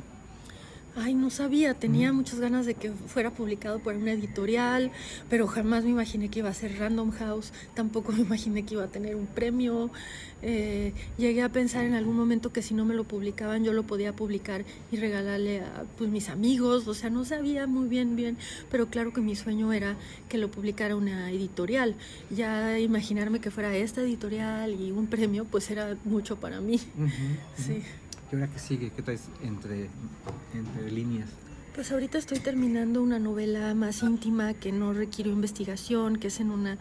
Ay, 1.01 1.15
no 1.15 1.31
sabía, 1.31 1.75
tenía 1.75 2.13
muchas 2.13 2.41
ganas 2.41 2.67
de 2.67 2.75
que 2.75 2.91
fuera 2.91 3.31
publicado 3.31 3.79
por 3.79 3.95
una 3.95 4.13
editorial, 4.13 4.91
pero 5.31 5.47
jamás 5.47 5.85
me 5.85 5.91
imaginé 5.91 6.29
que 6.29 6.41
iba 6.41 6.49
a 6.49 6.55
ser 6.55 6.77
Random 6.77 7.13
House, 7.13 7.53
tampoco 7.75 8.11
me 8.13 8.23
imaginé 8.23 8.65
que 8.65 8.75
iba 8.75 8.85
a 8.85 8.89
tener 8.89 9.15
un 9.15 9.27
premio. 9.27 9.91
Eh, 10.43 10.93
llegué 11.17 11.43
a 11.43 11.51
pensar 11.51 11.85
en 11.85 11.95
algún 11.95 12.17
momento 12.17 12.53
que 12.53 12.63
si 12.63 12.75
no 12.75 12.85
me 12.85 12.95
lo 12.95 13.03
publicaban 13.05 13.65
yo 13.65 13.73
lo 13.73 13.83
podía 13.83 14.15
publicar 14.15 14.65
y 14.93 14.97
regalarle 14.97 15.61
a 15.61 15.85
pues, 15.97 16.11
mis 16.11 16.29
amigos, 16.29 16.87
o 16.89 16.95
sea, 16.95 17.11
no 17.11 17.25
sabía 17.25 17.67
muy 17.67 17.89
bien, 17.89 18.17
bien, 18.17 18.37
pero 18.71 18.87
claro 18.89 19.13
que 19.13 19.21
mi 19.21 19.37
sueño 19.37 19.73
era 19.73 19.97
que 20.29 20.39
lo 20.39 20.51
publicara 20.51 20.97
una 20.97 21.31
editorial. 21.31 21.95
Ya 22.31 22.79
imaginarme 22.81 23.41
que 23.41 23.53
fuera 23.53 23.77
esta 23.77 24.01
editorial 24.01 24.75
y 24.81 24.91
un 24.91 25.07
premio, 25.07 25.45
pues 25.45 25.71
era 25.71 25.97
mucho 26.05 26.37
para 26.37 26.61
mí. 26.61 26.81
Sí. 27.57 27.83
¿Y 28.31 28.35
ahora 28.35 28.49
qué 28.49 28.59
sigue? 28.59 28.91
¿Qué 28.91 29.03
traes 29.03 29.29
entre, 29.43 29.89
entre 30.55 30.91
líneas? 30.91 31.29
Pues 31.75 31.93
ahorita 31.93 32.19
estoy 32.19 32.41
terminando 32.41 33.03
una 33.03 33.19
novela 33.19 33.73
más 33.75 34.03
íntima 34.03 34.53
que 34.53 34.73
no 34.73 34.93
requiere 34.93 35.31
investigación, 35.31 36.17
que 36.17 36.27
es 36.27 36.41
en 36.41 36.51
una 36.51 36.77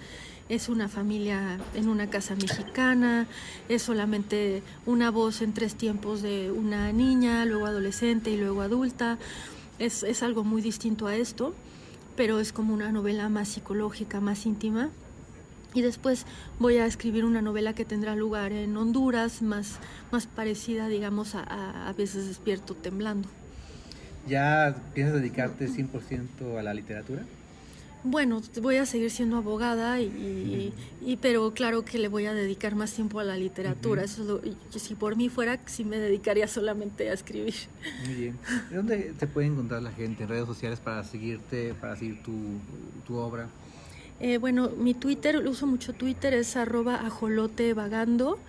es 0.49 0.69
una 0.69 0.87
familia 0.87 1.59
en 1.75 1.89
una 1.89 2.09
casa 2.09 2.33
mexicana, 2.35 3.27
es 3.67 3.81
solamente 3.81 4.63
una 4.85 5.11
voz 5.11 5.41
en 5.41 5.53
tres 5.53 5.75
tiempos 5.75 6.21
de 6.21 6.51
una 6.51 6.91
niña, 6.93 7.45
luego 7.45 7.67
adolescente 7.67 8.31
y 8.31 8.37
luego 8.37 8.61
adulta. 8.61 9.17
Es, 9.77 10.03
es 10.03 10.23
algo 10.23 10.43
muy 10.43 10.61
distinto 10.61 11.05
a 11.07 11.15
esto, 11.15 11.53
pero 12.15 12.39
es 12.39 12.53
como 12.53 12.73
una 12.73 12.91
novela 12.91 13.29
más 13.29 13.49
psicológica, 13.49 14.19
más 14.21 14.45
íntima. 14.45 14.89
Y 15.73 15.81
después 15.81 16.25
voy 16.59 16.77
a 16.77 16.85
escribir 16.85 17.25
una 17.25 17.41
novela 17.41 17.73
que 17.73 17.85
tendrá 17.85 18.15
lugar 18.15 18.51
en 18.51 18.75
Honduras, 18.77 19.41
más, 19.41 19.79
más 20.11 20.25
parecida, 20.25 20.87
digamos, 20.87 21.35
a, 21.35 21.87
a, 21.87 21.93
veces 21.93 22.27
despierto 22.27 22.73
temblando. 22.73 23.27
¿Ya 24.27 24.75
piensas 24.93 25.15
dedicarte 25.15 25.67
100% 25.69 26.57
a 26.57 26.63
la 26.63 26.73
literatura? 26.73 27.23
Bueno, 28.03 28.41
voy 28.61 28.77
a 28.77 28.85
seguir 28.85 29.11
siendo 29.11 29.37
abogada, 29.37 29.99
y, 29.99 30.73
y, 31.01 31.17
pero 31.17 31.53
claro 31.53 31.83
que 31.83 31.97
le 31.97 32.07
voy 32.07 32.25
a 32.25 32.33
dedicar 32.33 32.75
más 32.75 32.93
tiempo 32.93 33.19
a 33.19 33.23
la 33.23 33.35
literatura. 33.35 34.03
Eso 34.03 34.41
si 34.69 34.95
por 34.95 35.17
mí 35.17 35.29
fuera, 35.29 35.59
sí 35.65 35.83
me 35.83 35.97
dedicaría 35.97 36.47
solamente 36.47 37.09
a 37.09 37.13
escribir. 37.13 37.55
Muy 38.05 38.13
bien. 38.15 38.37
¿Dónde 38.71 39.13
te 39.17 39.27
puede 39.27 39.47
encontrar 39.47 39.81
la 39.81 39.91
gente 39.91 40.23
en 40.23 40.29
redes 40.29 40.45
sociales 40.45 40.79
para 40.79 41.03
seguirte, 41.03 41.73
para 41.73 41.95
seguir 41.95 42.21
tu, 42.23 42.33
tu 43.05 43.15
obra? 43.17 43.49
Eh, 44.19 44.37
bueno, 44.37 44.69
mi 44.69 44.93
Twitter, 44.93 45.37
uso 45.47 45.67
mucho 45.67 45.93
Twitter, 45.93 46.33
es 46.33 46.55
arroba 46.55 46.95
ajolotevagando. 47.05 48.39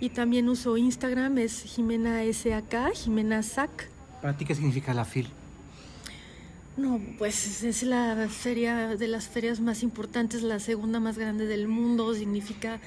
Y 0.00 0.10
también 0.10 0.48
uso 0.48 0.76
Instagram, 0.76 1.38
es 1.38 1.62
Jimena 1.62 2.20
SAK, 2.32 2.92
Jimena 2.94 3.42
SAC. 3.42 3.88
¿Para 4.20 4.36
ti 4.36 4.44
qué 4.44 4.54
significa 4.54 4.92
la 4.94 5.04
FIL? 5.04 5.28
No, 6.76 7.00
pues 7.18 7.62
es 7.62 7.82
la 7.82 8.28
feria 8.28 8.96
de 8.96 9.06
las 9.06 9.28
ferias 9.28 9.60
más 9.60 9.82
importantes, 9.82 10.42
la 10.42 10.58
segunda 10.58 11.00
más 11.00 11.18
grande 11.18 11.46
del 11.46 11.68
mundo. 11.68 12.14
Significa 12.14 12.80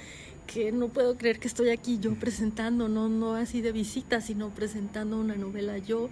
que 0.46 0.72
no 0.72 0.90
puedo 0.90 1.18
creer 1.18 1.40
que 1.40 1.48
estoy 1.48 1.70
aquí 1.70 2.00
yo 2.00 2.14
presentando, 2.16 2.88
no, 2.88 3.10
no 3.10 3.36
así 3.36 3.62
de 3.62 3.72
visita, 3.72 4.22
sino 4.22 4.50
presentando 4.50 5.20
una 5.20 5.36
novela 5.36 5.78
yo. 5.78 6.10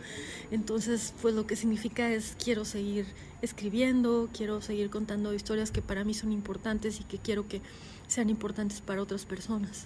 Entonces, 0.52 1.14
pues 1.22 1.34
lo 1.34 1.48
que 1.48 1.56
significa 1.56 2.10
es 2.10 2.36
quiero 2.44 2.66
seguir 2.66 3.06
escribiendo, 3.42 4.30
quiero 4.36 4.62
seguir 4.62 4.90
contando 4.90 5.34
historias 5.34 5.72
que 5.72 5.82
para 5.82 6.04
mí 6.04 6.14
son 6.14 6.32
importantes 6.32 7.00
y 7.00 7.04
que 7.04 7.18
quiero 7.18 7.48
que 7.48 7.62
sean 8.08 8.30
importantes 8.30 8.82
para 8.82 9.02
otras 9.02 9.26
personas. 9.26 9.86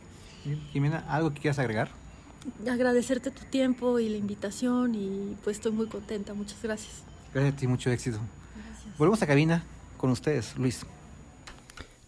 Jimena, 0.72 1.00
¿algo 1.10 1.34
que 1.34 1.42
quieras 1.42 1.60
agregar? 1.60 1.92
Agradecerte 2.70 3.32
tu 3.32 3.44
tiempo 3.46 4.00
y 4.00 4.10
la 4.10 4.18
invitación 4.18 4.96
y 4.96 5.36
pues 5.44 5.58
estoy 5.58 5.72
muy 5.72 5.88
contenta, 5.88 6.34
muchas 6.34 6.62
gracias. 6.62 7.04
Gracias 7.34 7.54
a 7.54 7.58
ti, 7.58 7.68
mucho 7.68 7.92
éxito. 7.92 8.20
Gracias. 8.56 8.98
Volvemos 8.98 9.22
a 9.22 9.28
cabina 9.28 9.64
con 9.98 10.12
ustedes, 10.12 10.56
Luis. 10.58 10.86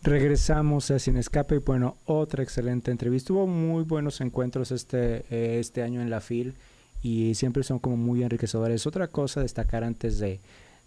Regresamos 0.01 0.91
a 0.91 0.99
Sin 0.99 1.17
Escape 1.17 1.55
y 1.55 1.57
bueno, 1.59 1.97
otra 2.05 2.41
excelente 2.41 2.89
entrevista. 2.89 3.33
Hubo 3.33 3.47
muy 3.47 3.83
buenos 3.83 4.21
encuentros 4.21 4.71
este, 4.71 5.25
eh, 5.29 5.59
este 5.59 5.83
año 5.83 6.01
en 6.01 6.09
la 6.09 6.21
FIL 6.21 6.55
y 7.03 7.35
siempre 7.35 7.63
son 7.63 7.79
como 7.79 7.97
muy 7.97 8.23
enriquecedores. 8.23 8.87
Otra 8.87 9.09
cosa 9.09 9.41
a 9.41 9.43
destacar 9.43 9.83
antes 9.83 10.19
de, 10.19 10.39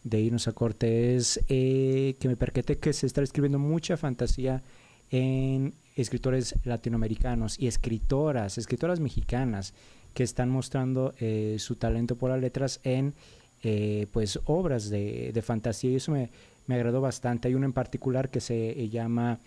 irnos 0.04 0.48
a 0.48 0.52
corte 0.52 1.14
es 1.14 1.40
eh, 1.48 2.16
que 2.20 2.28
me 2.28 2.36
percaté 2.36 2.78
que 2.78 2.94
se 2.94 3.06
está 3.06 3.22
escribiendo 3.22 3.58
mucha 3.58 3.98
fantasía 3.98 4.62
en 5.10 5.74
escritores 5.94 6.54
latinoamericanos 6.64 7.58
y 7.58 7.66
escritoras, 7.66 8.56
escritoras 8.56 8.98
mexicanas 8.98 9.74
que 10.14 10.22
están 10.22 10.48
mostrando 10.48 11.14
eh, 11.20 11.56
su 11.58 11.76
talento 11.76 12.16
por 12.16 12.30
las 12.30 12.40
letras 12.40 12.80
en 12.82 13.12
eh, 13.62 14.06
pues 14.10 14.40
obras 14.46 14.90
de, 14.90 15.32
de, 15.32 15.42
fantasía 15.42 15.92
y 15.92 15.96
eso 15.96 16.10
me, 16.10 16.30
me, 16.66 16.74
agradó 16.74 17.00
bastante. 17.00 17.48
Hay 17.48 17.54
una 17.54 17.66
en 17.66 17.72
particular 17.72 18.30
que 18.30 18.40
se 18.40 18.88
llama, 18.88 19.40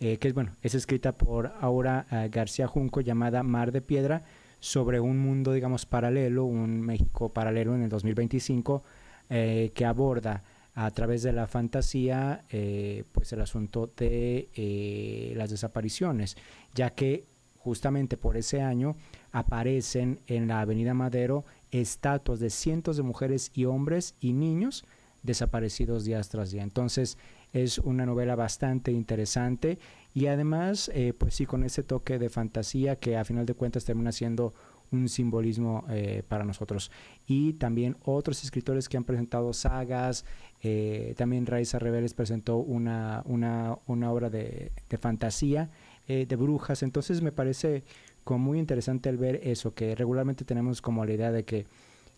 eh, 0.00 0.18
que 0.18 0.28
es 0.28 0.34
bueno, 0.34 0.56
es 0.62 0.74
escrita 0.74 1.12
por 1.12 1.52
Aura 1.60 2.06
uh, 2.10 2.30
García 2.30 2.66
Junco 2.66 3.00
llamada 3.00 3.42
Mar 3.42 3.72
de 3.72 3.80
Piedra 3.80 4.22
sobre 4.64 4.98
un 4.98 5.18
mundo 5.18 5.52
digamos 5.52 5.84
paralelo, 5.84 6.46
un 6.46 6.80
México 6.80 7.28
paralelo 7.28 7.74
en 7.74 7.82
el 7.82 7.90
2025 7.90 8.82
eh, 9.28 9.72
que 9.74 9.84
aborda 9.84 10.42
a 10.74 10.90
través 10.90 11.22
de 11.22 11.32
la 11.32 11.46
fantasía 11.46 12.44
eh, 12.50 13.04
pues 13.12 13.32
el 13.32 13.42
asunto 13.42 13.92
de 13.96 14.48
eh, 14.54 15.34
las 15.36 15.50
desapariciones, 15.50 16.36
ya 16.74 16.90
que 16.90 17.26
justamente 17.58 18.16
por 18.16 18.36
ese 18.36 18.62
año 18.62 18.96
aparecen 19.32 20.20
en 20.26 20.48
la 20.48 20.60
Avenida 20.60 20.94
Madero 20.94 21.44
estatuas 21.70 22.40
de 22.40 22.50
cientos 22.50 22.96
de 22.96 23.02
mujeres 23.02 23.50
y 23.54 23.66
hombres 23.66 24.14
y 24.18 24.32
niños 24.32 24.84
desaparecidos 25.24 26.04
día 26.04 26.20
tras 26.20 26.52
día. 26.52 26.62
Entonces 26.62 27.18
es 27.52 27.78
una 27.78 28.06
novela 28.06 28.36
bastante 28.36 28.92
interesante 28.92 29.78
y 30.14 30.26
además 30.26 30.90
eh, 30.94 31.12
pues 31.16 31.34
sí 31.34 31.46
con 31.46 31.64
ese 31.64 31.82
toque 31.82 32.20
de 32.20 32.30
fantasía 32.30 32.96
que 32.96 33.16
a 33.16 33.24
final 33.24 33.46
de 33.46 33.54
cuentas 33.54 33.84
termina 33.84 34.12
siendo 34.12 34.54
un 34.92 35.08
simbolismo 35.08 35.84
eh, 35.90 36.22
para 36.28 36.44
nosotros. 36.44 36.90
Y 37.26 37.54
también 37.54 37.96
otros 38.04 38.42
escritores 38.44 38.88
que 38.88 38.96
han 38.96 39.04
presentado 39.04 39.52
sagas, 39.52 40.24
eh, 40.62 41.14
también 41.16 41.46
Raiza 41.46 41.78
Reveles 41.78 42.14
presentó 42.14 42.58
una, 42.58 43.22
una, 43.26 43.78
una 43.86 44.12
obra 44.12 44.30
de, 44.30 44.72
de 44.88 44.98
fantasía, 44.98 45.70
eh, 46.06 46.26
de 46.26 46.36
brujas, 46.36 46.82
entonces 46.82 47.22
me 47.22 47.32
parece 47.32 47.82
como 48.24 48.44
muy 48.46 48.58
interesante 48.58 49.08
el 49.08 49.18
ver 49.18 49.40
eso, 49.42 49.74
que 49.74 49.94
regularmente 49.94 50.44
tenemos 50.44 50.80
como 50.80 51.04
la 51.04 51.12
idea 51.12 51.32
de 51.32 51.44
que 51.44 51.66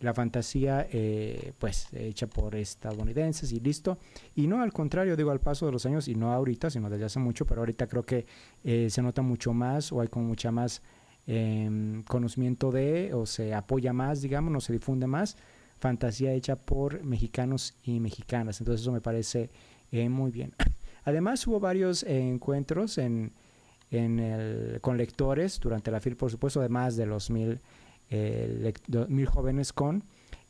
la 0.01 0.13
fantasía 0.13 0.87
eh, 0.91 1.53
pues 1.59 1.89
hecha 1.93 2.27
por 2.27 2.55
estadounidenses 2.55 3.53
y 3.53 3.61
listo. 3.61 3.99
Y 4.35 4.47
no 4.47 4.63
al 4.63 4.73
contrario 4.73 5.17
digo 5.17 5.31
al 5.31 5.41
paso 5.41 5.67
de 5.67 5.73
los 5.73 5.87
años 5.87 6.09
y 6.09 6.15
no 6.15 6.33
ahorita 6.33 6.71
sino 6.71 6.91
desde 6.91 7.05
hace 7.05 7.19
mucho 7.19 7.47
pero 7.47 7.63
ahorita 7.63 7.87
creo 7.87 8.05
que 8.05 8.27
eh, 8.65 8.89
se 8.91 9.03
nota 9.03 9.23
mucho 9.23 9.53
más 9.55 9.93
o 9.93 10.01
hay 10.01 10.09
como 10.09 10.27
mucha 10.27 10.51
más 10.51 10.83
eh, 11.27 12.03
conocimiento 12.07 12.71
de 12.71 13.13
o 13.15 13.27
se 13.27 13.55
apoya 13.55 13.93
más 13.93 14.21
digamos 14.21 14.53
no 14.53 14.61
se 14.61 14.73
difunde 14.73 15.07
más 15.07 15.37
fantasía 15.79 16.33
hecha 16.33 16.57
por 16.57 17.03
mexicanos 17.05 17.75
y 17.83 18.01
mexicanas. 18.01 18.61
Entonces 18.61 18.83
eso 18.83 18.93
me 18.93 19.01
parece 19.01 19.51
eh, 19.93 20.09
muy 20.09 20.31
bien. 20.31 20.55
Además 21.05 21.47
hubo 21.47 21.61
varios 21.61 22.03
encuentros 22.03 22.99
en, 22.99 23.33
en 23.91 24.19
el, 24.19 24.81
con 24.81 24.97
lectores 24.97 25.61
durante 25.61 25.91
la 25.91 26.01
FIL 26.01 26.17
por 26.17 26.31
supuesto 26.31 26.61
además 26.61 26.97
de 26.97 27.07
los 27.07 27.31
mil 27.31 27.61
eh, 28.11 28.73
Mil 29.09 29.27
Jóvenes 29.27 29.73
Con, 29.73 30.05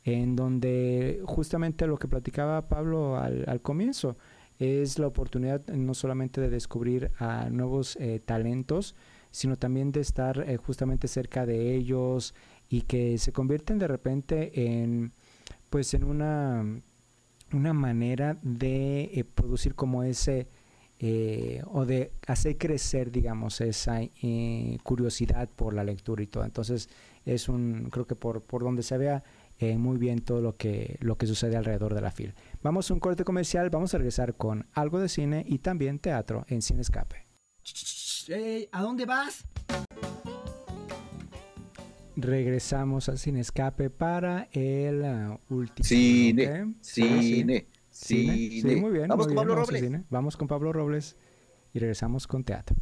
en 0.05 0.37
donde 0.37 1.21
justamente 1.25 1.87
lo 1.87 1.99
que 1.99 2.09
platicaba 2.09 2.69
Pablo 2.69 3.17
al, 3.17 3.45
al, 3.49 3.61
comienzo 3.61 4.17
es 4.59 4.99
la 4.99 5.07
oportunidad 5.07 5.67
no 5.69 5.95
solamente 5.95 6.41
de 6.41 6.49
descubrir 6.49 7.11
a 7.19 7.51
nuevos 7.51 7.97
eh, 7.97 8.21
talentos, 8.25 8.95
sino 9.31 9.57
también 9.57 9.93
de 9.93 10.01
estar 10.01 10.49
eh, 10.49 10.57
justamente 10.57 11.09
cerca 11.09 11.45
de 11.45 11.75
ellos 11.75 12.35
y 12.69 12.83
que 12.83 13.19
se 13.19 13.33
convierten 13.33 13.79
de 13.79 13.89
repente 13.89 14.77
en 14.77 15.13
pues 15.69 15.93
en 15.95 16.05
una 16.05 16.65
una 17.53 17.73
manera 17.73 18.39
de 18.43 19.11
eh, 19.13 19.25
producir 19.25 19.75
como 19.75 20.03
ese 20.03 20.49
eh, 20.99 21.63
o 21.67 21.85
de 21.85 22.13
hacer 22.27 22.57
crecer, 22.57 23.11
digamos, 23.11 23.61
esa 23.61 24.01
eh, 24.03 24.79
curiosidad 24.83 25.49
por 25.49 25.75
la 25.75 25.85
lectura 25.85 26.23
y 26.23 26.27
todo. 26.27 26.45
Entonces, 26.45 26.89
es 27.27 27.49
un, 27.49 27.91
creo 27.91 28.07
que 28.07 28.15
por, 28.15 28.43
por 28.43 28.63
donde 28.63 28.83
se 28.83 28.97
vea 28.97 29.23
eh, 29.59 29.77
muy 29.77 29.99
bien 29.99 30.21
todo 30.21 30.41
lo 30.41 30.57
que, 30.57 30.97
lo 31.01 31.19
que 31.19 31.27
sucede 31.27 31.57
alrededor 31.57 31.95
de 31.95 32.01
la 32.01 32.11
FIL. 32.11 32.35
Vamos 32.63 32.91
a 32.91 32.95
un 32.95 33.01
corte 33.01 33.25
comercial, 33.25 33.69
vamos 33.69 33.93
a 33.95 33.99
regresar 33.99 34.37
con 34.37 34.67
algo 34.73 34.99
de 34.99 35.09
cine 35.09 35.45
y 35.47 35.59
también 35.59 35.99
teatro 35.99 36.47
en 36.49 36.63
Cine 36.63 36.81
Escape. 36.81 37.27
Hey, 38.29 38.69
¿A 38.73 38.81
dónde 38.81 39.05
vas? 39.05 39.45
Regresamos 42.17 43.11
al 43.11 43.19
Cine 43.19 43.41
Escape 43.41 43.91
para 43.91 44.49
el 44.53 45.05
último. 45.51 45.85
Cine, 45.87 46.75
cine. 46.81 47.23
Cine. 47.23 47.67
Cine. 47.97 48.37
Sí, 48.37 48.77
muy 48.77 48.93
bien. 48.93 49.09
Vamos 49.09 49.27
muy 49.27 49.35
con 49.35 49.35
bien, 49.35 49.37
Pablo 49.37 49.55
vamos 49.55 49.69
Robles. 49.71 50.03
Vamos 50.11 50.37
con 50.37 50.49
Pablo 50.49 50.73
Robles 50.73 51.17
y 51.73 51.79
regresamos 51.79 52.27
con 52.27 52.45
teatro. 52.45 52.77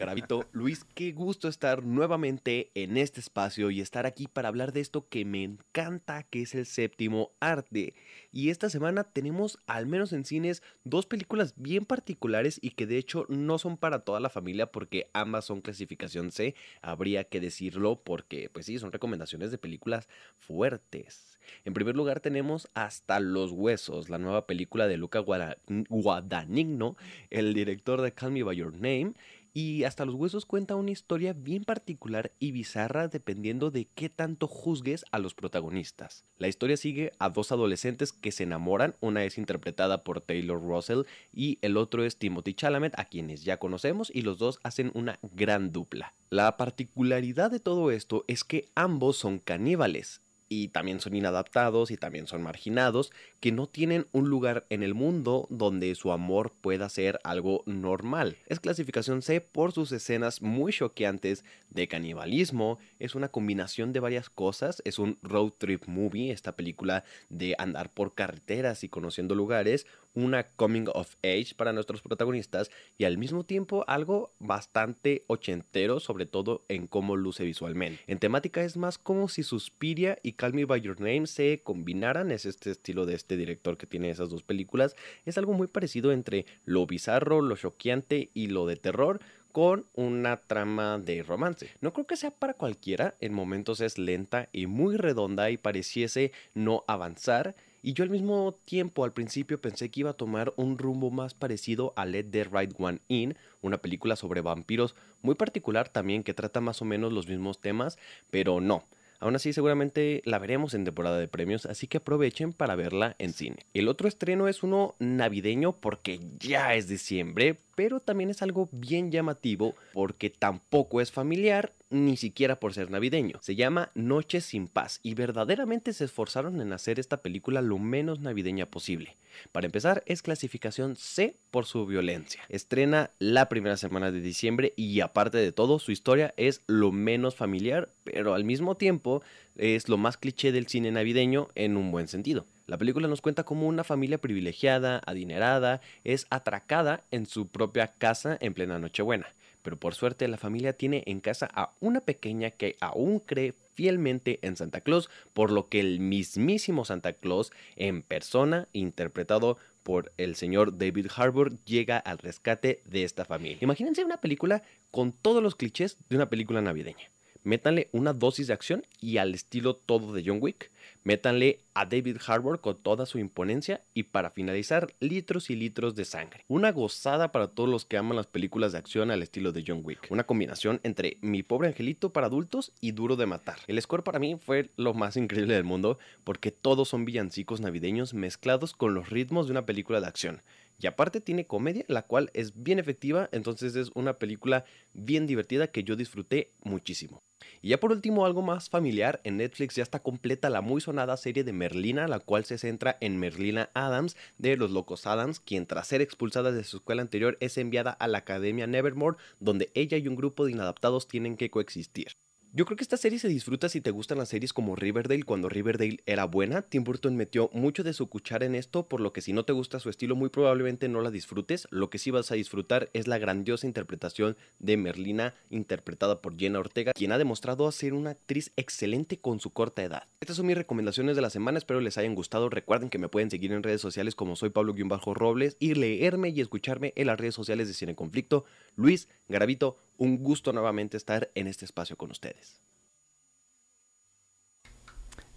Gravito, 0.00 0.48
Luis, 0.52 0.86
qué 0.94 1.12
gusto 1.12 1.46
estar 1.46 1.84
nuevamente 1.84 2.70
en 2.74 2.96
este 2.96 3.20
espacio 3.20 3.70
y 3.70 3.82
estar 3.82 4.06
aquí 4.06 4.28
para 4.28 4.48
hablar 4.48 4.72
de 4.72 4.80
esto 4.80 5.06
que 5.10 5.26
me 5.26 5.44
encanta, 5.44 6.22
que 6.22 6.40
es 6.40 6.54
el 6.54 6.64
séptimo 6.64 7.32
arte. 7.38 7.92
Y 8.32 8.48
esta 8.48 8.70
semana 8.70 9.04
tenemos, 9.04 9.58
al 9.66 9.86
menos 9.86 10.14
en 10.14 10.24
cines, 10.24 10.62
dos 10.84 11.04
películas 11.04 11.52
bien 11.56 11.84
particulares 11.84 12.58
y 12.62 12.70
que 12.70 12.86
de 12.86 12.96
hecho 12.96 13.26
no 13.28 13.58
son 13.58 13.76
para 13.76 13.98
toda 13.98 14.20
la 14.20 14.30
familia 14.30 14.72
porque 14.72 15.10
ambas 15.12 15.44
son 15.44 15.60
clasificación 15.60 16.32
C, 16.32 16.54
habría 16.80 17.24
que 17.24 17.38
decirlo 17.38 18.00
porque, 18.02 18.48
pues 18.48 18.64
sí, 18.64 18.78
son 18.78 18.92
recomendaciones 18.92 19.50
de 19.50 19.58
películas 19.58 20.08
fuertes. 20.38 21.38
En 21.64 21.74
primer 21.74 21.96
lugar 21.96 22.20
tenemos 22.20 22.68
Hasta 22.74 23.20
los 23.20 23.50
Huesos, 23.50 24.08
la 24.08 24.18
nueva 24.18 24.46
película 24.46 24.86
de 24.86 24.96
Luca 24.96 25.18
Guadagnino, 25.18 26.96
el 27.28 27.54
director 27.54 28.00
de 28.00 28.12
Call 28.12 28.32
Me 28.32 28.42
By 28.42 28.56
Your 28.56 28.72
Name, 28.72 29.14
y 29.52 29.84
hasta 29.84 30.04
los 30.04 30.14
huesos 30.14 30.46
cuenta 30.46 30.76
una 30.76 30.90
historia 30.90 31.32
bien 31.32 31.64
particular 31.64 32.32
y 32.38 32.52
bizarra 32.52 33.08
dependiendo 33.08 33.70
de 33.70 33.86
qué 33.94 34.08
tanto 34.08 34.46
juzgues 34.46 35.04
a 35.12 35.18
los 35.18 35.34
protagonistas. 35.34 36.24
La 36.38 36.48
historia 36.48 36.76
sigue 36.76 37.12
a 37.18 37.30
dos 37.30 37.52
adolescentes 37.52 38.12
que 38.12 38.32
se 38.32 38.44
enamoran, 38.44 38.96
una 39.00 39.24
es 39.24 39.38
interpretada 39.38 40.04
por 40.04 40.20
Taylor 40.20 40.60
Russell 40.60 41.02
y 41.32 41.58
el 41.62 41.76
otro 41.76 42.04
es 42.04 42.16
Timothy 42.16 42.54
Chalamet, 42.54 42.98
a 42.98 43.04
quienes 43.04 43.44
ya 43.44 43.58
conocemos 43.58 44.10
y 44.14 44.22
los 44.22 44.38
dos 44.38 44.60
hacen 44.62 44.90
una 44.94 45.18
gran 45.34 45.72
dupla. 45.72 46.14
La 46.30 46.56
particularidad 46.56 47.50
de 47.50 47.60
todo 47.60 47.90
esto 47.90 48.24
es 48.28 48.44
que 48.44 48.68
ambos 48.74 49.16
son 49.16 49.38
caníbales 49.38 50.20
y 50.50 50.68
también 50.68 51.00
son 51.00 51.14
inadaptados 51.14 51.92
y 51.92 51.96
también 51.96 52.26
son 52.26 52.42
marginados, 52.42 53.12
que 53.38 53.52
no 53.52 53.68
tienen 53.68 54.08
un 54.12 54.28
lugar 54.28 54.66
en 54.68 54.82
el 54.82 54.94
mundo 54.94 55.46
donde 55.48 55.94
su 55.94 56.10
amor 56.10 56.52
pueda 56.60 56.88
ser 56.88 57.20
algo 57.22 57.62
normal. 57.66 58.36
Es 58.46 58.58
clasificación 58.58 59.22
C 59.22 59.40
por 59.40 59.70
sus 59.72 59.92
escenas 59.92 60.42
muy 60.42 60.72
choqueantes 60.72 61.44
de 61.70 61.86
canibalismo, 61.86 62.78
es 62.98 63.14
una 63.14 63.28
combinación 63.28 63.92
de 63.92 64.00
varias 64.00 64.28
cosas, 64.28 64.82
es 64.84 64.98
un 64.98 65.18
road 65.22 65.52
trip 65.56 65.86
movie, 65.86 66.32
esta 66.32 66.56
película 66.56 67.04
de 67.28 67.54
andar 67.56 67.88
por 67.92 68.14
carreteras 68.14 68.82
y 68.82 68.88
conociendo 68.88 69.36
lugares, 69.36 69.86
una 70.14 70.44
coming 70.44 70.86
of 70.92 71.14
age 71.22 71.54
para 71.56 71.72
nuestros 71.72 72.02
protagonistas 72.02 72.70
y 72.98 73.04
al 73.04 73.18
mismo 73.18 73.44
tiempo 73.44 73.84
algo 73.86 74.32
bastante 74.38 75.24
ochentero, 75.26 76.00
sobre 76.00 76.26
todo 76.26 76.64
en 76.68 76.86
cómo 76.86 77.16
luce 77.16 77.44
visualmente. 77.44 78.00
En 78.06 78.18
temática 78.18 78.62
es 78.62 78.76
más 78.76 78.98
como 78.98 79.28
si 79.28 79.42
Suspiria 79.42 80.18
y 80.22 80.32
Call 80.32 80.54
Me 80.54 80.64
By 80.64 80.80
Your 80.80 81.00
Name 81.00 81.26
se 81.26 81.62
combinaran, 81.62 82.30
es 82.30 82.46
este 82.46 82.70
estilo 82.70 83.06
de 83.06 83.14
este 83.14 83.36
director 83.36 83.76
que 83.76 83.86
tiene 83.86 84.10
esas 84.10 84.30
dos 84.30 84.42
películas, 84.42 84.96
es 85.24 85.38
algo 85.38 85.52
muy 85.52 85.66
parecido 85.66 86.12
entre 86.12 86.46
lo 86.64 86.86
bizarro, 86.86 87.40
lo 87.40 87.56
choqueante 87.56 88.30
y 88.34 88.48
lo 88.48 88.66
de 88.66 88.76
terror, 88.76 89.20
con 89.52 89.86
una 89.94 90.36
trama 90.36 90.98
de 90.98 91.22
romance. 91.22 91.70
No 91.80 91.92
creo 91.92 92.06
que 92.06 92.16
sea 92.16 92.30
para 92.30 92.54
cualquiera, 92.54 93.16
en 93.20 93.32
momentos 93.32 93.80
es 93.80 93.98
lenta 93.98 94.48
y 94.52 94.66
muy 94.66 94.96
redonda 94.96 95.50
y 95.50 95.56
pareciese 95.56 96.32
no 96.54 96.84
avanzar 96.86 97.56
y 97.82 97.94
yo 97.94 98.04
al 98.04 98.10
mismo 98.10 98.58
tiempo 98.64 99.04
al 99.04 99.12
principio 99.12 99.60
pensé 99.60 99.90
que 99.90 100.00
iba 100.00 100.10
a 100.10 100.14
tomar 100.14 100.52
un 100.56 100.78
rumbo 100.78 101.10
más 101.10 101.34
parecido 101.34 101.92
a 101.96 102.04
Let 102.04 102.24
the 102.24 102.44
Right 102.44 102.74
One 102.78 103.00
In, 103.08 103.36
una 103.62 103.78
película 103.78 104.16
sobre 104.16 104.40
vampiros 104.40 104.94
muy 105.22 105.34
particular 105.34 105.88
también 105.88 106.22
que 106.22 106.34
trata 106.34 106.60
más 106.60 106.82
o 106.82 106.84
menos 106.84 107.12
los 107.12 107.28
mismos 107.28 107.60
temas, 107.60 107.98
pero 108.30 108.60
no. 108.60 108.84
Aún 109.20 109.36
así, 109.36 109.52
seguramente 109.52 110.22
la 110.24 110.38
veremos 110.38 110.72
en 110.72 110.84
temporada 110.84 111.18
de 111.18 111.28
premios, 111.28 111.66
así 111.66 111.86
que 111.86 111.98
aprovechen 111.98 112.54
para 112.54 112.74
verla 112.74 113.16
en 113.18 113.34
cine. 113.34 113.58
El 113.74 113.88
otro 113.88 114.08
estreno 114.08 114.48
es 114.48 114.62
uno 114.62 114.94
navideño 114.98 115.72
porque 115.72 116.20
ya 116.38 116.74
es 116.74 116.88
diciembre, 116.88 117.58
pero 117.80 117.98
también 117.98 118.28
es 118.28 118.42
algo 118.42 118.68
bien 118.72 119.10
llamativo 119.10 119.74
porque 119.94 120.28
tampoco 120.28 121.00
es 121.00 121.10
familiar 121.10 121.72
ni 121.88 122.18
siquiera 122.18 122.60
por 122.60 122.74
ser 122.74 122.90
navideño. 122.90 123.38
Se 123.40 123.56
llama 123.56 123.90
Noche 123.94 124.42
sin 124.42 124.68
Paz 124.68 125.00
y 125.02 125.14
verdaderamente 125.14 125.94
se 125.94 126.04
esforzaron 126.04 126.60
en 126.60 126.74
hacer 126.74 127.00
esta 127.00 127.22
película 127.22 127.62
lo 127.62 127.78
menos 127.78 128.20
navideña 128.20 128.66
posible. 128.66 129.16
Para 129.50 129.64
empezar, 129.64 130.02
es 130.04 130.20
clasificación 130.20 130.94
C 130.94 131.36
por 131.50 131.64
su 131.64 131.86
violencia. 131.86 132.42
Estrena 132.50 133.12
la 133.18 133.48
primera 133.48 133.78
semana 133.78 134.10
de 134.10 134.20
diciembre 134.20 134.74
y 134.76 135.00
aparte 135.00 135.38
de 135.38 135.50
todo, 135.50 135.78
su 135.78 135.90
historia 135.90 136.34
es 136.36 136.60
lo 136.66 136.92
menos 136.92 137.34
familiar, 137.34 137.88
pero 138.04 138.34
al 138.34 138.44
mismo 138.44 138.76
tiempo 138.76 139.22
es 139.56 139.88
lo 139.88 139.96
más 139.96 140.18
cliché 140.18 140.52
del 140.52 140.66
cine 140.66 140.90
navideño 140.90 141.48
en 141.54 141.78
un 141.78 141.90
buen 141.92 142.08
sentido. 142.08 142.44
La 142.70 142.78
película 142.78 143.08
nos 143.08 143.20
cuenta 143.20 143.42
cómo 143.42 143.66
una 143.66 143.82
familia 143.82 144.18
privilegiada, 144.18 145.02
adinerada, 145.04 145.80
es 146.04 146.28
atracada 146.30 147.02
en 147.10 147.26
su 147.26 147.48
propia 147.48 147.88
casa 147.88 148.38
en 148.40 148.54
plena 148.54 148.78
Nochebuena. 148.78 149.26
Pero 149.62 149.76
por 149.76 149.96
suerte 149.96 150.28
la 150.28 150.36
familia 150.36 150.72
tiene 150.72 151.02
en 151.06 151.18
casa 151.18 151.50
a 151.52 151.72
una 151.80 152.00
pequeña 152.00 152.52
que 152.52 152.76
aún 152.80 153.18
cree 153.18 153.54
fielmente 153.74 154.38
en 154.42 154.56
Santa 154.56 154.82
Claus, 154.82 155.10
por 155.32 155.50
lo 155.50 155.68
que 155.68 155.80
el 155.80 155.98
mismísimo 155.98 156.84
Santa 156.84 157.12
Claus 157.12 157.50
en 157.74 158.02
persona, 158.02 158.68
interpretado 158.72 159.58
por 159.82 160.12
el 160.16 160.36
señor 160.36 160.78
David 160.78 161.08
Harbour, 161.16 161.58
llega 161.64 161.98
al 161.98 162.18
rescate 162.18 162.82
de 162.84 163.02
esta 163.02 163.24
familia. 163.24 163.58
Imagínense 163.62 164.04
una 164.04 164.20
película 164.20 164.62
con 164.92 165.10
todos 165.10 165.42
los 165.42 165.56
clichés 165.56 165.96
de 166.08 166.14
una 166.14 166.30
película 166.30 166.62
navideña 166.62 167.10
métanle 167.42 167.88
una 167.92 168.12
dosis 168.12 168.46
de 168.46 168.52
acción 168.52 168.84
y 169.00 169.18
al 169.18 169.34
estilo 169.34 169.74
todo 169.76 170.12
de 170.12 170.22
John 170.24 170.38
Wick. 170.40 170.70
Métanle 171.02 171.60
a 171.72 171.86
David 171.86 172.18
Harbour 172.26 172.60
con 172.60 172.76
toda 172.76 173.06
su 173.06 173.18
imponencia 173.18 173.82
y 173.94 174.04
para 174.04 174.30
finalizar, 174.30 174.92
litros 175.00 175.48
y 175.48 175.56
litros 175.56 175.94
de 175.94 176.04
sangre. 176.04 176.44
Una 176.48 176.72
gozada 176.72 177.32
para 177.32 177.48
todos 177.48 177.68
los 177.68 177.84
que 177.84 177.96
aman 177.96 178.16
las 178.16 178.26
películas 178.26 178.72
de 178.72 178.78
acción 178.78 179.10
al 179.10 179.22
estilo 179.22 179.52
de 179.52 179.64
John 179.66 179.80
Wick. 179.82 180.06
Una 180.10 180.24
combinación 180.24 180.80
entre 180.82 181.16
Mi 181.22 181.42
pobre 181.42 181.68
angelito 181.68 182.12
para 182.12 182.26
adultos 182.26 182.72
y 182.80 182.92
Duro 182.92 183.16
de 183.16 183.26
matar. 183.26 183.58
El 183.66 183.80
score 183.80 184.04
para 184.04 184.18
mí 184.18 184.36
fue 184.36 184.70
lo 184.76 184.92
más 184.94 185.16
increíble 185.16 185.54
del 185.54 185.64
mundo 185.64 185.98
porque 186.24 186.50
todos 186.50 186.88
son 186.88 187.04
villancicos 187.04 187.60
navideños 187.60 188.14
mezclados 188.14 188.74
con 188.74 188.94
los 188.94 189.08
ritmos 189.08 189.46
de 189.46 189.52
una 189.52 189.66
película 189.66 190.00
de 190.00 190.06
acción. 190.06 190.42
Y 190.80 190.86
aparte 190.86 191.20
tiene 191.20 191.46
comedia, 191.46 191.84
la 191.88 192.02
cual 192.02 192.30
es 192.32 192.62
bien 192.62 192.78
efectiva, 192.78 193.28
entonces 193.32 193.76
es 193.76 193.90
una 193.94 194.14
película 194.14 194.64
bien 194.94 195.26
divertida 195.26 195.66
que 195.66 195.84
yo 195.84 195.94
disfruté 195.94 196.52
muchísimo. 196.62 197.22
Y 197.60 197.68
ya 197.68 197.80
por 197.80 197.92
último, 197.92 198.24
algo 198.24 198.40
más 198.40 198.70
familiar, 198.70 199.20
en 199.24 199.36
Netflix 199.36 199.76
ya 199.76 199.82
está 199.82 200.02
completa 200.02 200.48
la 200.48 200.62
muy 200.62 200.80
sonada 200.80 201.16
serie 201.18 201.44
de 201.44 201.52
Merlina, 201.52 202.08
la 202.08 202.18
cual 202.18 202.44
se 202.46 202.56
centra 202.56 202.96
en 203.00 203.18
Merlina 203.18 203.70
Adams 203.74 204.16
de 204.38 204.56
los 204.56 204.70
Locos 204.70 205.06
Adams, 205.06 205.40
quien 205.40 205.66
tras 205.66 205.86
ser 205.86 206.00
expulsada 206.00 206.50
de 206.50 206.64
su 206.64 206.78
escuela 206.78 207.02
anterior 207.02 207.36
es 207.40 207.58
enviada 207.58 207.90
a 207.90 208.08
la 208.08 208.18
Academia 208.18 208.66
Nevermore, 208.66 209.18
donde 209.38 209.70
ella 209.74 209.98
y 209.98 210.08
un 210.08 210.16
grupo 210.16 210.46
de 210.46 210.52
inadaptados 210.52 211.08
tienen 211.08 211.36
que 211.36 211.50
coexistir. 211.50 212.12
Yo 212.52 212.64
creo 212.64 212.76
que 212.76 212.82
esta 212.82 212.96
serie 212.96 213.20
se 213.20 213.28
disfruta 213.28 213.68
si 213.68 213.80
te 213.80 213.92
gustan 213.92 214.18
las 214.18 214.30
series 214.30 214.52
como 214.52 214.74
Riverdale 214.74 215.22
cuando 215.22 215.48
Riverdale 215.48 216.00
era 216.04 216.24
buena. 216.24 216.62
Tim 216.62 216.82
Burton 216.82 217.14
metió 217.14 217.48
mucho 217.52 217.84
de 217.84 217.92
su 217.92 218.08
cuchara 218.08 218.44
en 218.44 218.56
esto, 218.56 218.88
por 218.88 219.00
lo 219.00 219.12
que 219.12 219.20
si 219.20 219.32
no 219.32 219.44
te 219.44 219.52
gusta 219.52 219.78
su 219.78 219.88
estilo 219.88 220.16
muy 220.16 220.30
probablemente 220.30 220.88
no 220.88 221.00
la 221.00 221.12
disfrutes. 221.12 221.68
Lo 221.70 221.90
que 221.90 221.98
sí 221.98 222.10
vas 222.10 222.32
a 222.32 222.34
disfrutar 222.34 222.90
es 222.92 223.06
la 223.06 223.18
grandiosa 223.18 223.68
interpretación 223.68 224.36
de 224.58 224.76
Merlina 224.76 225.32
interpretada 225.48 226.20
por 226.20 226.36
Jenna 226.36 226.58
Ortega, 226.58 226.92
quien 226.92 227.12
ha 227.12 227.18
demostrado 227.18 227.70
ser 227.70 227.94
una 227.94 228.10
actriz 228.10 228.50
excelente 228.56 229.20
con 229.20 229.38
su 229.38 229.50
corta 229.50 229.84
edad. 229.84 230.08
Estas 230.20 230.36
son 230.36 230.46
mis 230.46 230.58
recomendaciones 230.58 231.14
de 231.14 231.22
la 231.22 231.30
semana, 231.30 231.58
espero 231.58 231.80
les 231.80 231.98
hayan 231.98 232.16
gustado. 232.16 232.48
Recuerden 232.48 232.90
que 232.90 232.98
me 232.98 233.08
pueden 233.08 233.30
seguir 233.30 233.52
en 233.52 233.62
redes 233.62 233.80
sociales 233.80 234.16
como 234.16 234.34
soy 234.34 234.50
Pablo-Robles 234.50 235.56
y 235.60 235.74
leerme 235.74 236.30
y 236.30 236.40
escucharme 236.40 236.94
en 236.96 237.06
las 237.06 237.20
redes 237.20 237.36
sociales 237.36 237.68
de 237.68 237.74
Cine 237.74 237.94
Conflicto. 237.94 238.44
Luis 238.74 239.06
Garavito, 239.28 239.76
un 240.00 240.22
gusto 240.22 240.52
nuevamente 240.52 240.96
estar 240.96 241.30
en 241.34 241.46
este 241.46 241.66
espacio 241.66 241.96
con 241.96 242.10
ustedes. 242.10 242.58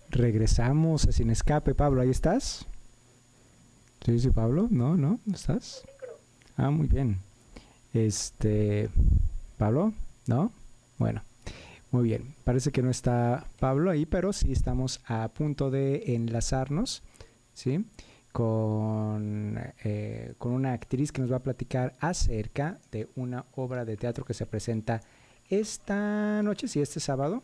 Regresamos 0.09 1.05
a 1.05 1.11
Sin 1.11 1.29
Escape. 1.29 1.75
Pablo, 1.75 2.01
¿ahí 2.01 2.09
estás? 2.09 2.65
Sí, 4.05 4.19
sí, 4.19 4.29
Pablo. 4.29 4.69
No, 4.71 4.95
no, 4.95 5.19
¿no 5.25 5.35
estás? 5.35 5.83
Ah, 6.55 6.69
muy 6.69 6.87
bien. 6.87 7.19
Este, 7.93 8.89
Pablo, 9.57 9.93
¿no? 10.27 10.53
Bueno, 10.97 11.23
muy 11.91 12.05
bien. 12.05 12.33
Parece 12.45 12.71
que 12.71 12.81
no 12.81 12.89
está 12.89 13.45
Pablo 13.59 13.91
ahí, 13.91 14.05
pero 14.05 14.31
sí 14.31 14.53
estamos 14.53 15.01
a 15.07 15.27
punto 15.27 15.71
de 15.71 16.15
enlazarnos, 16.15 17.03
¿sí? 17.53 17.83
Con, 18.33 19.57
eh, 19.83 20.33
con 20.39 20.51
una 20.51 20.73
actriz 20.73 21.11
que 21.11 21.21
nos 21.21 21.31
va 21.31 21.37
a 21.37 21.43
platicar 21.43 21.95
acerca 21.99 22.79
de 22.91 23.07
una 23.15 23.45
obra 23.55 23.85
de 23.85 23.95
teatro 23.95 24.25
que 24.25 24.33
se 24.33 24.47
presenta 24.47 25.01
esta 25.49 26.41
noche, 26.41 26.67
sí, 26.67 26.81
este 26.81 26.99
sábado, 26.99 27.43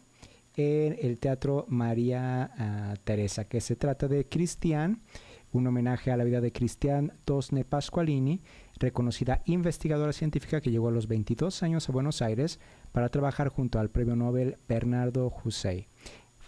en 0.56 0.98
el 1.00 1.20
Teatro 1.20 1.66
María 1.70 2.52
ah, 2.58 2.96
Teresa, 3.04 3.46
que 3.46 3.62
se 3.62 3.76
trata 3.76 4.08
de 4.08 4.28
Cristian, 4.28 5.04
un 5.52 5.68
homenaje 5.68 6.12
a 6.12 6.18
la 6.18 6.24
vida 6.24 6.42
de 6.42 6.52
Cristian 6.52 7.14
Tosne 7.24 7.66
Pasqualini, 7.66 8.42
reconocida 8.80 9.44
investigadora 9.46 10.12
científica 10.12 10.60
que 10.60 10.72
llegó 10.72 10.88
a 10.88 10.92
los 10.92 11.08
22 11.08 11.62
años 11.62 11.88
a 11.88 11.92
Buenos 11.92 12.24
Aires 12.24 12.60
para 12.92 13.10
trabajar 13.10 13.50
junto 13.50 13.80
al 13.80 13.90
premio 13.90 14.16
Nobel 14.16 14.58
Bernardo 14.68 15.32
Hussein 15.44 15.86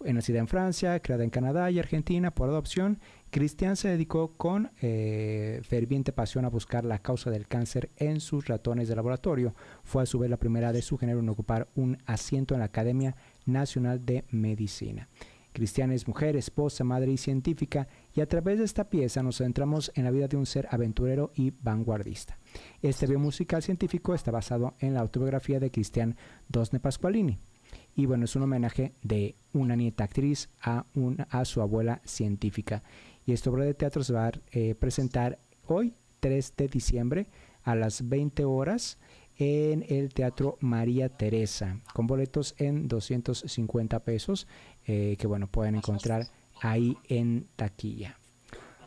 nacida 0.05 0.39
en 0.39 0.47
Francia, 0.47 0.99
creada 0.99 1.23
en 1.23 1.29
Canadá 1.29 1.71
y 1.71 1.79
Argentina 1.79 2.31
por 2.31 2.49
adopción, 2.49 2.99
Cristian 3.29 3.75
se 3.75 3.87
dedicó 3.87 4.33
con 4.35 4.71
eh, 4.81 5.61
ferviente 5.63 6.11
pasión 6.11 6.45
a 6.45 6.49
buscar 6.49 6.83
la 6.85 6.99
causa 6.99 7.31
del 7.31 7.47
cáncer 7.47 7.89
en 7.97 8.19
sus 8.19 8.47
ratones 8.47 8.87
de 8.87 8.95
laboratorio. 8.95 9.55
Fue 9.83 10.03
a 10.03 10.05
su 10.05 10.19
vez 10.19 10.29
la 10.29 10.37
primera 10.37 10.73
de 10.73 10.81
su 10.81 10.97
género 10.97 11.19
en 11.19 11.29
ocupar 11.29 11.69
un 11.75 11.97
asiento 12.05 12.53
en 12.53 12.59
la 12.59 12.65
Academia 12.65 13.15
Nacional 13.45 14.05
de 14.05 14.25
Medicina. 14.31 15.07
Cristian 15.53 15.91
es 15.91 16.07
mujer, 16.07 16.35
esposa, 16.35 16.83
madre 16.83 17.11
y 17.11 17.17
científica, 17.17 17.87
y 18.13 18.21
a 18.21 18.27
través 18.27 18.57
de 18.57 18.65
esta 18.65 18.89
pieza 18.89 19.21
nos 19.21 19.37
centramos 19.37 19.91
en 19.95 20.05
la 20.05 20.11
vida 20.11 20.27
de 20.27 20.37
un 20.37 20.45
ser 20.45 20.67
aventurero 20.71 21.31
y 21.35 21.51
vanguardista. 21.51 22.37
Este 22.81 23.05
video 23.05 23.19
musical 23.19 23.61
científico 23.61 24.13
está 24.13 24.31
basado 24.31 24.75
en 24.79 24.93
la 24.93 25.01
autobiografía 25.01 25.59
de 25.59 25.71
Cristian 25.71 26.15
Dosne 26.47 26.79
Pasqualini. 26.79 27.39
Y 28.01 28.07
bueno, 28.07 28.25
es 28.25 28.35
un 28.35 28.41
homenaje 28.41 28.95
de 29.03 29.35
una 29.53 29.75
nieta 29.75 30.05
actriz 30.05 30.49
a, 30.59 30.87
a 31.29 31.45
su 31.45 31.61
abuela 31.61 32.01
científica. 32.03 32.81
Y 33.27 33.31
esta 33.31 33.51
obra 33.51 33.63
de 33.63 33.75
teatro 33.75 34.03
se 34.03 34.11
va 34.11 34.29
a 34.29 34.31
eh, 34.53 34.73
presentar 34.73 35.37
hoy, 35.67 35.93
3 36.19 36.55
de 36.57 36.67
diciembre, 36.67 37.27
a 37.61 37.75
las 37.75 38.09
20 38.09 38.43
horas 38.45 38.97
en 39.37 39.85
el 39.87 40.11
Teatro 40.15 40.57
María 40.61 41.09
Teresa, 41.09 41.79
con 41.93 42.07
boletos 42.07 42.55
en 42.57 42.87
250 42.87 43.99
pesos, 43.99 44.47
eh, 44.87 45.15
que 45.19 45.27
bueno, 45.27 45.45
pueden 45.45 45.75
encontrar 45.75 46.25
ahí 46.59 46.97
en 47.07 47.49
taquilla. 47.55 48.17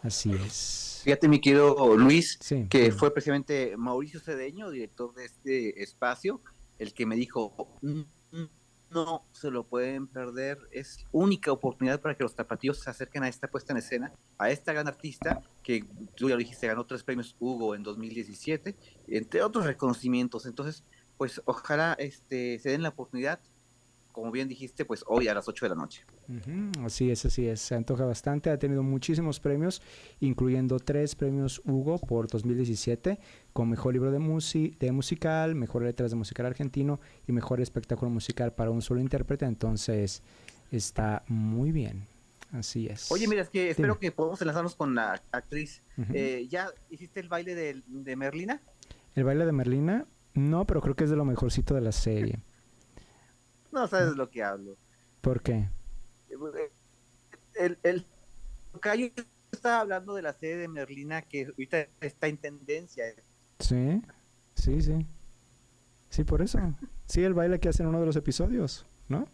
Así 0.02 0.32
es. 0.32 1.02
Fíjate, 1.04 1.28
mi 1.28 1.40
querido 1.40 1.96
Luis, 1.96 2.36
que 2.68 2.90
fue 2.90 3.14
precisamente 3.14 3.76
Mauricio 3.76 4.18
Cedeño, 4.18 4.70
director 4.70 5.14
de 5.14 5.24
este 5.24 5.84
espacio, 5.84 6.40
el 6.80 6.92
que 6.92 7.06
me 7.06 7.14
dijo, 7.14 7.78
mm, 7.80 8.02
no 8.94 9.26
se 9.32 9.50
lo 9.50 9.64
pueden 9.64 10.06
perder. 10.06 10.58
Es 10.70 11.04
única 11.12 11.52
oportunidad 11.52 12.00
para 12.00 12.16
que 12.16 12.22
los 12.22 12.34
tapatíos 12.34 12.78
se 12.78 12.88
acerquen 12.88 13.24
a 13.24 13.28
esta 13.28 13.48
puesta 13.48 13.72
en 13.72 13.78
escena, 13.78 14.12
a 14.38 14.50
esta 14.50 14.72
gran 14.72 14.88
artista 14.88 15.42
que 15.62 15.84
tú 16.14 16.28
ya 16.28 16.34
lo 16.34 16.38
dijiste, 16.38 16.66
ganó 16.66 16.86
tres 16.86 17.02
premios 17.02 17.36
Hugo 17.38 17.74
en 17.74 17.82
2017, 17.82 18.76
entre 19.08 19.42
otros 19.42 19.66
reconocimientos. 19.66 20.46
Entonces, 20.46 20.84
pues 21.16 21.42
ojalá 21.44 21.94
este, 21.98 22.58
se 22.58 22.70
den 22.70 22.82
la 22.82 22.90
oportunidad 22.90 23.40
como 24.14 24.30
bien 24.30 24.46
dijiste, 24.46 24.84
pues 24.84 25.04
hoy 25.08 25.26
a 25.26 25.34
las 25.34 25.48
8 25.48 25.64
de 25.64 25.68
la 25.70 25.74
noche. 25.74 26.04
Así 26.84 27.10
es, 27.10 27.24
así 27.24 27.48
es. 27.48 27.60
Se 27.60 27.74
antoja 27.74 28.04
bastante. 28.04 28.48
Ha 28.48 28.58
tenido 28.60 28.84
muchísimos 28.84 29.40
premios, 29.40 29.82
incluyendo 30.20 30.78
tres 30.78 31.16
premios 31.16 31.60
Hugo 31.64 31.98
por 31.98 32.28
2017, 32.28 33.18
con 33.52 33.68
Mejor 33.68 33.92
Libro 33.92 34.12
de, 34.12 34.76
de 34.78 34.92
Musical, 34.92 35.56
Mejor 35.56 35.82
Letras 35.82 36.12
de 36.12 36.16
Musical 36.16 36.46
Argentino 36.46 37.00
y 37.26 37.32
Mejor 37.32 37.60
Espectáculo 37.60 38.08
Musical 38.08 38.52
para 38.52 38.70
un 38.70 38.82
solo 38.82 39.00
intérprete. 39.00 39.46
Entonces, 39.46 40.22
está 40.70 41.24
muy 41.26 41.72
bien. 41.72 42.06
Así 42.52 42.86
es. 42.86 43.10
Oye, 43.10 43.26
mira, 43.26 43.42
es 43.42 43.50
que 43.50 43.70
espero 43.70 43.98
que 43.98 44.12
podamos 44.12 44.40
enlazarnos 44.40 44.76
con 44.76 44.94
la 44.94 45.20
actriz. 45.32 45.82
Eh, 46.12 46.46
¿Ya 46.48 46.68
hiciste 46.88 47.18
el 47.18 47.28
baile 47.28 47.56
de, 47.56 47.82
de 47.88 48.14
Merlina? 48.14 48.62
El 49.16 49.24
baile 49.24 49.44
de 49.44 49.50
Merlina, 49.50 50.06
no, 50.34 50.68
pero 50.68 50.80
creo 50.80 50.94
que 50.94 51.02
es 51.02 51.10
de 51.10 51.16
lo 51.16 51.24
mejorcito 51.24 51.74
de 51.74 51.80
la 51.80 51.90
serie. 51.90 52.38
No 53.74 53.88
sabes 53.88 54.14
lo 54.14 54.30
que 54.30 54.40
hablo. 54.40 54.76
¿Por 55.20 55.42
qué? 55.42 55.68
El, 57.54 57.76
el 57.82 58.06
Cayo 58.78 59.10
estaba 59.50 59.80
hablando 59.80 60.14
de 60.14 60.22
la 60.22 60.32
serie 60.32 60.56
de 60.56 60.68
Merlina 60.68 61.22
que 61.22 61.46
ahorita 61.46 61.88
está 62.00 62.28
en 62.28 62.36
tendencia. 62.36 63.04
Sí, 63.58 64.00
sí, 64.54 64.80
sí. 64.80 65.06
Sí, 66.08 66.22
por 66.22 66.40
eso. 66.40 66.60
Sí, 67.06 67.24
el 67.24 67.34
baile 67.34 67.58
que 67.58 67.68
hace 67.68 67.82
en 67.82 67.88
uno 67.88 67.98
de 67.98 68.06
los 68.06 68.14
episodios, 68.14 68.86
¿no? 69.08 69.26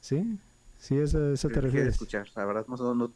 Sí, 0.00 0.38
sí, 0.78 0.96
eso, 0.96 1.32
eso 1.32 1.48
te 1.48 1.60
refieres. 1.60 1.94
escuchar, 1.94 2.28
la 2.36 2.44
verdad, 2.44 2.66
no, 2.68 2.94
no, 2.94 3.12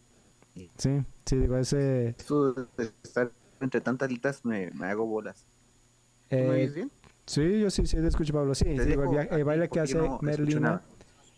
Sí, 0.77 1.05
sí, 1.25 1.37
digo, 1.37 1.57
ese... 1.57 2.17
Eso 2.19 2.53
de 2.53 2.93
estar 3.05 3.31
entre 3.61 3.81
tantas 3.81 4.11
litas 4.11 4.45
me, 4.45 4.73
me 4.73 4.87
hago 4.87 5.07
bolas. 5.07 5.47
¿Me 6.29 6.39
eh, 6.39 6.51
oyes 6.51 6.75
bien? 6.75 6.91
Sí, 7.27 7.61
yo 7.61 7.70
sí, 7.70 7.87
sí, 7.87 7.97
te 7.97 8.07
escucho, 8.07 8.33
Pablo. 8.33 8.55
Sí, 8.55 8.66
el, 8.68 9.45
baile 9.45 9.68
que 9.68 9.81
hace 9.81 9.99
Merlina 10.20 10.83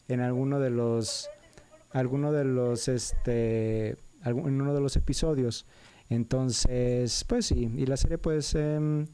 en 0.09 0.20
alguno 0.20 0.59
de 0.59 0.70
los, 0.70 1.28
alguno 1.93 2.32
de 2.32 2.45
los, 2.45 2.89
este, 2.89 3.97
en 4.24 4.61
uno 4.61 4.74
de 4.74 4.80
los 4.80 4.97
episodios. 4.97 5.66
Entonces, 6.09 7.24
pues 7.24 7.47
sí, 7.47 7.70
y 7.76 7.87
la 7.87 7.97
serie 7.97 8.18
pues 8.18 8.55
eh, 8.55 9.07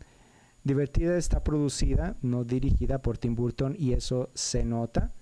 divertida, 0.64 1.16
está 1.16 1.42
producida, 1.42 2.16
no 2.22 2.44
dirigida 2.44 3.00
por 3.00 3.18
Tim 3.18 3.34
Burton 3.34 3.74
y 3.78 3.92
eso 3.92 4.30
se 4.34 4.64
nota 4.64 5.12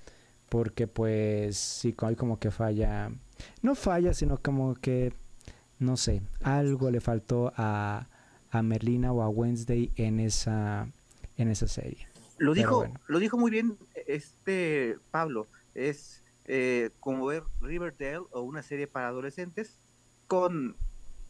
porque 0.49 0.89
pues 0.89 1.57
sí, 1.57 1.95
hay 1.99 2.17
como 2.17 2.39
que 2.39 2.51
falla, 2.51 3.13
no 3.63 3.75
falla, 3.77 4.13
sino 4.13 4.39
como 4.39 4.75
que, 4.75 5.13
no 5.79 5.97
sé, 5.97 6.23
algo 6.43 6.91
le 6.91 7.01
faltó 7.01 7.53
a, 7.57 8.09
a 8.51 8.63
Merlina 8.63 9.13
o 9.13 9.23
a 9.23 9.29
Wednesday 9.29 9.93
en 9.95 10.19
esa 10.19 10.89
en 11.43 11.51
esa 11.51 11.69
serie. 11.69 12.09
Lo 12.39 12.55
dijo, 12.55 12.87
lo 13.07 13.19
dijo 13.19 13.37
muy 13.37 13.51
bien 13.51 13.77
este 14.07 14.99
Pablo. 15.11 15.47
Es 15.75 16.23
eh, 16.47 16.91
como 17.01 17.27
ver 17.27 17.43
Riverdale 17.61 18.23
o 18.33 18.41
una 18.41 18.63
serie 18.63 18.87
para 18.87 19.09
adolescentes 19.09 19.79
con 20.27 20.77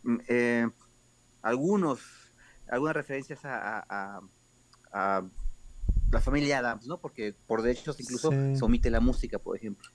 mm, 0.03 0.19
eh, 0.29 0.69
algunos 1.43 2.01
algunas 2.69 2.95
referencias 2.95 3.41
a, 3.43 4.21
la 4.93 6.21
familia 6.21 6.59
Adams, 6.59 6.87
¿no? 6.87 7.01
Porque 7.01 7.35
por 7.47 7.63
derechos 7.63 8.01
incluso 8.01 8.31
se 8.31 8.65
omite 8.65 8.91
la 8.91 9.01
música, 9.01 9.39
por 9.39 9.57
ejemplo. 9.57 9.89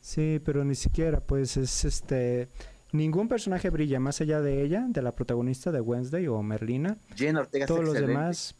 Sí, 0.00 0.40
pero 0.44 0.64
ni 0.64 0.74
siquiera, 0.74 1.20
pues 1.20 1.56
es 1.56 1.84
este 1.84 2.48
ningún 2.92 3.28
personaje 3.28 3.70
brilla 3.70 4.00
más 4.00 4.20
allá 4.20 4.40
de 4.40 4.62
ella, 4.62 4.86
de 4.88 5.02
la 5.02 5.14
protagonista 5.14 5.72
de 5.72 5.80
Wednesday 5.80 6.26
o 6.28 6.42
Merlina. 6.42 6.98
Todos 7.66 7.84
los 7.84 7.94
demás 7.94 8.54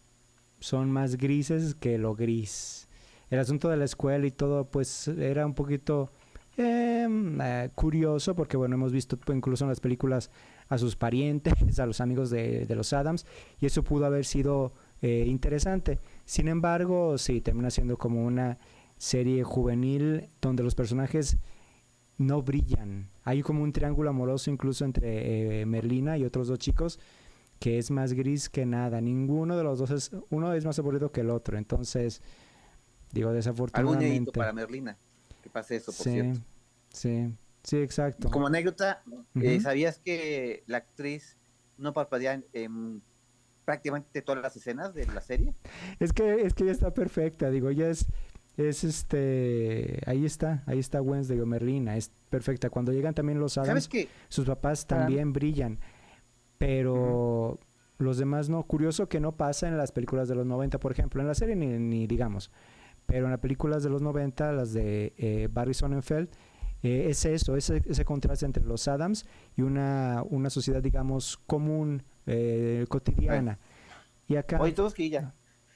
son 0.62 0.92
más 0.92 1.16
grises 1.16 1.74
que 1.74 1.98
lo 1.98 2.14
gris. 2.14 2.88
El 3.30 3.40
asunto 3.40 3.68
de 3.68 3.76
la 3.76 3.84
escuela 3.84 4.26
y 4.26 4.30
todo, 4.30 4.64
pues 4.70 5.08
era 5.08 5.44
un 5.44 5.54
poquito 5.54 6.10
em, 6.56 7.40
eh, 7.40 7.70
curioso 7.74 8.34
porque, 8.36 8.56
bueno, 8.56 8.76
hemos 8.76 8.92
visto 8.92 9.18
incluso 9.32 9.64
en 9.64 9.70
las 9.70 9.80
películas 9.80 10.30
a 10.68 10.78
sus 10.78 10.94
parientes, 10.96 11.52
a 11.80 11.86
los 11.86 12.00
amigos 12.00 12.30
de, 12.30 12.66
los 12.70 12.92
Adams, 12.92 13.26
y 13.60 13.66
eso 13.66 13.82
pudo 13.82 14.06
haber 14.06 14.24
sido 14.24 14.72
eh, 15.00 15.24
interesante. 15.26 15.98
Sin 16.24 16.46
embargo, 16.46 17.18
sí, 17.18 17.40
termina 17.40 17.70
siendo 17.70 17.96
como 17.96 18.24
una 18.24 18.58
serie 18.96 19.42
juvenil 19.42 20.28
donde 20.40 20.62
los 20.62 20.76
personajes 20.76 21.38
no 22.18 22.42
brillan. 22.42 23.08
Hay 23.24 23.42
como 23.42 23.64
un 23.64 23.72
triángulo 23.72 24.10
amoroso 24.10 24.50
incluso 24.50 24.84
entre 24.84 25.62
eh, 25.62 25.66
Merlina 25.66 26.18
y 26.18 26.24
otros 26.24 26.46
dos 26.46 26.60
chicos 26.60 27.00
que 27.62 27.78
es 27.78 27.92
más 27.92 28.12
gris 28.12 28.48
que 28.48 28.66
nada. 28.66 29.00
Ninguno 29.00 29.56
de 29.56 29.62
los 29.62 29.78
dos 29.78 29.92
es, 29.92 30.10
uno 30.30 30.52
es 30.52 30.64
más 30.64 30.80
aburrido 30.80 31.12
que 31.12 31.20
el 31.20 31.30
otro. 31.30 31.56
Entonces, 31.56 32.20
digo, 33.12 33.32
desafortunadamente. 33.32 34.16
Algún 34.16 34.32
para 34.32 34.52
Merlina, 34.52 34.98
que 35.40 35.48
pase 35.48 35.76
eso, 35.76 35.92
por 35.92 36.02
cierto. 36.02 36.40
Sí, 36.88 37.32
sí, 37.62 37.76
exacto. 37.76 38.30
Como 38.30 38.48
anécdota, 38.48 39.04
eh, 39.40 39.60
¿sabías 39.60 40.00
que 40.00 40.64
la 40.66 40.78
actriz 40.78 41.36
no 41.78 41.92
parpadea 41.92 42.42
en, 42.52 43.00
prácticamente 43.64 44.22
todas 44.22 44.42
las 44.42 44.56
escenas 44.56 44.92
de 44.92 45.06
la 45.06 45.20
serie? 45.20 45.54
Es 46.00 46.12
que, 46.12 46.42
es 46.42 46.54
que 46.54 46.64
ella 46.64 46.72
está 46.72 46.92
perfecta, 46.92 47.48
digo, 47.48 47.68
ella 47.68 47.90
es, 47.90 48.08
es 48.56 48.82
este, 48.82 50.00
ahí 50.06 50.26
está, 50.26 50.64
ahí 50.66 50.80
está 50.80 51.00
Wednesday 51.00 51.38
o 51.38 51.46
Merlina, 51.46 51.96
es 51.96 52.10
perfecta. 52.28 52.70
Cuando 52.70 52.90
llegan 52.90 53.14
también 53.14 53.38
los 53.38 53.56
Adams, 53.56 53.88
sus 54.28 54.46
papás 54.46 54.84
también 54.84 55.32
brillan 55.32 55.78
pero 56.62 57.58
los 57.98 58.18
demás 58.18 58.48
no. 58.48 58.62
Curioso 58.62 59.08
que 59.08 59.18
no 59.18 59.32
pasa 59.32 59.66
en 59.66 59.76
las 59.76 59.90
películas 59.90 60.28
de 60.28 60.36
los 60.36 60.46
90, 60.46 60.78
por 60.78 60.92
ejemplo, 60.92 61.20
en 61.20 61.26
la 61.26 61.34
serie 61.34 61.56
ni, 61.56 62.06
digamos, 62.06 62.52
pero 63.04 63.24
en 63.24 63.32
las 63.32 63.40
películas 63.40 63.82
de 63.82 63.90
los 63.90 64.00
90, 64.00 64.52
las 64.52 64.72
de 64.72 65.12
eh, 65.16 65.48
Barry 65.50 65.74
Sonnenfeld, 65.74 66.28
eh, 66.84 67.06
es 67.08 67.24
eso, 67.24 67.56
ese, 67.56 67.82
ese 67.84 68.04
contraste 68.04 68.46
entre 68.46 68.62
los 68.62 68.86
Adams 68.86 69.26
y 69.56 69.62
una, 69.62 70.22
una 70.30 70.50
sociedad, 70.50 70.80
digamos, 70.80 71.36
común, 71.48 72.04
eh, 72.26 72.86
cotidiana. 72.88 73.58
Y 74.28 74.36
acá... 74.36 74.60
Oye, 74.60 74.72
todos 74.72 74.94
que 74.94 75.10
ya. 75.10 75.34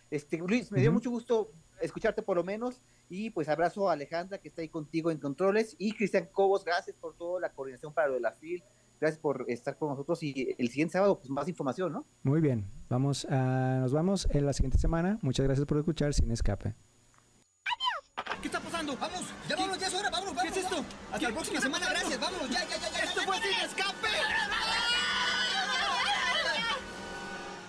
Este, 0.09 0.39
Luis, 0.39 0.71
me 0.71 0.81
dio 0.81 0.93
mucho 0.93 1.11
gusto 1.11 1.51
escucharte 1.81 2.23
por 2.23 2.37
lo 2.37 2.45
menos. 2.45 2.81
Y 3.09 3.31
pues 3.31 3.49
abrazo 3.49 3.91
a 3.91 3.95
Alejandra 3.95 4.39
que 4.39 4.49
está 4.49 4.63
ahí 4.63 4.69
contigo 4.69 5.11
en 5.11 5.19
controles. 5.19 5.75
Y 5.79 5.95
Cristian 5.95 6.29
Cobos, 6.31 6.65
gracias 6.65 6.95
por 6.97 7.17
toda 7.17 7.41
la 7.41 7.51
coordinación 7.51 7.93
para 7.93 8.07
lo 8.07 8.15
de 8.15 8.21
la 8.21 8.31
FIL. 8.31 8.63
Gracias 9.01 9.21
por 9.21 9.45
estar 9.49 9.77
con 9.77 9.91
nosotros 9.91 10.23
y 10.23 10.55
el 10.59 10.69
siguiente 10.69 10.93
sábado, 10.93 11.19
pues 11.19 11.31
más 11.31 11.49
información, 11.49 11.93
¿no? 11.93 12.07
Muy 12.23 12.41
bien, 12.41 12.67
vamos 12.89 13.27
a, 13.27 13.79
nos 13.81 13.93
vamos 13.93 14.27
en 14.31 14.47
la 14.47 14.53
siguiente 14.53 14.79
semana. 14.79 15.19
Muchas 15.23 15.45
gracias 15.45 15.67
por 15.67 15.79
escuchar 15.79 16.15
Sin 16.15 16.31
Escape. 16.31 16.75
¿Qué 18.41 18.49
está 18.49 18.61
pasando? 18.61 18.97
Vamos, 18.97 19.25
ya 19.49 19.57
vámonos, 19.57 19.79
ya 19.79 19.87
es 19.87 19.95
hora, 19.95 20.11
vámonos, 20.11 20.43
¿Qué 20.43 20.49
es 20.49 20.57
esto? 20.59 20.85
Hasta 21.13 21.29
la 21.29 21.35
próxima 21.35 21.61
semana, 21.61 21.91
gracias, 21.91 22.21
vámonos, 22.21 22.51
ya, 22.51 22.61
ya, 22.61 22.77
ya, 22.77 22.91
ya. 22.91 23.05
Esto 23.05 23.21
fue 23.23 23.37
Sin 23.37 23.65
Escape. 23.65 24.46